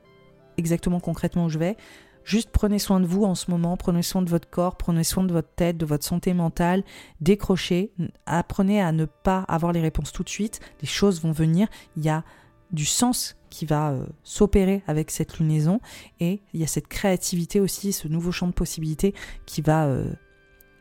exactement 0.57 1.01
concrètement 1.01 1.47
où 1.47 1.49
je 1.49 1.59
vais. 1.59 1.77
Juste 2.25 2.51
prenez 2.51 2.79
soin 2.79 3.01
de 3.01 3.07
vous 3.07 3.25
en 3.25 3.35
ce 3.35 3.51
moment, 3.51 3.79
prenez 3.79 4.03
soin 4.03 4.21
de 4.21 4.29
votre 4.29 4.51
corps, 4.51 4.77
prenez 4.77 5.03
soin 5.03 5.25
de 5.25 5.33
votre 5.33 5.49
tête, 5.49 5.79
de 5.79 5.87
votre 5.87 6.05
santé 6.05 6.35
mentale, 6.35 6.85
décrochez, 7.23 7.91
apprenez 8.27 8.83
à 8.83 8.93
ne 8.93 9.07
pas 9.07 9.47
avoir 9.49 9.73
les 9.73 9.81
réponses 9.81 10.13
tout 10.13 10.25
de 10.25 10.29
suite, 10.29 10.61
les 10.83 10.89
choses 10.89 11.23
vont 11.23 11.33
venir, 11.33 11.69
il 11.97 12.05
y 12.05 12.11
a 12.11 12.25
du 12.71 12.85
sens 12.85 13.39
qui 13.49 13.65
va 13.65 13.93
euh, 13.93 14.05
s'opérer 14.25 14.83
avec 14.87 15.11
cette 15.11 15.39
lunaison 15.39 15.81
et 16.21 16.43
il 16.53 16.61
y 16.61 16.65
a 16.65 16.67
cette 16.67 16.89
créativité 16.89 17.61
aussi, 17.61 17.95
ce 17.95 18.09
nouveau 18.09 18.31
champ 18.31 18.47
de 18.47 18.53
possibilités 18.53 19.15
qui 19.47 19.63
va 19.63 19.87
euh, 19.87 20.13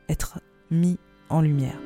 être 0.09 0.41
mis 0.69 0.97
en 1.29 1.39
lumière. 1.39 1.79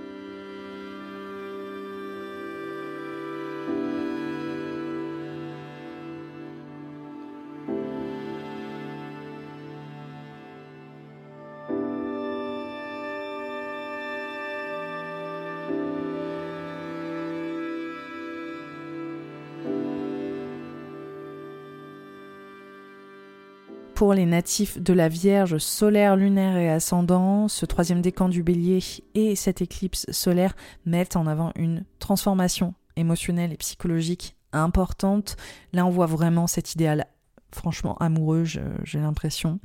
Les 24.13 24.25
natifs 24.25 24.79
de 24.79 24.93
la 24.93 25.09
Vierge 25.09 25.57
solaire, 25.57 26.15
lunaire 26.15 26.57
et 26.57 26.69
ascendant, 26.69 27.47
ce 27.47 27.65
troisième 27.65 28.01
décan 28.01 28.29
du 28.29 28.43
bélier 28.43 28.79
et 29.15 29.35
cette 29.35 29.61
éclipse 29.61 30.05
solaire 30.11 30.55
mettent 30.85 31.15
en 31.15 31.27
avant 31.27 31.51
une 31.55 31.83
transformation 31.99 32.73
émotionnelle 32.95 33.53
et 33.53 33.57
psychologique 33.57 34.35
importante. 34.53 35.37
Là, 35.73 35.85
on 35.85 35.89
voit 35.89 36.05
vraiment 36.05 36.47
cet 36.47 36.73
idéal 36.73 37.07
franchement 37.51 37.97
amoureux, 37.97 38.43
j'ai 38.45 38.99
l'impression. 38.99 39.59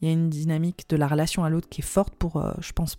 Il 0.00 0.08
y 0.08 0.10
a 0.10 0.14
une 0.14 0.30
dynamique 0.30 0.88
de 0.88 0.96
la 0.96 1.06
relation 1.06 1.44
à 1.44 1.50
l'autre 1.50 1.68
qui 1.68 1.80
est 1.80 1.84
forte 1.84 2.14
pour, 2.16 2.36
euh, 2.36 2.52
je 2.60 2.72
pense, 2.72 2.98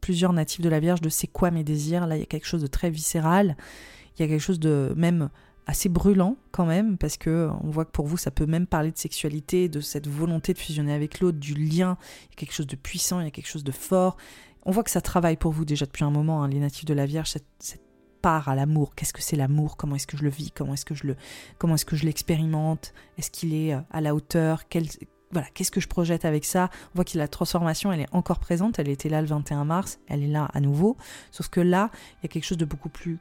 plusieurs 0.00 0.32
natifs 0.32 0.60
de 0.60 0.68
la 0.68 0.80
Vierge 0.80 1.00
de 1.00 1.08
c'est 1.08 1.26
quoi 1.26 1.50
mes 1.50 1.64
désirs. 1.64 2.06
Là, 2.06 2.16
il 2.16 2.20
y 2.20 2.22
a 2.22 2.26
quelque 2.26 2.46
chose 2.46 2.62
de 2.62 2.66
très 2.66 2.90
viscéral. 2.90 3.56
Il 4.16 4.22
y 4.22 4.24
a 4.24 4.28
quelque 4.28 4.40
chose 4.40 4.60
de 4.60 4.92
même 4.96 5.28
assez 5.66 5.88
brûlant 5.88 6.36
quand 6.52 6.66
même, 6.66 6.98
parce 6.98 7.16
que 7.16 7.48
on 7.62 7.70
voit 7.70 7.84
que 7.84 7.90
pour 7.90 8.06
vous, 8.06 8.16
ça 8.16 8.30
peut 8.30 8.46
même 8.46 8.66
parler 8.66 8.90
de 8.90 8.98
sexualité, 8.98 9.68
de 9.68 9.80
cette 9.80 10.06
volonté 10.06 10.52
de 10.52 10.58
fusionner 10.58 10.92
avec 10.92 11.20
l'autre, 11.20 11.38
du 11.38 11.54
lien. 11.54 11.96
Il 12.24 12.30
y 12.30 12.34
a 12.34 12.36
quelque 12.36 12.52
chose 12.52 12.66
de 12.66 12.76
puissant, 12.76 13.20
il 13.20 13.24
y 13.24 13.28
a 13.28 13.30
quelque 13.30 13.48
chose 13.48 13.64
de 13.64 13.72
fort. 13.72 14.16
On 14.66 14.70
voit 14.70 14.82
que 14.82 14.90
ça 14.90 15.00
travaille 15.00 15.36
pour 15.36 15.52
vous 15.52 15.64
déjà 15.64 15.86
depuis 15.86 16.04
un 16.04 16.10
moment, 16.10 16.42
hein, 16.42 16.48
les 16.48 16.58
natifs 16.58 16.84
de 16.84 16.94
la 16.94 17.06
Vierge, 17.06 17.30
cette, 17.30 17.80
part 18.22 18.48
à 18.48 18.54
l'amour. 18.54 18.94
Qu'est-ce 18.94 19.12
que 19.12 19.20
c'est 19.20 19.36
l'amour? 19.36 19.76
Comment 19.76 19.96
est-ce 19.96 20.06
que 20.06 20.16
je 20.16 20.22
le 20.22 20.30
vis? 20.30 20.50
Comment 20.50 20.72
est-ce 20.72 20.86
que 20.86 20.94
je 20.94 21.06
le, 21.06 21.16
comment 21.58 21.74
est-ce 21.74 21.84
que 21.84 21.94
je 21.94 22.06
l'expérimente? 22.06 22.94
Est-ce 23.18 23.30
qu'il 23.30 23.52
est 23.52 23.74
euh, 23.74 23.80
à 23.90 24.00
la 24.00 24.14
hauteur? 24.14 24.62
Voilà, 25.30 25.46
qu'est-ce 25.52 25.70
que 25.70 25.80
je 25.80 25.88
projette 25.88 26.24
avec 26.24 26.46
ça? 26.46 26.70
On 26.72 26.94
voit 26.94 27.04
que 27.04 27.18
la 27.18 27.28
transformation, 27.28 27.92
elle 27.92 28.00
est 28.00 28.14
encore 28.14 28.38
présente. 28.38 28.78
Elle 28.78 28.88
était 28.88 29.10
là 29.10 29.20
le 29.20 29.26
21 29.26 29.66
mars, 29.66 29.98
elle 30.08 30.22
est 30.22 30.28
là 30.28 30.48
à 30.54 30.60
nouveau. 30.60 30.96
Sauf 31.32 31.48
que 31.50 31.60
là, 31.60 31.90
il 32.12 32.18
y 32.22 32.26
a 32.26 32.28
quelque 32.28 32.46
chose 32.46 32.56
de 32.56 32.64
beaucoup 32.64 32.88
plus, 32.88 33.18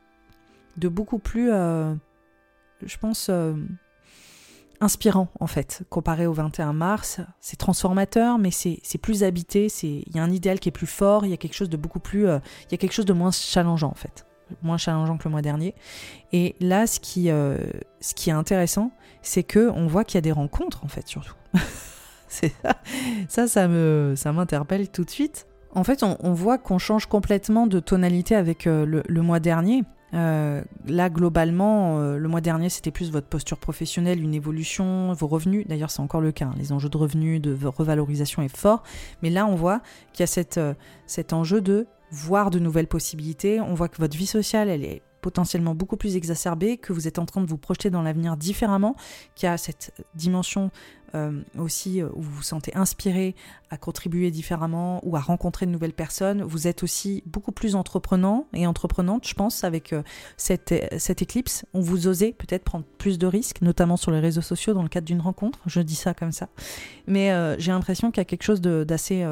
de 0.77 0.87
beaucoup 0.87 1.19
plus, 1.19 1.51
euh, 1.51 1.93
je 2.85 2.97
pense, 2.97 3.27
euh, 3.29 3.53
inspirant 4.81 5.29
en 5.39 5.47
fait, 5.47 5.83
comparé 5.89 6.27
au 6.27 6.33
21 6.33 6.73
mars. 6.73 7.21
C'est 7.39 7.57
transformateur, 7.57 8.37
mais 8.37 8.51
c'est 8.51 8.97
plus 9.01 9.23
habité. 9.23 9.67
Il 9.83 10.15
y 10.15 10.19
a 10.19 10.23
un 10.23 10.31
idéal 10.31 10.59
qui 10.59 10.69
est 10.69 10.73
plus 10.73 10.87
fort. 10.87 11.25
Il 11.25 11.29
y 11.29 11.33
a 11.33 11.37
quelque 11.37 11.55
chose 11.55 11.69
de 11.69 11.77
beaucoup 11.77 11.99
plus, 11.99 12.27
euh, 12.27 12.39
il 12.65 12.71
y 12.71 12.75
a 12.75 12.77
quelque 12.77 12.93
chose 12.93 13.05
de 13.05 13.13
moins 13.13 13.31
challengeant 13.31 13.89
en 13.89 13.95
fait, 13.95 14.25
moins 14.61 14.77
challengeant 14.77 15.17
que 15.17 15.25
le 15.25 15.31
mois 15.31 15.41
dernier. 15.41 15.75
Et 16.31 16.55
là, 16.59 16.87
ce 16.87 16.99
qui, 16.99 17.25
ce 17.25 18.13
qui 18.15 18.29
est 18.29 18.33
intéressant, 18.33 18.91
c'est 19.21 19.43
que 19.43 19.69
on 19.69 19.87
voit 19.87 20.03
qu'il 20.03 20.15
y 20.15 20.19
a 20.19 20.21
des 20.21 20.31
rencontres 20.31 20.83
en 20.83 20.87
fait 20.87 21.07
surtout. 21.07 21.35
ça, 23.27 23.47
ça, 23.47 23.67
me, 23.67 24.13
ça 24.15 24.31
m'interpelle 24.33 24.89
tout 24.89 25.03
de 25.03 25.09
suite. 25.09 25.47
En 25.75 25.83
fait, 25.83 26.03
on, 26.03 26.33
voit 26.33 26.59
qu'on 26.59 26.77
change 26.77 27.07
complètement 27.07 27.65
de 27.65 27.79
tonalité 27.79 28.35
avec 28.35 28.67
euh, 28.67 28.85
le, 28.85 29.21
mois 29.21 29.39
dernier. 29.39 29.83
Euh, 30.13 30.63
là, 30.85 31.09
globalement, 31.09 31.97
euh, 31.97 32.17
le 32.17 32.27
mois 32.27 32.41
dernier, 32.41 32.69
c'était 32.69 32.91
plus 32.91 33.11
votre 33.11 33.27
posture 33.27 33.57
professionnelle, 33.57 34.21
une 34.21 34.33
évolution, 34.33 35.13
vos 35.13 35.27
revenus. 35.27 35.67
D'ailleurs, 35.67 35.91
c'est 35.91 36.01
encore 36.01 36.21
le 36.21 36.31
cas. 36.31 36.45
Hein. 36.45 36.55
Les 36.57 36.71
enjeux 36.71 36.89
de 36.89 36.97
revenus, 36.97 37.41
de 37.41 37.57
revalorisation 37.65 38.41
est 38.41 38.55
fort. 38.55 38.83
Mais 39.21 39.29
là, 39.29 39.45
on 39.45 39.55
voit 39.55 39.81
qu'il 40.11 40.21
y 40.21 40.23
a 40.23 40.27
cette, 40.27 40.59
cet 41.07 41.33
enjeu 41.33 41.61
de 41.61 41.87
voir 42.11 42.51
de 42.51 42.59
nouvelles 42.59 42.87
possibilités. 42.87 43.59
On 43.59 43.73
voit 43.73 43.87
que 43.87 43.97
votre 43.97 44.15
vie 44.15 44.27
sociale, 44.27 44.69
elle 44.69 44.83
est 44.83 45.01
potentiellement 45.23 45.73
beaucoup 45.73 45.97
plus 45.97 46.15
exacerbée, 46.15 46.77
que 46.77 46.93
vous 46.93 47.07
êtes 47.07 47.17
en 47.17 47.25
train 47.25 47.41
de 47.41 47.47
vous 47.47 47.57
projeter 47.57 47.89
dans 47.89 48.03
l'avenir 48.03 48.37
différemment, 48.37 48.95
qu'il 49.35 49.47
y 49.47 49.49
a 49.49 49.57
cette 49.57 49.93
dimension 50.13 50.69
euh, 51.15 51.41
aussi 51.59 52.01
euh, 52.01 52.09
où 52.15 52.23
vous 52.23 52.31
vous 52.37 52.41
sentez 52.41 52.75
inspiré 52.75 53.35
à 53.69 53.77
contribuer 53.77 54.31
différemment 54.31 54.99
ou 55.05 55.15
à 55.15 55.19
rencontrer 55.19 55.67
de 55.67 55.71
nouvelles 55.71 55.93
personnes. 55.93 56.41
Vous 56.41 56.67
êtes 56.67 56.81
aussi 56.81 57.21
beaucoup 57.27 57.51
plus 57.51 57.75
entreprenant 57.75 58.47
et 58.51 58.65
entreprenante, 58.65 59.27
je 59.27 59.35
pense, 59.35 59.63
avec 59.63 59.93
euh, 59.93 60.01
cette, 60.37 60.73
cette 60.97 61.21
éclipse. 61.21 61.65
On 61.75 61.81
vous 61.81 62.07
osez 62.07 62.33
peut-être 62.33 62.63
prendre 62.63 62.85
plus 62.97 63.19
de 63.19 63.27
risques, 63.27 63.61
notamment 63.61 63.95
sur 63.95 64.09
les 64.09 64.19
réseaux 64.19 64.41
sociaux 64.41 64.73
dans 64.73 64.81
le 64.81 64.89
cadre 64.89 65.05
d'une 65.05 65.21
rencontre. 65.21 65.59
Je 65.67 65.81
dis 65.81 65.95
ça 65.95 66.15
comme 66.15 66.31
ça. 66.31 66.49
Mais 67.05 67.29
j'ai 67.59 67.71
l'impression 67.71 68.09
qu'il 68.09 68.19
y 68.19 68.21
a 68.21 68.25
quelque 68.25 68.43
chose 68.43 68.61
d'assez 68.61 69.23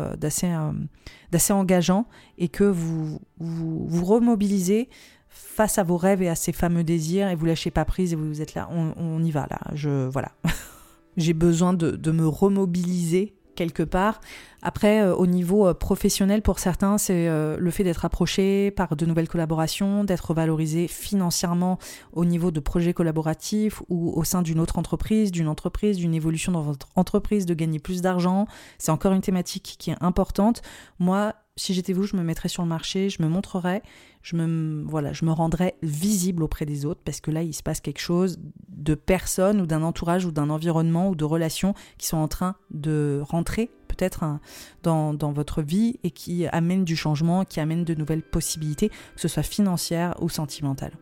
engageant 1.50 2.06
et 2.38 2.48
que 2.48 2.64
vous 2.64 3.20
vous 3.40 4.06
remobilisez 4.06 4.88
face 5.32 5.78
à 5.78 5.84
vos 5.84 5.98
rêves 5.98 6.22
et 6.22 6.30
à 6.30 6.36
ces 6.36 6.52
fameux 6.52 6.84
désirs 6.84 7.30
et 7.30 7.36
vous 7.36 7.46
lâchez 7.46 7.72
pas 7.72 7.86
prise 7.86 8.14
et 8.14 8.16
vous 8.16 8.42
êtes 8.42 8.54
là, 8.54 8.70
on, 8.72 9.24
y 9.24 9.32
va 9.32 9.48
là, 9.50 9.60
je 9.74 10.08
voilà. 10.08 10.32
j'ai 11.18 11.34
besoin 11.34 11.74
de, 11.74 12.12
me 12.12 12.28
remobiliser 12.28 13.34
quelque 13.56 13.84
part. 13.84 14.22
Après, 14.62 15.02
euh, 15.02 15.14
au 15.14 15.28
niveau 15.28 15.68
euh, 15.68 15.74
professionnel, 15.74 16.42
pour 16.42 16.60
certains, 16.60 16.98
c'est 16.98 17.28
euh, 17.28 17.58
le 17.60 17.70
fait 17.70 17.84
d'être 17.84 18.06
approché 18.06 18.72
par 18.72 18.96
de 18.96 19.06
nouvelles 19.06 19.28
collaborations, 19.28 20.04
d'être 20.04 20.34
valorisé 20.34 20.88
financièrement 20.88 21.78
au 22.14 22.24
niveau 22.24 22.50
de 22.50 22.60
projets 22.60 22.94
collaboratifs 22.94 23.82
ou 23.90 24.14
au 24.16 24.24
sein 24.24 24.42
d'une 24.42 24.60
autre 24.60 24.80
entreprise, 24.80 25.32
d'une 25.32 25.48
entreprise, 25.48 25.98
d'une 25.98 26.14
évolution 26.14 26.54
dans 26.54 26.62
votre 26.62 26.88
entreprise, 26.96 27.46
de 27.46 27.54
gagner 27.54 27.80
plus 27.80 28.02
d'argent. 28.02 28.48
C'est 28.78 28.92
encore 28.92 29.12
une 29.14 29.22
thématique 29.22 29.76
qui 29.78 29.92
est 29.92 29.98
importante. 30.02 30.62
Moi, 31.00 31.34
si 31.58 31.74
j'étais 31.74 31.94
vous, 31.94 32.04
je 32.04 32.16
me 32.16 32.24
mettrais 32.24 32.50
sur 32.50 32.64
le 32.64 32.70
marché, 32.70 33.10
je 33.10 33.22
me 33.22 33.28
montrerais, 33.28 33.82
je 34.24 34.36
me, 34.36 34.84
voilà, 34.88 35.14
je 35.14 35.26
me 35.26 35.32
rendrais 35.32 35.76
visible 35.82 36.44
auprès 36.44 36.66
des 36.66 36.86
autres 36.86 37.02
parce 37.04 37.20
que 37.20 37.32
là, 37.32 37.44
il 37.44 37.54
se 37.54 37.64
passe 37.64 37.82
quelque 37.82 38.00
chose 38.00 38.40
de 38.70 38.96
personnes 38.96 39.62
ou 39.62 39.66
d'un 39.66 39.84
entourage 39.84 40.26
ou 40.26 40.32
d'un 40.32 40.50
environnement 40.50 41.10
ou 41.10 41.16
de 41.16 41.26
relations 41.26 41.74
qui 41.98 42.08
sont 42.08 42.18
en 42.18 42.28
train 42.28 42.56
de 42.72 43.22
rentrer 43.24 43.70
peut-être 43.88 44.24
hein, 44.24 44.40
dans, 44.84 45.14
dans, 45.14 45.34
votre 45.34 45.62
vie 45.62 46.00
et 46.04 46.12
qui 46.12 46.48
amènent 46.48 46.86
du 46.86 46.96
changement, 46.96 47.44
qui 47.44 47.60
amènent 47.60 47.84
de 47.84 47.94
nouvelles 47.94 48.24
possibilités, 48.24 48.90
que 48.90 49.22
ce 49.22 49.28
soit 49.28 49.44
financières 49.44 50.16
ou 50.22 50.30
sentimentales. 50.30 50.94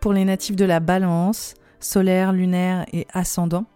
Pour 0.00 0.14
les 0.14 0.24
natifs 0.24 0.56
de 0.56 0.64
la 0.64 0.80
balance, 0.80 1.54
solaire, 1.78 2.32
lunaire 2.32 2.86
et 2.92 3.06
ascendant, 3.12 3.66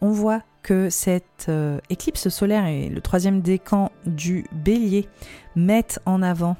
on 0.00 0.10
voit 0.10 0.42
que 0.62 0.90
cette 0.90 1.46
euh, 1.48 1.78
éclipse 1.88 2.28
solaire 2.30 2.66
et 2.66 2.88
le 2.88 3.00
troisième 3.00 3.42
décan 3.42 3.92
du 4.04 4.44
bélier 4.52 5.08
mettent 5.54 6.00
en 6.04 6.20
avant 6.20 6.56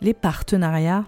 les 0.00 0.14
partenariats, 0.14 1.04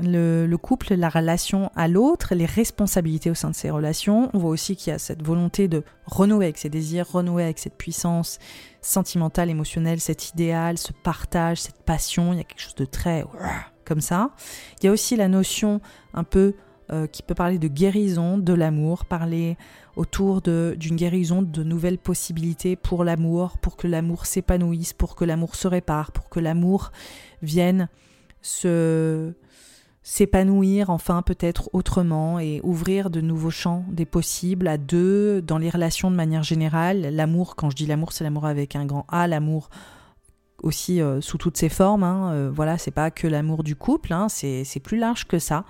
le, 0.00 0.46
le 0.46 0.56
couple, 0.56 0.94
la 0.94 1.08
relation 1.08 1.72
à 1.74 1.88
l'autre, 1.88 2.36
les 2.36 2.46
responsabilités 2.46 3.28
au 3.30 3.34
sein 3.34 3.50
de 3.50 3.56
ces 3.56 3.70
relations. 3.70 4.30
On 4.32 4.38
voit 4.38 4.50
aussi 4.50 4.76
qu'il 4.76 4.92
y 4.92 4.94
a 4.94 5.00
cette 5.00 5.26
volonté 5.26 5.66
de 5.66 5.82
renouer 6.06 6.44
avec 6.44 6.58
ses 6.58 6.70
désirs, 6.70 7.10
renouer 7.10 7.42
avec 7.42 7.58
cette 7.58 7.76
puissance 7.76 8.38
sentimentale, 8.82 9.50
émotionnelle, 9.50 9.98
cet 9.98 10.30
idéal, 10.30 10.78
ce 10.78 10.92
partage, 10.92 11.60
cette 11.60 11.82
passion. 11.82 12.32
Il 12.32 12.36
y 12.36 12.40
a 12.40 12.44
quelque 12.44 12.62
chose 12.62 12.76
de 12.76 12.84
très 12.84 13.24
comme 13.84 14.00
ça. 14.00 14.30
Il 14.80 14.86
y 14.86 14.88
a 14.88 14.92
aussi 14.92 15.16
la 15.16 15.26
notion 15.28 15.80
un 16.14 16.22
peu 16.22 16.54
euh, 16.90 17.06
qui 17.06 17.22
peut 17.22 17.34
parler 17.34 17.58
de 17.58 17.68
guérison 17.68 18.38
de 18.38 18.52
l'amour, 18.52 19.04
parler 19.04 19.56
autour 19.96 20.40
d'une 20.42 20.96
guérison 20.96 21.42
de 21.42 21.62
nouvelles 21.62 21.98
possibilités 21.98 22.76
pour 22.76 23.04
l'amour, 23.04 23.58
pour 23.58 23.76
que 23.76 23.86
l'amour 23.86 24.26
s'épanouisse, 24.26 24.92
pour 24.92 25.16
que 25.16 25.24
l'amour 25.24 25.54
se 25.54 25.68
répare, 25.68 26.12
pour 26.12 26.28
que 26.28 26.40
l'amour 26.40 26.92
vienne 27.42 27.88
se 28.42 29.34
s'épanouir 30.02 30.88
enfin 30.88 31.20
peut-être 31.20 31.68
autrement 31.74 32.38
et 32.38 32.62
ouvrir 32.62 33.10
de 33.10 33.20
nouveaux 33.20 33.50
champs 33.50 33.84
des 33.90 34.06
possibles 34.06 34.66
à 34.66 34.78
deux 34.78 35.42
dans 35.42 35.58
les 35.58 35.68
relations 35.68 36.10
de 36.10 36.16
manière 36.16 36.42
générale. 36.42 37.14
L'amour, 37.14 37.56
quand 37.56 37.68
je 37.68 37.76
dis 37.76 37.84
l'amour, 37.84 38.12
c'est 38.12 38.24
l'amour 38.24 38.46
avec 38.46 38.74
un 38.74 38.86
grand 38.86 39.04
A, 39.08 39.26
l'amour 39.26 39.68
aussi 40.62 41.00
euh, 41.00 41.20
sous 41.20 41.38
toutes 41.38 41.56
ses 41.56 41.68
formes. 41.68 42.02
Hein. 42.02 42.32
Euh, 42.32 42.50
voilà, 42.52 42.78
c'est 42.78 42.90
pas 42.90 43.10
que 43.10 43.26
l'amour 43.26 43.62
du 43.62 43.76
couple, 43.76 44.12
hein, 44.12 44.28
c'est 44.28 44.80
plus 44.82 44.98
large 44.98 45.26
que 45.26 45.38
ça. 45.38 45.64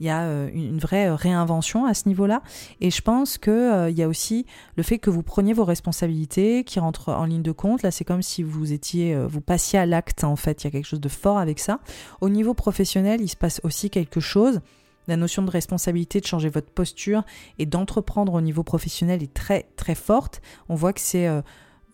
Il 0.00 0.06
y 0.06 0.10
a 0.10 0.22
euh, 0.22 0.48
une 0.54 0.78
vraie 0.78 1.14
réinvention 1.14 1.84
à 1.84 1.92
ce 1.92 2.08
niveau-là. 2.08 2.42
Et 2.80 2.90
je 2.90 3.02
pense 3.02 3.36
que 3.36 3.90
il 3.90 3.98
y 3.98 4.02
a 4.02 4.08
aussi 4.08 4.46
le 4.76 4.82
fait 4.82 4.98
que 4.98 5.10
vous 5.10 5.22
preniez 5.22 5.52
vos 5.52 5.64
responsabilités 5.64 6.64
qui 6.64 6.80
rentrent 6.80 7.10
en 7.10 7.26
ligne 7.26 7.42
de 7.42 7.52
compte. 7.52 7.82
Là, 7.82 7.90
c'est 7.90 8.04
comme 8.04 8.22
si 8.22 8.42
vous 8.42 8.72
étiez, 8.72 9.16
vous 9.26 9.40
passiez 9.40 9.78
à 9.78 9.86
l'acte. 9.86 10.24
En 10.24 10.36
fait, 10.36 10.62
il 10.62 10.66
y 10.66 10.68
a 10.68 10.70
quelque 10.70 10.86
chose 10.86 11.00
de 11.00 11.08
fort 11.08 11.38
avec 11.38 11.58
ça. 11.58 11.80
Au 12.20 12.28
niveau 12.28 12.54
professionnel, 12.54 13.20
il 13.20 13.28
se 13.28 13.36
passe 13.36 13.60
aussi 13.62 13.90
quelque 13.90 14.20
chose. 14.20 14.60
La 15.08 15.16
notion 15.16 15.42
de 15.42 15.50
responsabilité, 15.50 16.20
de 16.20 16.26
changer 16.26 16.48
votre 16.48 16.70
posture 16.70 17.24
et 17.58 17.66
d'entreprendre 17.66 18.34
au 18.34 18.40
niveau 18.40 18.62
professionnel 18.62 19.22
est 19.22 19.34
très 19.34 19.66
très 19.76 19.94
forte. 19.94 20.40
On 20.68 20.76
voit 20.76 20.92
que 20.92 21.00
c'est 21.00 21.28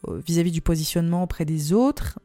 vis-à-vis 0.07 0.53
du 0.53 0.61
positionnement 0.61 1.24
auprès 1.24 1.44
des 1.44 1.72
autres, 1.72 2.18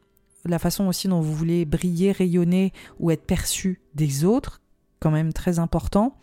la 0.45 0.59
façon 0.59 0.87
aussi 0.87 1.07
dont 1.07 1.21
vous 1.21 1.33
voulez 1.33 1.65
briller, 1.65 2.11
rayonner 2.11 2.73
ou 2.99 3.11
être 3.11 3.25
perçu 3.25 3.81
des 3.95 4.23
autres, 4.23 4.61
quand 4.99 5.11
même 5.11 5.33
très 5.33 5.59
important. 5.59 6.15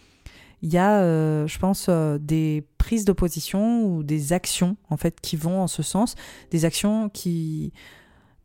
Il 0.63 0.73
y 0.73 0.79
a, 0.79 1.03
euh, 1.03 1.47
je 1.47 1.59
pense, 1.59 1.87
euh, 1.89 2.19
des 2.19 2.65
prises 2.79 3.05
de 3.05 3.13
position 3.13 3.85
ou 3.85 4.03
des 4.03 4.33
actions 4.33 4.77
en 4.91 4.97
fait 4.97 5.21
qui 5.21 5.37
vont 5.37 5.63
en 5.63 5.69
ce 5.69 5.83
sens, 5.83 6.17
des 6.51 6.65
actions 6.65 7.09
qui 7.09 7.73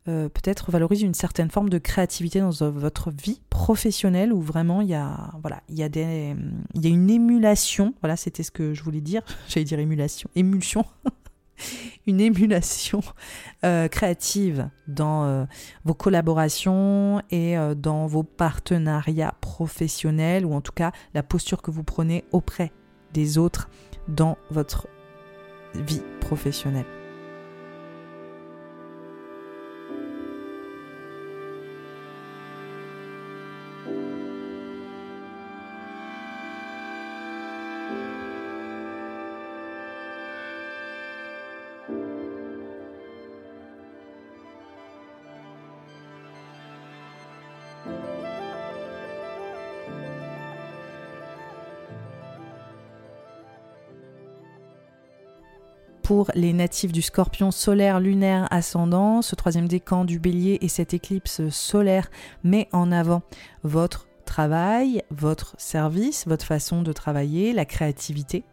euh, 0.06 0.28
peut-être 0.28 0.70
valorisent 0.70 1.02
une 1.02 1.14
certaine 1.14 1.50
forme 1.50 1.70
de 1.70 1.78
créativité 1.78 2.38
dans 2.38 2.50
votre 2.70 3.10
vie 3.10 3.40
professionnelle 3.50 4.32
où 4.32 4.40
vraiment 4.40 4.80
il 4.80 4.88
y 4.88 4.94
a, 4.94 5.32
voilà, 5.40 5.62
il 5.68 5.78
y 5.78 5.82
a 5.82 5.88
des, 5.88 6.36
il 6.74 6.84
y 6.84 6.86
a 6.86 6.90
une 6.90 7.10
émulation. 7.10 7.94
Voilà, 8.00 8.16
c'était 8.16 8.42
ce 8.42 8.50
que 8.50 8.74
je 8.74 8.82
voulais 8.82 9.00
dire. 9.00 9.22
J'allais 9.48 9.64
dire 9.64 9.78
émulation, 9.78 10.28
émulsion. 10.36 10.84
une 12.06 12.20
émulation 12.20 13.00
euh, 13.64 13.88
créative 13.88 14.68
dans 14.88 15.24
euh, 15.24 15.44
vos 15.84 15.94
collaborations 15.94 17.22
et 17.30 17.56
euh, 17.56 17.74
dans 17.74 18.06
vos 18.06 18.22
partenariats 18.22 19.34
professionnels, 19.40 20.44
ou 20.44 20.54
en 20.54 20.60
tout 20.60 20.72
cas 20.72 20.92
la 21.14 21.22
posture 21.22 21.62
que 21.62 21.70
vous 21.70 21.84
prenez 21.84 22.24
auprès 22.32 22.72
des 23.12 23.38
autres 23.38 23.68
dans 24.08 24.36
votre 24.50 24.88
vie 25.74 26.02
professionnelle. 26.20 27.03
Les 56.34 56.52
natifs 56.52 56.92
du 56.92 57.02
scorpion 57.02 57.50
solaire, 57.50 58.00
lunaire, 58.00 58.48
ascendant. 58.50 59.22
Ce 59.22 59.34
troisième 59.34 59.68
décan 59.68 60.04
du 60.04 60.18
bélier 60.18 60.58
et 60.60 60.68
cette 60.68 60.94
éclipse 60.94 61.48
solaire 61.50 62.10
met 62.42 62.68
en 62.72 62.92
avant 62.92 63.22
votre 63.62 64.08
travail, 64.24 65.02
votre 65.10 65.54
service, 65.58 66.26
votre 66.26 66.44
façon 66.44 66.82
de 66.82 66.92
travailler, 66.92 67.52
la 67.52 67.64
créativité. 67.64 68.44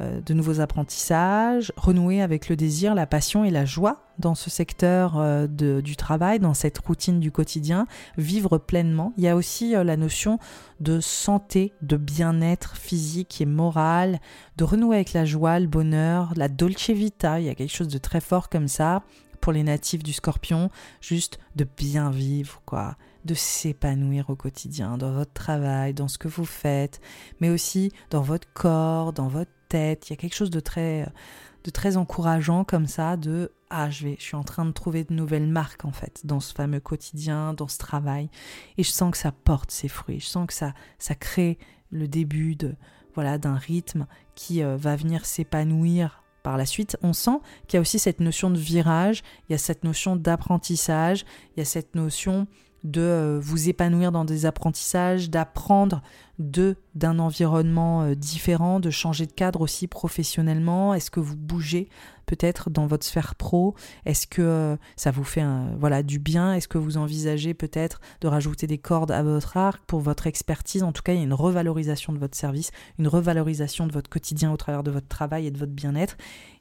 Euh, 0.00 0.20
de 0.22 0.32
nouveaux 0.32 0.60
apprentissages, 0.60 1.72
renouer 1.76 2.22
avec 2.22 2.48
le 2.48 2.56
désir, 2.56 2.94
la 2.94 3.06
passion 3.06 3.44
et 3.44 3.50
la 3.50 3.66
joie 3.66 4.00
dans 4.18 4.34
ce 4.34 4.48
secteur 4.48 5.18
euh, 5.18 5.46
du 5.46 5.96
travail, 5.96 6.38
dans 6.38 6.54
cette 6.54 6.78
routine 6.78 7.20
du 7.20 7.30
quotidien, 7.30 7.86
vivre 8.16 8.56
pleinement. 8.56 9.12
Il 9.18 9.24
y 9.24 9.28
a 9.28 9.36
aussi 9.36 9.76
euh, 9.76 9.84
la 9.84 9.98
notion 9.98 10.38
de 10.80 11.00
santé, 11.00 11.74
de 11.82 11.98
bien-être 11.98 12.76
physique 12.76 13.40
et 13.42 13.46
moral, 13.46 14.18
de 14.56 14.64
renouer 14.64 14.96
avec 14.96 15.12
la 15.12 15.26
joie, 15.26 15.60
le 15.60 15.66
bonheur, 15.66 16.32
la 16.36 16.48
dolce 16.48 16.90
vita, 16.90 17.38
il 17.38 17.46
y 17.46 17.50
a 17.50 17.54
quelque 17.54 17.74
chose 17.74 17.88
de 17.88 17.98
très 17.98 18.20
fort 18.20 18.48
comme 18.48 18.68
ça 18.68 19.02
pour 19.42 19.52
les 19.52 19.64
natifs 19.64 20.02
du 20.02 20.12
scorpion, 20.12 20.70
juste 21.00 21.38
de 21.56 21.66
bien 21.76 22.10
vivre, 22.10 22.62
quoi 22.64 22.96
de 23.24 23.34
s'épanouir 23.34 24.30
au 24.30 24.36
quotidien, 24.36 24.98
dans 24.98 25.12
votre 25.12 25.32
travail, 25.32 25.94
dans 25.94 26.08
ce 26.08 26.18
que 26.18 26.28
vous 26.28 26.44
faites, 26.44 27.00
mais 27.40 27.50
aussi 27.50 27.92
dans 28.10 28.22
votre 28.22 28.48
corps, 28.52 29.12
dans 29.12 29.28
votre 29.28 29.50
il 29.74 30.10
y 30.10 30.12
a 30.12 30.16
quelque 30.16 30.34
chose 30.34 30.50
de 30.50 30.60
très, 30.60 31.06
de 31.64 31.70
très 31.70 31.96
encourageant 31.96 32.64
comme 32.64 32.86
ça, 32.86 33.16
de 33.16 33.52
ah 33.70 33.90
je 33.90 34.04
vais, 34.04 34.16
je 34.18 34.24
suis 34.24 34.36
en 34.36 34.42
train 34.42 34.64
de 34.64 34.72
trouver 34.72 35.04
de 35.04 35.14
nouvelles 35.14 35.46
marques 35.46 35.84
en 35.84 35.92
fait 35.92 36.20
dans 36.24 36.40
ce 36.40 36.52
fameux 36.52 36.80
quotidien, 36.80 37.54
dans 37.54 37.68
ce 37.68 37.78
travail, 37.78 38.28
et 38.78 38.82
je 38.82 38.90
sens 38.90 39.10
que 39.10 39.18
ça 39.18 39.32
porte 39.32 39.70
ses 39.70 39.88
fruits, 39.88 40.20
je 40.20 40.26
sens 40.26 40.46
que 40.46 40.52
ça, 40.52 40.74
ça 40.98 41.14
crée 41.14 41.58
le 41.90 42.08
début 42.08 42.56
de 42.56 42.74
voilà 43.14 43.38
d'un 43.38 43.56
rythme 43.56 44.06
qui 44.34 44.62
euh, 44.62 44.76
va 44.76 44.96
venir 44.96 45.24
s'épanouir 45.24 46.22
par 46.42 46.56
la 46.56 46.66
suite, 46.66 46.96
on 47.02 47.12
sent 47.12 47.38
qu'il 47.68 47.76
y 47.76 47.78
a 47.78 47.80
aussi 47.80 47.98
cette 47.98 48.20
notion 48.20 48.50
de 48.50 48.58
virage, 48.58 49.22
il 49.48 49.52
y 49.52 49.54
a 49.54 49.58
cette 49.58 49.84
notion 49.84 50.16
d'apprentissage, 50.16 51.24
il 51.56 51.60
y 51.60 51.62
a 51.62 51.64
cette 51.64 51.94
notion 51.94 52.48
de 52.84 53.00
euh, 53.00 53.40
vous 53.40 53.68
épanouir 53.68 54.10
dans 54.10 54.24
des 54.24 54.46
apprentissages, 54.46 55.30
d'apprendre 55.30 56.02
de 56.38 56.76
d'un 56.94 57.18
environnement 57.18 58.02
euh, 58.02 58.14
différent, 58.14 58.80
de 58.80 58.90
changer 58.90 59.26
de 59.26 59.32
cadre 59.32 59.60
aussi 59.60 59.86
professionnellement. 59.86 60.92
Est-ce 60.92 61.10
que 61.10 61.20
vous 61.20 61.36
bougez 61.36 61.88
peut-être 62.26 62.70
dans 62.70 62.86
votre 62.86 63.06
sphère 63.06 63.36
pro? 63.36 63.74
Est-ce 64.04 64.26
que 64.26 64.42
euh, 64.42 64.76
ça 64.96 65.12
vous 65.12 65.22
fait 65.22 65.44
voilà 65.78 66.02
du 66.02 66.18
bien? 66.18 66.54
Est-ce 66.54 66.66
que 66.66 66.78
vous 66.78 66.96
envisagez 66.96 67.54
peut-être 67.54 68.00
de 68.20 68.28
rajouter 68.28 68.66
des 68.66 68.78
cordes 68.78 69.12
à 69.12 69.22
votre 69.22 69.56
arc 69.56 69.82
pour 69.86 70.00
votre 70.00 70.26
expertise? 70.26 70.82
En 70.82 70.92
tout 70.92 71.02
cas, 71.02 71.12
il 71.12 71.18
y 71.18 71.20
a 71.20 71.24
une 71.24 71.34
revalorisation 71.34 72.12
de 72.12 72.18
votre 72.18 72.36
service, 72.36 72.72
une 72.98 73.08
revalorisation 73.08 73.86
de 73.86 73.92
votre 73.92 74.10
quotidien 74.10 74.52
au 74.52 74.56
travers 74.56 74.82
de 74.82 74.90
votre 74.90 75.08
travail 75.08 75.46
et 75.46 75.50
de 75.50 75.58
votre 75.58 75.72
bien-être. 75.72 76.16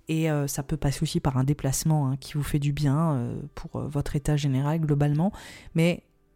Et 0.08 0.28
ça 0.48 0.62
peut 0.62 0.76
passer 0.76 1.04
aussi 1.04 1.22
par 1.22 1.38
un 1.38 1.46
déplacement 1.46 2.10
hein, 2.10 2.18
qui 2.18 2.34
vous 2.34 2.44
fait 2.44 2.60
du 2.60 2.74
bien 2.74 3.32
pour 3.56 3.80
votre 3.80 4.18
état 4.18 4.36
général 4.36 4.82
globalement. 4.82 5.32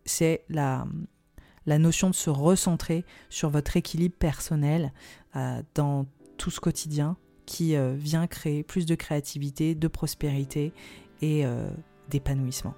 C'est 0.05 0.43
la, 0.49 0.85
notion 1.65 2.09
de 2.09 2.15
se 2.15 2.29
recentrer 2.29 3.05
sur 3.29 3.49
votre 3.49 3.75
équilibre 3.77 4.15
personnel 4.15 4.93
euh, 5.35 5.61
dans 5.73 6.05
tout 6.37 6.51
ce 6.51 6.59
quotidien 6.59 7.17
qui 7.45 7.75
euh, 7.75 7.93
vient 7.95 8.27
créer 8.27 8.63
plus 8.63 8.85
de 8.85 8.95
créativité, 8.95 9.75
de 9.75 9.87
prospérité 9.87 10.73
et 11.21 11.45
euh, 11.45 11.69
d'épanouissement. 12.09 12.73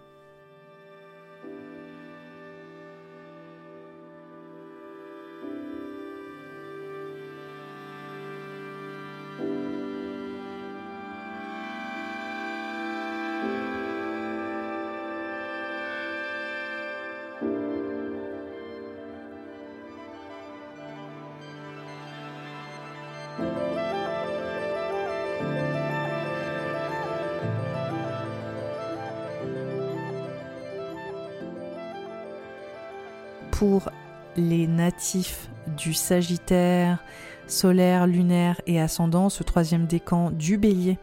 Les 34.38 34.67
natifs 34.67 35.49
du 35.77 35.93
Sagittaire, 35.93 37.03
solaire, 37.47 38.07
lunaire 38.07 38.61
et 38.67 38.79
ascendant, 38.79 39.29
ce 39.29 39.43
troisième 39.43 39.85
décan 39.85 40.31
du 40.31 40.57
bélier 40.57 40.97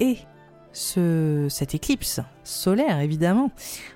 et 0.00 0.18
ce, 0.72 1.48
cette 1.50 1.74
éclipse 1.74 2.20
solaire 2.44 3.00
évidemment, 3.00 3.50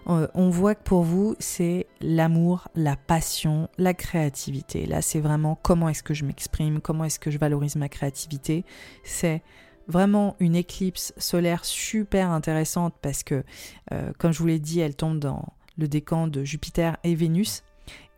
euh, 0.09 0.27
on 0.35 0.51
voit 0.51 0.75
que 0.75 0.83
pour 0.83 1.03
vous 1.03 1.37
c'est 1.39 1.87
l'amour, 2.01 2.69
la 2.75 2.97
passion, 2.97 3.69
la 3.79 3.95
créativité. 3.95 4.87
Là 4.87 5.01
c'est 5.01 5.21
vraiment 5.21 5.59
comment 5.63 5.89
est-ce 5.89 6.03
que 6.03 6.15
je 6.15 6.25
m'exprime, 6.25 6.81
comment 6.81 7.05
est-ce 7.05 7.19
que 7.19 7.31
je 7.31 7.39
valorise 7.39 7.77
ma 7.77 7.89
créativité. 7.89 8.65
C'est 9.05 9.43
vraiment 9.87 10.37
une 10.41 10.57
éclipse 10.57 11.13
solaire 11.17 11.65
super 11.65 12.31
intéressante 12.31 12.95
parce 13.01 13.23
que, 13.23 13.45
euh, 13.93 14.13
comme 14.19 14.33
je 14.33 14.39
vous 14.39 14.47
l'ai 14.47 14.59
dit, 14.59 14.81
elle 14.81 14.97
tombe 14.97 15.19
dans 15.19 15.53
le 15.77 15.89
décan 15.89 16.27
de 16.27 16.45
Jupiter 16.45 16.97
et 17.05 17.15
Vénus. 17.15 17.63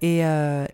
Et 0.02 0.24
euh, 0.24 0.66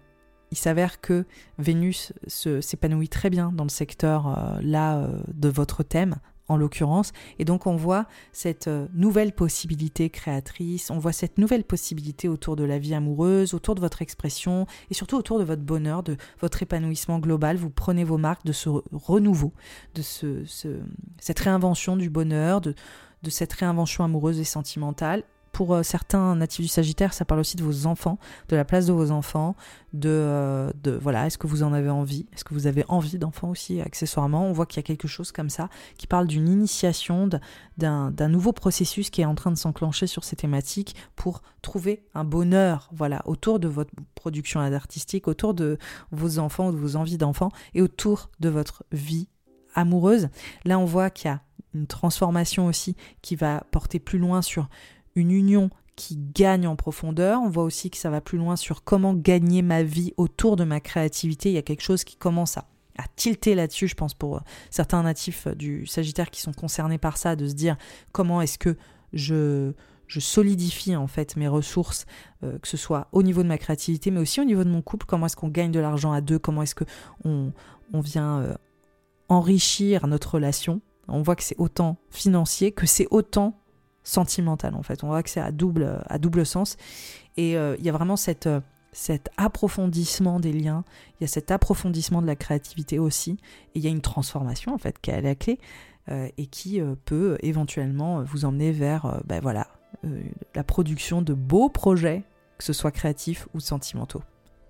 il 0.51 0.57
s'avère 0.57 1.01
que 1.01 1.25
Vénus 1.59 2.13
s'épanouit 2.27 3.09
très 3.09 3.31
bien 3.31 3.53
dans 3.53 3.65
le 3.65 3.71
secteur 3.71 4.27
euh, 4.27 4.61
là 4.63 4.99
euh, 4.99 5.21
de 5.33 5.49
votre 5.49 5.83
thème, 5.83 6.17
en 6.49 6.57
l'occurrence. 6.57 7.13
Et 7.39 7.45
donc 7.45 7.67
on 7.67 7.77
voit 7.77 8.07
cette 8.33 8.69
nouvelle 8.93 9.33
possibilité 9.33 10.11
créatrice, 10.11 10.91
on 10.91 10.99
voit 10.99 11.13
cette 11.13 11.39
nouvelle 11.39 11.65
possibilité 11.65 12.29
autour 12.29 12.57
de 12.57 12.65
la 12.65 12.79
vie 12.79 12.95
amoureuse, 12.95 13.55
autour 13.55 13.75
de 13.75 13.81
votre 13.81 14.03
expression 14.03 14.67
et 14.91 14.95
surtout 14.95 15.17
autour 15.17 15.39
de 15.39 15.45
votre 15.45 15.63
bonheur, 15.63 16.03
de 16.03 16.17
votre 16.41 16.63
épanouissement 16.63 17.21
global. 17.21 17.57
Vous 17.57 17.71
prenez 17.71 18.05
vos 18.05 18.19
marques 18.19 18.45
de 18.45 18.53
ce 18.53 18.69
renouveau, 18.93 19.53
de 19.95 20.03
ce, 20.03 20.45
cette 21.19 21.39
réinvention 21.39 21.97
du 21.97 22.11
bonheur, 22.11 22.61
de, 22.61 22.75
de 23.23 23.31
cette 23.31 23.53
réinvention 23.53 24.05
amoureuse 24.05 24.41
et 24.41 24.45
sentimentale 24.45 25.23
pour 25.53 25.75
euh, 25.75 25.83
certains 25.83 26.35
natifs 26.35 26.63
du 26.63 26.69
Sagittaire, 26.69 27.13
ça 27.13 27.25
parle 27.25 27.41
aussi 27.41 27.57
de 27.57 27.63
vos 27.63 27.87
enfants, 27.87 28.19
de 28.49 28.57
la 28.57 28.65
place 28.65 28.87
de 28.87 28.93
vos 28.93 29.11
enfants, 29.11 29.55
de, 29.93 30.09
euh, 30.09 30.71
de 30.83 30.93
voilà, 30.93 31.27
est-ce 31.27 31.37
que 31.39 31.47
vous 31.47 31.63
en 31.63 31.73
avez 31.73 31.91
envie? 31.91 32.27
Est-ce 32.33 32.45
que 32.45 32.55
vous 32.55 32.67
avez 32.67 32.85
envie 32.89 33.19
d'enfants 33.19 33.51
aussi, 33.51 33.81
accessoirement? 33.81 34.47
On 34.47 34.53
voit 34.53 34.67
qu'il 34.67 34.79
y 34.79 34.81
a 34.81 34.87
quelque 34.87 35.09
chose 35.09 35.31
comme 35.31 35.51
ça 35.51 35.69
qui 35.99 36.07
parle 36.07 36.27
d'une 36.27 36.49
initiation, 36.49 37.29
d'un 37.77 38.29
nouveau 38.29 38.53
processus 38.53 39.11
qui 39.11 39.21
est 39.21 39.27
en 39.27 39.35
train 39.35 39.51
de 39.51 39.57
s'enclencher 39.57 40.07
sur 40.07 40.25
ces 40.25 40.37
thématiques 40.37 40.97
pour 41.17 41.43
trouver 41.61 42.05
un 42.15 42.25
bonheur, 42.25 42.89
voilà, 42.93 43.23
autour 43.27 43.61
de 43.61 43.69
votre 43.69 43.93
production 44.15 44.61
artistique, 44.61 45.29
autour 45.29 45.55
de 45.55 45.79
vos 46.11 46.39
enfants, 46.39 46.73
de 46.73 46.79
vos 46.79 46.97
envies 46.97 47.19
d'enfants 47.19 47.51
et 47.75 47.83
autour 47.83 48.31
de 48.41 48.49
votre 48.49 48.85
vie 48.91 49.29
amoureuse. 49.75 50.29
Là, 50.65 50.79
on 50.79 50.85
voit 50.85 51.11
qu'il 51.11 51.31
y 51.31 51.35
a 51.35 51.41
une 51.75 51.87
transformation 51.87 52.67
aussi 52.67 52.97
qui 53.23 53.37
va 53.37 53.65
porter 53.71 53.99
plus 53.99 54.19
loin 54.19 54.43
sur 54.43 54.69
une 55.15 55.31
union 55.31 55.71
qui 55.97 56.17
gagne 56.17 56.67
en 56.67 56.77
profondeur. 56.77 57.41
On 57.41 57.49
voit 57.49 57.65
aussi 57.65 57.91
que 57.91 57.97
ça 57.97 58.11
va 58.11 58.21
plus 58.21 58.39
loin 58.39 58.57
sur 58.57 58.85
comment 58.85 59.15
gagner 59.15 59.63
ma 59.63 59.83
vie 59.83 60.15
autour 60.17 60.57
de 60.57 60.65
ma 60.65 60.81
créativité. 60.81 61.51
Il 61.51 61.55
y 61.55 61.59
a 61.59 61.63
quelque 61.63 61.83
chose 61.83 62.05
qui 62.05 62.17
commence 62.17 62.57
à, 62.59 62.67
tilter 63.17 63.55
là-dessus, 63.55 63.89
je 63.89 63.95
pense, 63.95 64.15
pour 64.15 64.37
euh, 64.37 64.41
certains 64.71 65.03
natifs 65.03 65.49
euh, 65.49 65.55
du 65.55 65.87
Sagittaire 65.87 66.31
qui 66.31 66.41
sont 66.41 66.53
concernés 66.53 66.99
par 66.99 67.17
ça, 67.17 67.35
de 67.35 67.49
se 67.49 67.55
dire 67.55 67.77
comment 68.13 68.41
est-ce 68.41 68.59
que 68.59 68.77
je, 69.13 69.73
je 70.07 70.21
solidifie 70.21 70.95
en 70.95 71.09
fait 71.09 71.37
mes 71.37 71.49
ressources, 71.49 72.07
euh, 72.45 72.59
que 72.59 72.69
ce 72.69 72.77
soit 72.77 73.09
au 73.11 73.25
niveau 73.25 73.43
de 73.43 73.49
ma 73.49 73.59
créativité, 73.59 74.13
mais 74.13 74.21
aussi 74.21 74.41
au 74.41 74.45
niveau 74.45 74.63
de 74.63 74.69
mon 74.69 74.83
couple, 74.83 75.07
comment 75.07 75.27
est-ce 75.27 75.37
qu'on 75.37 75.49
gagne 75.49 75.73
de 75.73 75.81
l'argent 75.81 76.13
à 76.13 76.21
deux, 76.21 76.39
comment 76.39 76.63
est-ce 76.63 76.77
qu'on 76.77 77.53
on 77.93 78.01
vient 78.01 78.57
enrichir 79.29 80.07
notre 80.07 80.35
relation? 80.35 80.81
On 81.09 81.23
voit 81.23 81.35
que 81.35 81.43
c'est 81.43 81.59
autant 81.59 81.97
financier 82.11 82.73
que 82.73 82.87
c'est 82.87 83.09
autant 83.11 83.62
sentimental 84.05 84.75
en 84.75 84.83
fait. 84.83 85.05
On 85.05 85.09
voit 85.09 85.23
que 85.23 85.31
c'est 85.31 85.41
à 85.41 85.53
double, 85.53 86.03
à 86.07 86.19
double 86.19 86.45
sens. 86.47 86.77
Et 87.37 87.57
euh, 87.57 87.77
il 87.79 87.85
y 87.85 87.89
a 87.89 87.93
vraiment 87.93 88.17
euh, 88.47 88.61
cet 88.93 89.31
approfondissement 89.37 90.41
des 90.41 90.53
liens, 90.53 90.85
il 91.19 91.25
y 91.25 91.25
a 91.25 91.29
cet 91.29 91.51
approfondissement 91.51 92.23
de 92.23 92.27
la 92.27 92.37
créativité 92.37 92.99
aussi. 92.99 93.39
Et 93.75 93.79
il 93.79 93.83
y 93.83 93.87
a 93.87 93.91
une 93.91 94.03
transformation 94.03 94.75
en 94.75 94.79
fait 94.79 94.99
qui 95.01 95.11
est 95.11 95.15
à 95.15 95.21
la 95.21 95.35
clé 95.35 95.59
euh, 96.11 96.29
et 96.37 96.47
qui 96.47 96.81
peut 97.05 97.39
éventuellement 97.41 98.23
vous 98.23 98.45
emmener 98.45 98.73
vers 98.73 99.21
ben 99.25 99.41
voilà, 99.41 99.69
la 100.55 100.65
production 100.65 101.23
de 101.23 101.35
beaux 101.35 101.69
projets, 101.69 102.23
que 102.59 102.65
ce 102.65 102.73
soit 102.73 102.91
créatifs 102.91 103.49
ou 103.55 103.61
sentimentaux. 103.61 104.23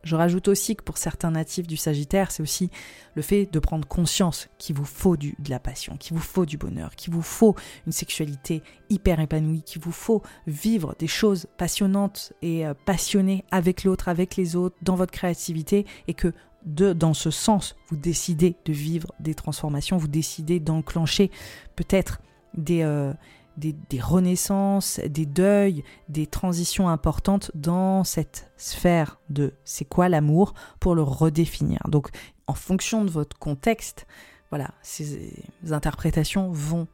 Je 0.03 0.17
rajoute 0.17 0.49
aussi 0.49 0.75
que 0.75 0.83
pour 0.83 0.99
certains 0.99 1.31
natifs 1.31 1.67
du 1.67 1.77
Sagittaire, 1.77 2.31
c'est 2.31 2.43
aussi 2.43 2.71
le 3.15 3.23
fait 3.23 3.47
de 3.47 3.59
prendre 3.59 3.87
conscience 3.87 4.49
qu'il 4.59 4.75
vous 4.75 4.85
faut 4.85 5.17
de 5.17 5.33
la 5.49 5.61
passion, 5.61 5.97
qu'il 5.97 6.17
vous 6.17 6.23
faut 6.23 6.45
du 6.45 6.59
bonheur, 6.59 6.97
qu'il 6.97 7.13
vous 7.13 7.23
faut 7.23 7.55
une 7.87 7.93
sexualité 7.93 8.63
hyper 8.91 9.21
épanouie, 9.21 9.63
qu'il 9.63 9.81
vous 9.81 9.93
faut 9.93 10.23
vivre 10.47 10.95
des 10.99 11.07
choses 11.07 11.47
passionnantes 11.57 12.33
et 12.43 12.67
euh, 12.67 12.75
passionnées 12.87 13.45
avec 13.51 13.85
l'autre, 13.85 14.09
avec 14.09 14.37
les 14.37 14.57
autres, 14.57 14.77
dans 14.83 14.97
votre 14.97 15.13
créativité, 15.13 15.87
et 16.09 16.15
que 16.15 16.33
de, 16.65 16.93
dans 16.93 17.15
ce 17.15 17.31
sens, 17.31 17.77
vous 17.89 17.97
décidez 17.97 18.57
de 18.65 18.73
vivre 18.73 19.13
des 19.21 19.35
transformations, 19.35 19.97
vous 19.97 20.09
décidez 20.09 20.61
d'enclencher 20.61 21.31
peut-être 21.77 22.21
des, 22.55 22.83
euh, 22.83 23.13
des, 23.57 24.01
renaissances, 24.01 25.01
des 25.01 25.27
deuils, 25.27 25.85
des 26.09 26.27
transitions 26.27 26.89
importantes 26.89 27.51
dans 27.55 28.05
cette 28.05 28.51
sphère 28.57 29.21
de 29.31 29.55
c'est 29.65 29.85
quoi 29.85 30.09
l'amour 30.09 30.55
pour 30.81 30.95
le 30.95 31.03
redéfinir. 31.03 31.81
Donc 31.89 32.09
en 32.47 32.55
fonction 32.55 33.05
de 33.05 33.11
votre 33.11 33.39
contexte, 33.39 34.07
voilà, 34.51 34.71
ces 34.83 35.33
interprétations 35.71 36.51
vont 36.51 36.87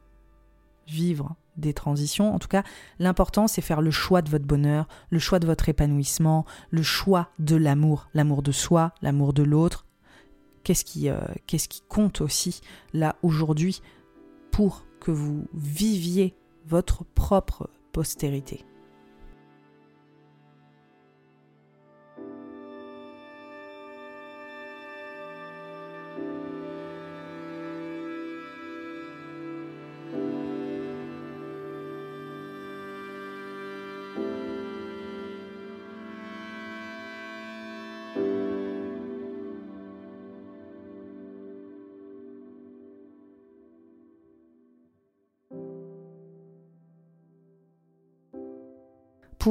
vivre 0.87 1.35
des 1.57 1.73
transitions. 1.73 2.33
En 2.33 2.39
tout 2.39 2.47
cas, 2.47 2.63
l'important, 2.99 3.47
c'est 3.47 3.61
faire 3.61 3.81
le 3.81 3.91
choix 3.91 4.21
de 4.21 4.29
votre 4.29 4.45
bonheur, 4.45 4.87
le 5.09 5.19
choix 5.19 5.39
de 5.39 5.45
votre 5.45 5.69
épanouissement, 5.69 6.45
le 6.71 6.83
choix 6.83 7.29
de 7.37 7.55
l'amour, 7.55 8.09
l'amour 8.13 8.41
de 8.41 8.51
soi, 8.51 8.93
l'amour 9.01 9.33
de 9.33 9.43
l'autre. 9.43 9.85
Qu'est-ce 10.63 10.85
qui, 10.85 11.09
euh, 11.09 11.19
qu'est-ce 11.47 11.67
qui 11.69 11.81
compte 11.87 12.21
aussi 12.21 12.61
là 12.93 13.15
aujourd'hui 13.23 13.81
pour 14.51 14.85
que 14.99 15.11
vous 15.11 15.45
viviez 15.53 16.35
votre 16.69 17.03
propre 17.15 17.67
postérité. 17.91 18.63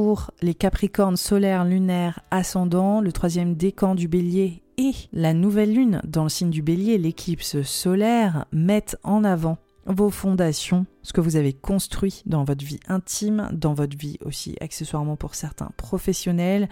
Pour 0.00 0.30
les 0.42 0.54
Capricornes 0.54 1.16
solaires, 1.16 1.64
lunaires, 1.64 2.20
ascendants, 2.30 3.00
le 3.00 3.10
troisième 3.10 3.56
décan 3.56 3.96
du 3.96 4.06
bélier 4.06 4.62
et 4.76 4.92
la 5.12 5.34
nouvelle 5.34 5.74
lune 5.74 6.00
dans 6.06 6.22
le 6.22 6.28
signe 6.28 6.50
du 6.50 6.62
bélier, 6.62 6.98
l'éclipse 6.98 7.62
solaire, 7.62 8.44
mettent 8.52 8.96
en 9.02 9.24
avant 9.24 9.58
vos 9.86 10.10
fondations, 10.10 10.86
ce 11.02 11.12
que 11.12 11.20
vous 11.20 11.34
avez 11.34 11.52
construit 11.52 12.22
dans 12.26 12.44
votre 12.44 12.64
vie 12.64 12.78
intime, 12.86 13.48
dans 13.50 13.74
votre 13.74 13.98
vie 13.98 14.18
aussi 14.24 14.54
accessoirement 14.60 15.16
pour 15.16 15.34
certains 15.34 15.72
professionnels. 15.76 16.68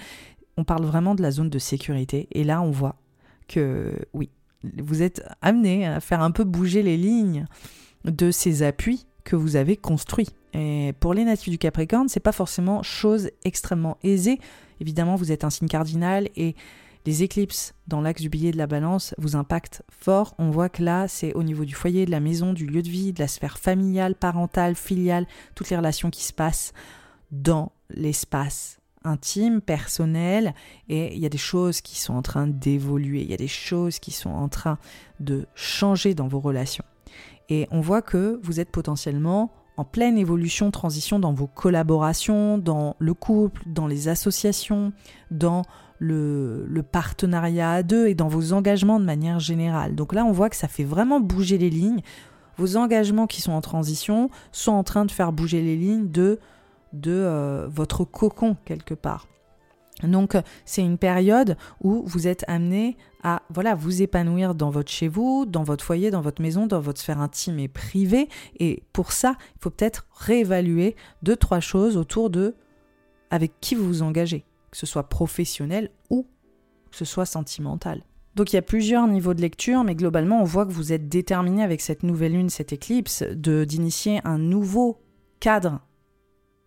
On 0.56 0.62
parle 0.62 0.84
vraiment 0.84 1.16
de 1.16 1.22
la 1.22 1.32
zone 1.32 1.50
de 1.50 1.58
sécurité 1.58 2.28
et 2.30 2.44
là 2.44 2.62
on 2.62 2.70
voit 2.70 2.94
que 3.48 3.92
oui, 4.12 4.30
vous 4.62 5.02
êtes 5.02 5.28
amené 5.42 5.84
à 5.84 5.98
faire 5.98 6.22
un 6.22 6.30
peu 6.30 6.44
bouger 6.44 6.84
les 6.84 6.96
lignes 6.96 7.46
de 8.04 8.30
ces 8.30 8.62
appuis 8.62 9.04
que 9.24 9.34
vous 9.34 9.56
avez 9.56 9.76
construits. 9.76 10.28
Et 10.56 10.94
pour 11.00 11.12
les 11.12 11.24
natifs 11.24 11.50
du 11.50 11.58
Capricorne, 11.58 12.08
c'est 12.08 12.18
pas 12.18 12.32
forcément 12.32 12.82
chose 12.82 13.30
extrêmement 13.44 13.98
aisée. 14.02 14.40
Évidemment, 14.80 15.14
vous 15.14 15.30
êtes 15.30 15.44
un 15.44 15.50
signe 15.50 15.68
cardinal 15.68 16.28
et 16.34 16.54
les 17.04 17.22
éclipses 17.22 17.74
dans 17.86 18.00
l'axe 18.00 18.22
du 18.22 18.30
billet 18.30 18.52
de 18.52 18.56
la 18.56 18.66
balance 18.66 19.14
vous 19.18 19.36
impactent 19.36 19.82
fort. 19.90 20.34
On 20.38 20.50
voit 20.50 20.70
que 20.70 20.82
là, 20.82 21.08
c'est 21.08 21.34
au 21.34 21.42
niveau 21.42 21.64
du 21.64 21.74
foyer, 21.74 22.06
de 22.06 22.10
la 22.10 22.20
maison, 22.20 22.54
du 22.54 22.66
lieu 22.66 22.82
de 22.82 22.88
vie, 22.88 23.12
de 23.12 23.20
la 23.20 23.28
sphère 23.28 23.58
familiale, 23.58 24.14
parentale, 24.14 24.74
filiale, 24.74 25.26
toutes 25.54 25.68
les 25.68 25.76
relations 25.76 26.10
qui 26.10 26.24
se 26.24 26.32
passent 26.32 26.72
dans 27.30 27.70
l'espace 27.90 28.80
intime, 29.04 29.60
personnel, 29.60 30.52
et 30.88 31.14
il 31.14 31.20
y 31.20 31.26
a 31.26 31.28
des 31.28 31.38
choses 31.38 31.80
qui 31.80 31.96
sont 31.96 32.14
en 32.14 32.22
train 32.22 32.48
d'évoluer, 32.48 33.22
il 33.22 33.30
y 33.30 33.34
a 33.34 33.36
des 33.36 33.46
choses 33.46 34.00
qui 34.00 34.10
sont 34.10 34.30
en 34.30 34.48
train 34.48 34.78
de 35.20 35.46
changer 35.54 36.14
dans 36.14 36.26
vos 36.26 36.40
relations. 36.40 36.84
Et 37.48 37.68
on 37.70 37.80
voit 37.80 38.02
que 38.02 38.40
vous 38.42 38.58
êtes 38.58 38.72
potentiellement 38.72 39.52
en 39.76 39.84
pleine 39.84 40.18
évolution, 40.18 40.70
transition 40.70 41.18
dans 41.18 41.32
vos 41.32 41.46
collaborations, 41.46 42.58
dans 42.58 42.96
le 42.98 43.14
couple, 43.14 43.62
dans 43.66 43.86
les 43.86 44.08
associations, 44.08 44.92
dans 45.30 45.62
le, 45.98 46.82
partenariat 46.90 47.72
à 47.72 47.82
deux 47.82 48.06
et 48.06 48.14
dans 48.14 48.28
vos 48.28 48.52
engagements 48.52 49.00
de 49.00 49.04
manière 49.04 49.38
générale. 49.40 49.94
Donc 49.94 50.14
là, 50.14 50.24
on 50.24 50.32
voit 50.32 50.50
que 50.50 50.56
ça 50.56 50.68
fait 50.68 50.84
vraiment 50.84 51.20
bouger 51.20 51.58
les 51.58 51.70
lignes. 51.70 52.00
Vos 52.56 52.76
engagements 52.76 53.26
qui 53.26 53.42
sont 53.42 53.52
en 53.52 53.60
transition 53.60 54.30
sont 54.50 54.72
en 54.72 54.82
train 54.82 55.04
de 55.04 55.10
faire 55.10 55.32
bouger 55.32 55.60
les 55.60 55.76
lignes 55.76 56.10
de, 56.10 56.38
euh, 57.06 57.66
votre 57.70 58.04
cocon 58.04 58.56
quelque 58.64 58.94
part. 58.94 59.26
Donc 60.02 60.36
c'est 60.64 60.82
une 60.82 60.98
période 60.98 61.56
où 61.82 62.02
vous 62.04 62.26
êtes 62.26 62.44
amené 62.48 62.96
à 63.22 63.42
voilà 63.48 63.74
vous 63.74 64.02
épanouir 64.02 64.54
dans 64.54 64.70
votre 64.70 64.90
chez 64.90 65.08
vous, 65.08 65.46
dans 65.46 65.62
votre 65.62 65.84
foyer, 65.84 66.10
dans 66.10 66.20
votre 66.20 66.42
maison, 66.42 66.66
dans 66.66 66.80
votre 66.80 67.00
sphère 67.00 67.20
intime 67.20 67.58
et 67.58 67.68
privée. 67.68 68.28
Et 68.60 68.82
pour 68.92 69.12
ça, 69.12 69.36
il 69.56 69.62
faut 69.62 69.70
peut-être 69.70 70.06
réévaluer 70.14 70.96
deux 71.22 71.36
trois 71.36 71.60
choses 71.60 71.96
autour 71.96 72.30
de 72.30 72.54
avec 73.30 73.58
qui 73.60 73.74
vous 73.74 73.86
vous 73.86 74.02
engagez, 74.02 74.44
que 74.70 74.76
ce 74.76 74.86
soit 74.86 75.08
professionnel 75.08 75.90
ou 76.10 76.26
que 76.90 76.96
ce 76.96 77.04
soit 77.04 77.26
sentimental. 77.26 78.04
Donc 78.34 78.52
il 78.52 78.56
y 78.56 78.58
a 78.58 78.62
plusieurs 78.62 79.08
niveaux 79.08 79.32
de 79.32 79.40
lecture, 79.40 79.82
mais 79.82 79.94
globalement 79.94 80.42
on 80.42 80.44
voit 80.44 80.66
que 80.66 80.72
vous 80.72 80.92
êtes 80.92 81.08
déterminé 81.08 81.62
avec 81.62 81.80
cette 81.80 82.02
nouvelle 82.02 82.32
lune, 82.32 82.50
cette 82.50 82.74
éclipse, 82.74 83.22
d'initier 83.22 84.20
un 84.24 84.38
nouveau 84.38 85.00
cadre 85.40 85.80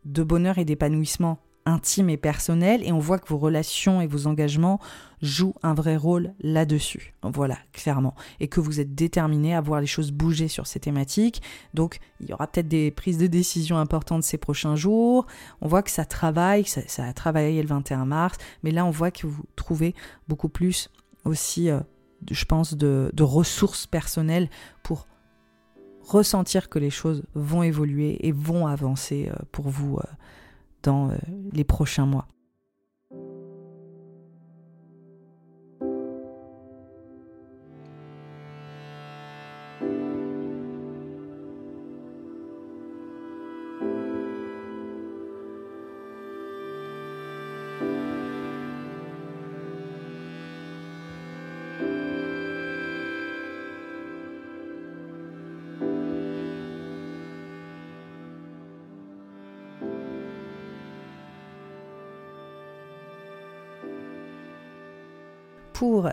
de 0.04 0.24
bonheur 0.24 0.58
et 0.58 0.66
d'épanouissement 0.66 1.38
intime 1.70 2.10
et 2.10 2.18
personnel 2.18 2.82
et 2.84 2.92
on 2.92 3.00
voit 3.00 3.20
que 3.20 3.30
vos 3.30 3.38
relations 3.38 4.02
et 4.02 4.08
vos 4.08 4.28
engagements 4.28 4.80
jouent 5.22 5.56
un 5.64 5.74
vrai 5.74 5.98
rôle 5.98 6.34
là-dessus. 6.40 7.14
Voilà, 7.24 7.58
clairement. 7.74 8.16
Et 8.40 8.48
que 8.48 8.60
vous 8.60 8.80
êtes 8.80 8.96
déterminé 8.96 9.54
à 9.54 9.62
voir 9.62 9.82
les 9.82 9.88
choses 9.88 10.12
bouger 10.12 10.48
sur 10.48 10.68
ces 10.68 10.80
thématiques. 10.80 11.42
Donc, 11.74 12.00
il 12.22 12.30
y 12.30 12.34
aura 12.34 12.48
peut-être 12.48 12.68
des 12.68 12.92
prises 12.92 13.18
de 13.18 13.28
décision 13.28 13.78
importantes 13.78 14.24
ces 14.24 14.38
prochains 14.38 14.76
jours. 14.76 15.28
On 15.62 15.68
voit 15.68 15.84
que 15.84 15.92
ça 15.92 16.06
travaille, 16.06 16.66
ça, 16.66 17.04
a 17.04 17.14
travaillé 17.14 17.62
le 17.62 17.68
21 17.68 18.06
mars, 18.06 18.38
mais 18.64 18.72
là, 18.72 18.86
on 18.86 18.92
voit 18.92 19.12
que 19.12 19.28
vous 19.28 19.44
trouvez 19.56 19.94
beaucoup 20.28 20.50
plus 20.50 20.90
aussi, 21.26 21.70
euh, 21.70 21.80
je 22.32 22.46
pense, 22.46 22.76
de, 22.76 23.12
ressources 23.20 23.88
personnelles 23.88 24.50
pour 24.84 25.08
ressentir 26.02 26.70
que 26.70 26.80
les 26.80 26.90
choses 26.90 27.24
vont 27.36 27.62
évoluer 27.62 28.26
et 28.26 28.32
vont 28.32 28.66
avancer 28.66 29.30
euh, 29.30 29.36
pour 29.52 29.70
vous 29.70 29.98
euh, 29.98 30.04
dans 30.84 31.10
euh, 31.10 31.16
les 31.52 31.64
prochains 31.64 32.06
mois. 32.06 32.28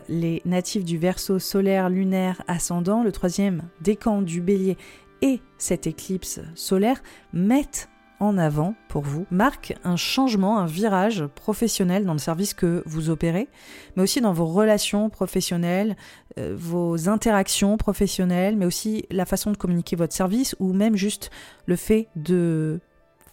Les 0.08 0.42
natifs 0.44 0.84
du 0.84 0.98
Verseau 0.98 1.38
solaire, 1.38 1.88
lunaire, 1.88 2.42
ascendant, 2.48 3.02
le 3.02 3.12
troisième 3.12 3.62
décan 3.80 4.22
du 4.22 4.40
bélier 4.40 4.76
et 5.22 5.40
cette 5.58 5.86
éclipse 5.86 6.40
solaire 6.54 7.02
mettent 7.32 7.88
en 8.18 8.38
avant 8.38 8.74
pour 8.88 9.02
vous 9.02 9.26
marque 9.30 9.74
un 9.84 9.96
changement, 9.96 10.58
un 10.58 10.66
virage 10.66 11.26
professionnel 11.26 12.04
dans 12.04 12.14
le 12.14 12.18
service 12.18 12.54
que 12.54 12.82
vous 12.86 13.10
opérez, 13.10 13.48
mais 13.94 14.02
aussi 14.02 14.20
dans 14.20 14.32
vos 14.32 14.46
relations 14.46 15.10
professionnelles, 15.10 15.96
euh, 16.38 16.54
vos 16.56 17.08
interactions 17.08 17.76
professionnelles, 17.76 18.56
mais 18.56 18.66
aussi 18.66 19.04
la 19.10 19.26
façon 19.26 19.52
de 19.52 19.56
communiquer 19.56 19.96
votre 19.96 20.14
service 20.14 20.56
ou 20.60 20.72
même 20.72 20.96
juste 20.96 21.30
le 21.66 21.76
fait 21.76 22.08
de 22.16 22.80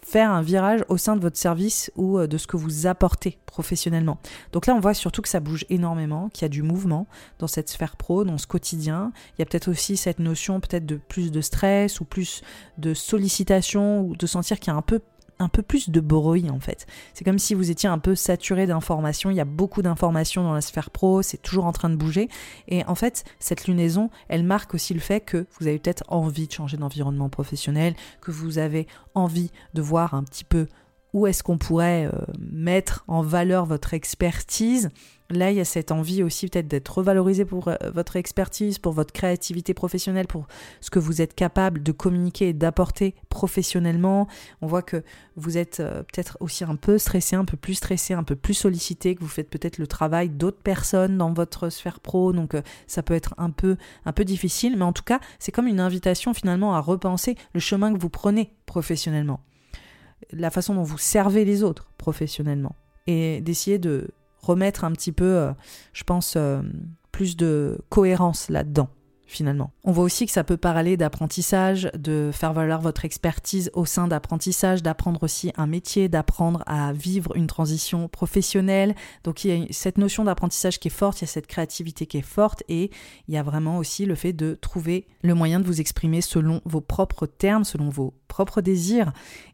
faire 0.04 0.30
un 0.30 0.42
virage 0.42 0.84
au 0.88 0.96
sein 0.96 1.16
de 1.16 1.20
votre 1.20 1.36
service 1.36 1.90
ou 1.96 2.18
euh, 2.18 2.26
de 2.26 2.38
ce 2.38 2.46
que 2.46 2.56
vous 2.56 2.86
apportez 2.86 3.38
professionnellement. 3.46 4.18
Donc 4.52 4.66
là, 4.66 4.74
on 4.74 4.80
voit 4.80 4.94
surtout 4.94 5.22
que 5.22 5.28
ça 5.28 5.40
bouge 5.40 5.64
énormément, 5.70 6.28
qu'il 6.28 6.42
y 6.42 6.46
a 6.46 6.48
du 6.48 6.62
mouvement 6.62 7.06
dans 7.38 7.46
cette 7.46 7.68
sphère 7.68 7.96
pro, 7.96 8.24
dans 8.24 8.38
ce 8.38 8.46
quotidien. 8.46 9.12
Il 9.32 9.40
y 9.40 9.42
a 9.42 9.46
peut-être 9.46 9.68
aussi 9.68 9.96
cette 9.96 10.18
notion 10.18 10.60
peut-être 10.60 10.86
de 10.86 10.96
plus 10.96 11.32
de 11.32 11.40
stress 11.40 12.00
ou 12.00 12.04
plus 12.04 12.42
de 12.78 12.94
sollicitation 12.94 14.02
ou 14.02 14.16
de 14.16 14.26
sentir 14.26 14.60
qu'il 14.60 14.72
y 14.72 14.74
a 14.74 14.78
un 14.78 14.82
peu 14.82 15.00
un 15.38 15.48
peu 15.48 15.62
plus 15.62 15.90
de 15.90 16.00
bruit 16.00 16.48
en 16.50 16.60
fait. 16.60 16.86
C'est 17.12 17.24
comme 17.24 17.38
si 17.38 17.54
vous 17.54 17.70
étiez 17.70 17.88
un 17.88 17.98
peu 17.98 18.14
saturé 18.14 18.66
d'informations, 18.66 19.30
il 19.30 19.36
y 19.36 19.40
a 19.40 19.44
beaucoup 19.44 19.82
d'informations 19.82 20.42
dans 20.42 20.52
la 20.52 20.60
sphère 20.60 20.90
pro, 20.90 21.22
c'est 21.22 21.42
toujours 21.42 21.66
en 21.66 21.72
train 21.72 21.90
de 21.90 21.96
bouger. 21.96 22.28
Et 22.68 22.84
en 22.86 22.94
fait, 22.94 23.24
cette 23.38 23.66
lunaison, 23.66 24.10
elle 24.28 24.44
marque 24.44 24.74
aussi 24.74 24.94
le 24.94 25.00
fait 25.00 25.20
que 25.20 25.46
vous 25.58 25.66
avez 25.66 25.78
peut-être 25.78 26.04
envie 26.08 26.46
de 26.46 26.52
changer 26.52 26.76
d'environnement 26.76 27.28
professionnel, 27.28 27.94
que 28.20 28.30
vous 28.30 28.58
avez 28.58 28.86
envie 29.14 29.50
de 29.74 29.82
voir 29.82 30.14
un 30.14 30.24
petit 30.24 30.44
peu 30.44 30.66
où 31.14 31.28
est-ce 31.28 31.42
qu'on 31.42 31.58
pourrait 31.58 32.10
euh, 32.12 32.18
mettre 32.50 33.04
en 33.06 33.22
valeur 33.22 33.64
votre 33.66 33.94
expertise? 33.94 34.90
Là, 35.30 35.52
il 35.52 35.56
y 35.56 35.60
a 35.60 35.64
cette 35.64 35.92
envie 35.92 36.22
aussi 36.22 36.48
peut-être 36.48 36.66
d'être 36.66 36.88
revalorisé 36.88 37.44
pour 37.44 37.68
euh, 37.68 37.76
votre 37.94 38.16
expertise, 38.16 38.78
pour 38.78 38.92
votre 38.92 39.12
créativité 39.12 39.74
professionnelle, 39.74 40.26
pour 40.26 40.46
ce 40.80 40.90
que 40.90 40.98
vous 40.98 41.22
êtes 41.22 41.34
capable 41.34 41.84
de 41.84 41.92
communiquer 41.92 42.48
et 42.48 42.52
d'apporter 42.52 43.14
professionnellement. 43.28 44.26
On 44.60 44.66
voit 44.66 44.82
que 44.82 45.04
vous 45.36 45.56
êtes 45.56 45.78
euh, 45.78 46.02
peut-être 46.02 46.36
aussi 46.40 46.64
un 46.64 46.74
peu 46.74 46.98
stressé, 46.98 47.36
un 47.36 47.44
peu 47.44 47.56
plus 47.56 47.74
stressé, 47.74 48.12
un 48.12 48.24
peu 48.24 48.34
plus 48.34 48.54
sollicité, 48.54 49.14
que 49.14 49.20
vous 49.20 49.28
faites 49.28 49.48
peut-être 49.48 49.78
le 49.78 49.86
travail 49.86 50.28
d'autres 50.28 50.60
personnes 50.62 51.16
dans 51.16 51.32
votre 51.32 51.70
sphère 51.70 52.00
pro, 52.00 52.32
donc 52.32 52.56
ça 52.88 53.04
peut 53.04 53.14
être 53.14 53.34
un 53.38 53.50
peu, 53.50 53.76
un 54.04 54.12
peu 54.12 54.24
difficile, 54.24 54.76
mais 54.76 54.84
en 54.84 54.92
tout 54.92 55.04
cas, 55.04 55.20
c'est 55.38 55.52
comme 55.52 55.68
une 55.68 55.80
invitation 55.80 56.34
finalement 56.34 56.74
à 56.74 56.80
repenser 56.80 57.36
le 57.54 57.60
chemin 57.60 57.94
que 57.94 58.00
vous 58.00 58.10
prenez 58.10 58.52
professionnellement 58.66 59.40
la 60.32 60.50
façon 60.50 60.74
dont 60.74 60.82
vous 60.82 60.98
servez 60.98 61.44
les 61.44 61.62
autres 61.62 61.90
professionnellement 61.98 62.74
et 63.06 63.40
d'essayer 63.40 63.78
de 63.78 64.08
remettre 64.40 64.84
un 64.84 64.92
petit 64.92 65.12
peu, 65.12 65.24
euh, 65.36 65.52
je 65.92 66.04
pense, 66.04 66.34
euh, 66.36 66.62
plus 67.12 67.36
de 67.36 67.78
cohérence 67.88 68.48
là-dedans 68.50 68.88
finalement. 69.26 69.72
On 69.84 69.92
voit 69.92 70.04
aussi 70.04 70.26
que 70.26 70.32
ça 70.32 70.44
peut 70.44 70.56
parler 70.56 70.96
d'apprentissage, 70.96 71.90
de 71.96 72.30
faire 72.32 72.52
valoir 72.52 72.80
votre 72.80 73.04
expertise 73.04 73.70
au 73.74 73.84
sein 73.84 74.06
d'apprentissage, 74.08 74.82
d'apprendre 74.82 75.22
aussi 75.22 75.52
un 75.56 75.66
métier, 75.66 76.08
d'apprendre 76.08 76.62
à 76.66 76.92
vivre 76.92 77.36
une 77.36 77.46
transition 77.46 78.08
professionnelle. 78.08 78.94
Donc 79.24 79.44
il 79.44 79.50
y 79.50 79.62
a 79.62 79.66
cette 79.70 79.98
notion 79.98 80.24
d'apprentissage 80.24 80.78
qui 80.78 80.88
est 80.88 80.90
forte, 80.90 81.20
il 81.20 81.24
y 81.24 81.28
a 81.28 81.28
cette 81.28 81.46
créativité 81.46 82.06
qui 82.06 82.18
est 82.18 82.22
forte 82.22 82.62
et 82.68 82.90
il 83.28 83.34
y 83.34 83.38
a 83.38 83.42
vraiment 83.42 83.78
aussi 83.78 84.06
le 84.06 84.14
fait 84.14 84.32
de 84.32 84.54
trouver 84.54 85.06
le 85.22 85.34
moyen 85.34 85.60
de 85.60 85.66
vous 85.66 85.80
exprimer 85.80 86.20
selon 86.20 86.60
vos 86.64 86.80
propres 86.80 87.26
termes, 87.26 87.64
selon 87.64 87.88
vos 87.88 88.14
propres 88.28 88.60
désirs 88.60 89.12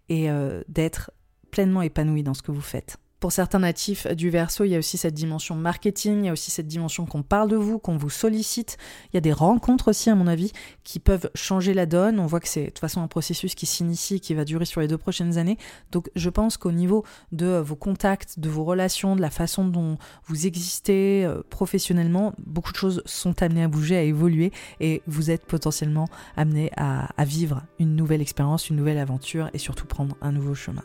et 0.08 0.30
euh, 0.30 0.62
d'être 0.68 1.10
pleinement 1.50 1.82
épanoui 1.82 2.22
dans 2.22 2.34
ce 2.34 2.42
que 2.42 2.52
vous 2.52 2.60
faites. 2.60 2.98
Pour 3.20 3.32
certains 3.32 3.58
natifs 3.58 4.06
du 4.06 4.30
verso, 4.30 4.64
il 4.64 4.70
y 4.70 4.74
a 4.74 4.78
aussi 4.78 4.96
cette 4.96 5.12
dimension 5.12 5.54
marketing, 5.54 6.20
il 6.20 6.26
y 6.26 6.28
a 6.30 6.32
aussi 6.32 6.50
cette 6.50 6.66
dimension 6.66 7.04
qu'on 7.04 7.22
parle 7.22 7.50
de 7.50 7.56
vous, 7.56 7.78
qu'on 7.78 7.98
vous 7.98 8.08
sollicite. 8.08 8.78
Il 9.12 9.16
y 9.16 9.18
a 9.18 9.20
des 9.20 9.34
rencontres 9.34 9.88
aussi, 9.88 10.08
à 10.08 10.14
mon 10.14 10.26
avis, 10.26 10.52
qui 10.84 11.00
peuvent 11.00 11.30
changer 11.34 11.74
la 11.74 11.84
donne. 11.84 12.18
On 12.18 12.24
voit 12.24 12.40
que 12.40 12.48
c'est 12.48 12.62
de 12.62 12.66
toute 12.68 12.78
façon 12.78 13.02
un 13.02 13.08
processus 13.08 13.54
qui 13.54 13.66
s'initie, 13.66 14.20
qui 14.20 14.32
va 14.32 14.46
durer 14.46 14.64
sur 14.64 14.80
les 14.80 14.88
deux 14.88 14.96
prochaines 14.96 15.36
années. 15.36 15.58
Donc 15.92 16.10
je 16.16 16.30
pense 16.30 16.56
qu'au 16.56 16.72
niveau 16.72 17.04
de 17.30 17.58
vos 17.58 17.76
contacts, 17.76 18.38
de 18.38 18.48
vos 18.48 18.64
relations, 18.64 19.16
de 19.16 19.20
la 19.20 19.30
façon 19.30 19.66
dont 19.66 19.98
vous 20.24 20.46
existez 20.46 21.26
euh, 21.26 21.42
professionnellement, 21.50 22.32
beaucoup 22.38 22.72
de 22.72 22.78
choses 22.78 23.02
sont 23.04 23.42
amenées 23.42 23.64
à 23.64 23.68
bouger, 23.68 23.98
à 23.98 24.02
évoluer, 24.02 24.50
et 24.80 25.02
vous 25.06 25.30
êtes 25.30 25.44
potentiellement 25.44 26.08
amené 26.38 26.70
à, 26.78 27.10
à 27.20 27.24
vivre 27.26 27.64
une 27.78 27.96
nouvelle 27.96 28.22
expérience, 28.22 28.70
une 28.70 28.76
nouvelle 28.76 28.98
aventure, 28.98 29.50
et 29.52 29.58
surtout 29.58 29.84
prendre 29.84 30.16
un 30.22 30.32
nouveau 30.32 30.54
chemin. 30.54 30.82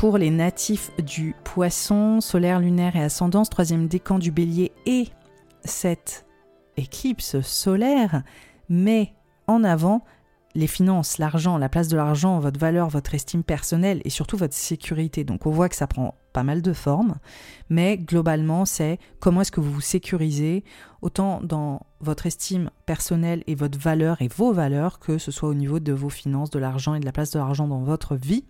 Pour 0.00 0.16
les 0.16 0.30
natifs 0.30 0.90
du 1.04 1.34
poisson, 1.44 2.22
solaire, 2.22 2.58
lunaire 2.58 2.96
et 2.96 3.02
ascendance, 3.02 3.50
troisième 3.50 3.86
décan 3.86 4.18
du 4.18 4.30
bélier 4.30 4.72
et 4.86 5.08
cette 5.62 6.24
éclipse 6.78 7.38
solaire 7.42 8.22
met 8.70 9.12
en 9.46 9.62
avant 9.62 10.02
les 10.54 10.68
finances, 10.68 11.18
l'argent, 11.18 11.58
la 11.58 11.68
place 11.68 11.88
de 11.88 11.98
l'argent, 11.98 12.40
votre 12.40 12.58
valeur, 12.58 12.88
votre 12.88 13.14
estime 13.14 13.44
personnelle 13.44 14.00
et 14.06 14.08
surtout 14.08 14.38
votre 14.38 14.54
sécurité. 14.54 15.22
Donc 15.22 15.44
on 15.44 15.50
voit 15.50 15.68
que 15.68 15.76
ça 15.76 15.86
prend 15.86 16.14
pas 16.32 16.44
mal 16.44 16.62
de 16.62 16.72
formes, 16.72 17.16
mais 17.68 17.98
globalement 17.98 18.64
c'est 18.64 18.98
comment 19.18 19.42
est-ce 19.42 19.52
que 19.52 19.60
vous 19.60 19.70
vous 19.70 19.82
sécurisez 19.82 20.64
autant 21.02 21.42
dans 21.42 21.82
votre 22.00 22.24
estime 22.24 22.70
personnelle 22.86 23.44
et 23.46 23.54
votre 23.54 23.78
valeur 23.78 24.22
et 24.22 24.28
vos 24.28 24.54
valeurs 24.54 24.98
que 24.98 25.18
ce 25.18 25.30
soit 25.30 25.50
au 25.50 25.54
niveau 25.54 25.78
de 25.78 25.92
vos 25.92 26.08
finances, 26.08 26.48
de 26.48 26.58
l'argent 26.58 26.94
et 26.94 27.00
de 27.00 27.04
la 27.04 27.12
place 27.12 27.32
de 27.32 27.38
l'argent 27.38 27.68
dans 27.68 27.82
votre 27.82 28.16
vie. 28.16 28.46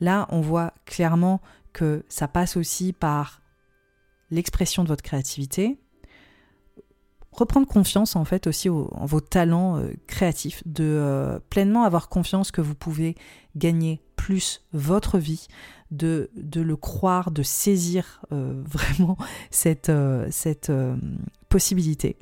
Là, 0.00 0.26
on 0.30 0.40
voit 0.40 0.72
clairement 0.84 1.40
que 1.72 2.04
ça 2.08 2.28
passe 2.28 2.56
aussi 2.56 2.92
par 2.92 3.42
l'expression 4.30 4.82
de 4.82 4.88
votre 4.88 5.02
créativité, 5.02 5.78
reprendre 7.36 7.66
confiance 7.66 8.16
en 8.16 8.24
fait 8.24 8.46
aussi 8.46 8.68
en 8.70 9.04
vos 9.04 9.20
talents 9.20 9.78
euh, 9.78 9.92
créatifs, 10.06 10.62
de 10.66 10.84
euh, 10.84 11.38
pleinement 11.50 11.84
avoir 11.84 12.08
confiance 12.08 12.50
que 12.50 12.60
vous 12.60 12.74
pouvez 12.74 13.14
gagner 13.56 14.00
plus 14.16 14.64
votre 14.72 15.18
vie, 15.18 15.46
de, 15.90 16.30
de 16.34 16.60
le 16.60 16.76
croire, 16.76 17.30
de 17.30 17.42
saisir 17.42 18.22
euh, 18.32 18.62
vraiment 18.66 19.16
cette, 19.50 19.92
cette 20.30 20.72
possibilité. 21.48 22.16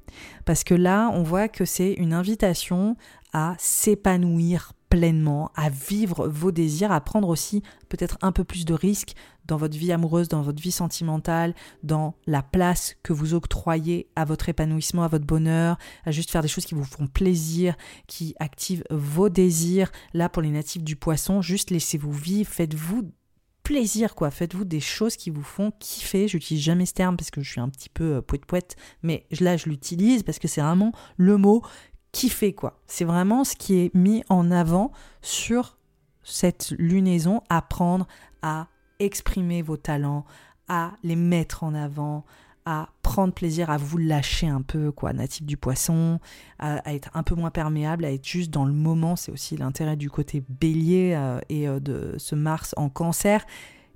Parce 0.44 0.64
que 0.64 0.74
là, 0.74 1.10
on 1.12 1.22
voit 1.22 1.48
que 1.48 1.64
c'est 1.64 1.92
une 1.92 2.12
invitation 2.12 2.96
à 3.32 3.54
s'épanouir 3.58 4.72
pleinement, 4.94 5.50
à 5.56 5.70
vivre 5.70 6.28
vos 6.28 6.52
désirs, 6.52 6.92
à 6.92 7.00
prendre 7.00 7.28
aussi 7.28 7.64
peut-être 7.88 8.16
un 8.22 8.30
peu 8.30 8.44
plus 8.44 8.64
de 8.64 8.74
risques 8.74 9.14
dans 9.44 9.56
votre 9.56 9.76
vie 9.76 9.90
amoureuse, 9.90 10.28
dans 10.28 10.42
votre 10.42 10.62
vie 10.62 10.70
sentimentale, 10.70 11.52
dans 11.82 12.14
la 12.28 12.44
place 12.44 12.94
que 13.02 13.12
vous 13.12 13.34
octroyez 13.34 14.06
à 14.14 14.24
votre 14.24 14.48
épanouissement, 14.48 15.02
à 15.02 15.08
votre 15.08 15.26
bonheur, 15.26 15.78
à 16.04 16.12
juste 16.12 16.30
faire 16.30 16.42
des 16.42 16.48
choses 16.48 16.64
qui 16.64 16.76
vous 16.76 16.84
font 16.84 17.08
plaisir, 17.08 17.74
qui 18.06 18.36
activent 18.38 18.84
vos 18.88 19.28
désirs. 19.28 19.90
Là, 20.12 20.28
pour 20.28 20.42
les 20.42 20.50
natifs 20.50 20.84
du 20.84 20.94
poisson, 20.94 21.42
juste 21.42 21.72
laissez-vous 21.72 22.12
vivre, 22.12 22.48
faites-vous 22.48 23.10
plaisir 23.64 24.14
quoi, 24.14 24.30
faites-vous 24.30 24.64
des 24.64 24.78
choses 24.78 25.16
qui 25.16 25.30
vous 25.30 25.42
font 25.42 25.72
kiffer. 25.80 26.28
J'utilise 26.28 26.62
jamais 26.62 26.86
ce 26.86 26.92
terme 26.92 27.16
parce 27.16 27.32
que 27.32 27.40
je 27.40 27.50
suis 27.50 27.60
un 27.60 27.68
petit 27.68 27.88
peu 27.88 28.16
euh, 28.16 28.22
poète 28.22 28.44
poète, 28.46 28.76
mais 29.02 29.26
là 29.40 29.56
je 29.56 29.68
l'utilise 29.68 30.22
parce 30.22 30.38
que 30.38 30.46
c'est 30.46 30.60
vraiment 30.60 30.92
le 31.16 31.36
mot 31.36 31.62
kiffer 32.14 32.54
quoi. 32.54 32.78
C'est 32.86 33.04
vraiment 33.04 33.44
ce 33.44 33.56
qui 33.56 33.80
est 33.80 33.94
mis 33.94 34.22
en 34.28 34.50
avant 34.50 34.92
sur 35.20 35.76
cette 36.22 36.72
lunaison, 36.78 37.42
apprendre 37.50 38.06
à 38.40 38.68
exprimer 39.00 39.60
vos 39.60 39.76
talents, 39.76 40.24
à 40.68 40.92
les 41.02 41.16
mettre 41.16 41.64
en 41.64 41.74
avant, 41.74 42.24
à 42.64 42.88
prendre 43.02 43.34
plaisir 43.34 43.68
à 43.68 43.76
vous 43.76 43.98
lâcher 43.98 44.46
un 44.46 44.62
peu, 44.62 44.90
quoi, 44.90 45.12
natif 45.12 45.42
du 45.42 45.56
poisson, 45.56 46.18
à, 46.58 46.94
être 46.94 47.10
un 47.12 47.22
peu 47.22 47.34
moins 47.34 47.50
perméable, 47.50 48.04
à 48.04 48.12
être 48.12 48.26
juste 48.26 48.50
dans 48.50 48.64
le 48.64 48.72
moment. 48.72 49.16
C'est 49.16 49.32
aussi 49.32 49.56
l'intérêt 49.56 49.96
du 49.96 50.08
côté 50.08 50.42
bélier 50.48 51.12
euh, 51.14 51.40
et 51.50 51.68
euh, 51.68 51.80
de 51.80 52.14
ce 52.16 52.34
Mars 52.34 52.74
en 52.78 52.88
cancer. 52.88 53.44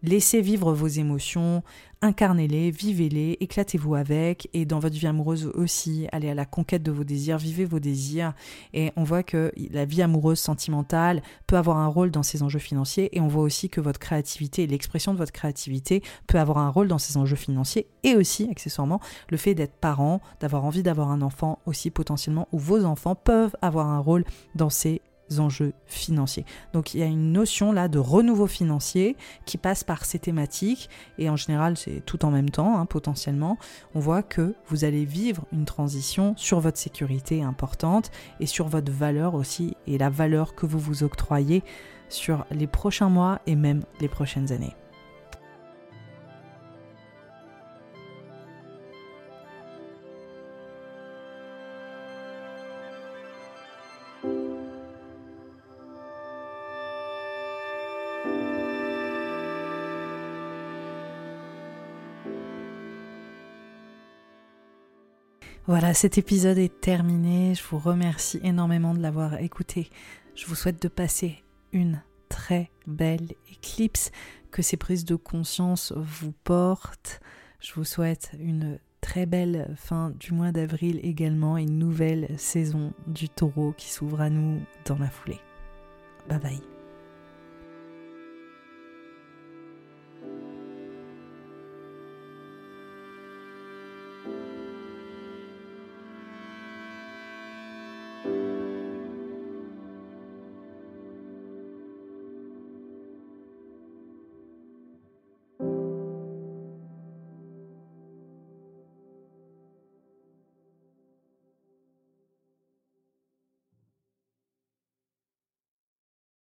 Laissez 0.04 0.40
vivre 0.40 0.72
vos 0.72 0.86
émotions, 0.86 1.64
incarnez-les, 2.02 2.70
vivez-les, 2.70 3.36
éclatez-vous 3.40 3.96
avec, 3.96 4.48
et 4.52 4.64
dans 4.64 4.78
votre 4.78 4.94
vie 4.94 5.08
amoureuse 5.08 5.46
aussi, 5.54 6.06
allez 6.12 6.30
à 6.30 6.34
la 6.34 6.44
conquête 6.44 6.84
de 6.84 6.92
vos 6.92 7.02
désirs, 7.02 7.36
vivez 7.36 7.64
vos 7.64 7.80
désirs, 7.80 8.32
et 8.74 8.92
on 8.94 9.02
voit 9.02 9.24
que 9.24 9.52
la 9.72 9.84
vie 9.84 10.00
amoureuse 10.00 10.38
sentimentale 10.38 11.20
peut 11.48 11.56
avoir 11.56 11.78
un 11.78 11.88
rôle 11.88 12.12
dans 12.12 12.22
ces 12.22 12.44
enjeux 12.44 12.60
financiers, 12.60 13.16
et 13.16 13.20
on 13.20 13.26
voit 13.26 13.42
aussi 13.42 13.68
que 13.68 13.80
votre 13.80 13.98
créativité 13.98 14.68
l'expression 14.68 15.12
de 15.12 15.18
votre 15.18 15.32
créativité 15.32 16.02
peut 16.28 16.38
avoir 16.38 16.58
un 16.58 16.68
rôle 16.68 16.86
dans 16.86 16.98
ces 16.98 17.16
enjeux 17.16 17.34
financiers, 17.34 17.88
et 18.04 18.14
aussi, 18.14 18.48
accessoirement, 18.48 19.00
le 19.30 19.36
fait 19.36 19.56
d'être 19.56 19.74
parent, 19.74 20.20
d'avoir 20.38 20.64
envie 20.64 20.84
d'avoir 20.84 21.10
un 21.10 21.22
enfant 21.22 21.58
aussi 21.66 21.90
potentiellement, 21.90 22.46
ou 22.52 22.58
vos 22.60 22.84
enfants 22.84 23.16
peuvent 23.16 23.56
avoir 23.62 23.88
un 23.88 23.98
rôle 23.98 24.24
dans 24.54 24.70
ces 24.70 25.00
enjeux 25.38 25.72
financiers. 25.86 26.44
Donc 26.72 26.94
il 26.94 27.00
y 27.00 27.02
a 27.02 27.06
une 27.06 27.32
notion 27.32 27.72
là 27.72 27.88
de 27.88 27.98
renouveau 27.98 28.46
financier 28.46 29.16
qui 29.44 29.58
passe 29.58 29.84
par 29.84 30.04
ces 30.04 30.18
thématiques 30.18 30.88
et 31.18 31.28
en 31.30 31.36
général 31.36 31.76
c'est 31.76 32.02
tout 32.04 32.24
en 32.24 32.30
même 32.30 32.50
temps 32.50 32.78
hein, 32.78 32.86
potentiellement. 32.86 33.58
On 33.94 34.00
voit 34.00 34.22
que 34.22 34.54
vous 34.68 34.84
allez 34.84 35.04
vivre 35.04 35.44
une 35.52 35.64
transition 35.64 36.34
sur 36.36 36.60
votre 36.60 36.78
sécurité 36.78 37.42
importante 37.42 38.10
et 38.40 38.46
sur 38.46 38.68
votre 38.68 38.92
valeur 38.92 39.34
aussi 39.34 39.76
et 39.86 39.98
la 39.98 40.10
valeur 40.10 40.54
que 40.54 40.66
vous 40.66 40.78
vous 40.78 41.02
octroyez 41.02 41.62
sur 42.08 42.46
les 42.50 42.66
prochains 42.66 43.10
mois 43.10 43.40
et 43.46 43.54
même 43.54 43.82
les 44.00 44.08
prochaines 44.08 44.52
années. 44.52 44.74
Voilà, 65.80 65.94
cet 65.94 66.18
épisode 66.18 66.58
est 66.58 66.80
terminé. 66.80 67.54
Je 67.54 67.62
vous 67.62 67.78
remercie 67.78 68.40
énormément 68.42 68.94
de 68.94 69.00
l'avoir 69.00 69.38
écouté. 69.38 69.90
Je 70.34 70.44
vous 70.46 70.56
souhaite 70.56 70.82
de 70.82 70.88
passer 70.88 71.44
une 71.72 72.02
très 72.28 72.72
belle 72.88 73.28
éclipse, 73.48 74.10
que 74.50 74.60
ces 74.60 74.76
prises 74.76 75.04
de 75.04 75.14
conscience 75.14 75.92
vous 75.94 76.32
portent. 76.42 77.20
Je 77.60 77.74
vous 77.74 77.84
souhaite 77.84 78.32
une 78.40 78.80
très 79.00 79.24
belle 79.24 79.72
fin 79.76 80.10
du 80.18 80.32
mois 80.32 80.50
d'avril 80.50 80.98
également 81.04 81.56
une 81.56 81.78
nouvelle 81.78 82.26
saison 82.36 82.92
du 83.06 83.28
taureau 83.28 83.72
qui 83.78 83.88
s'ouvre 83.88 84.20
à 84.20 84.30
nous 84.30 84.60
dans 84.84 84.98
la 84.98 85.10
foulée. 85.10 85.38
Bye 86.28 86.40
bye. 86.40 86.77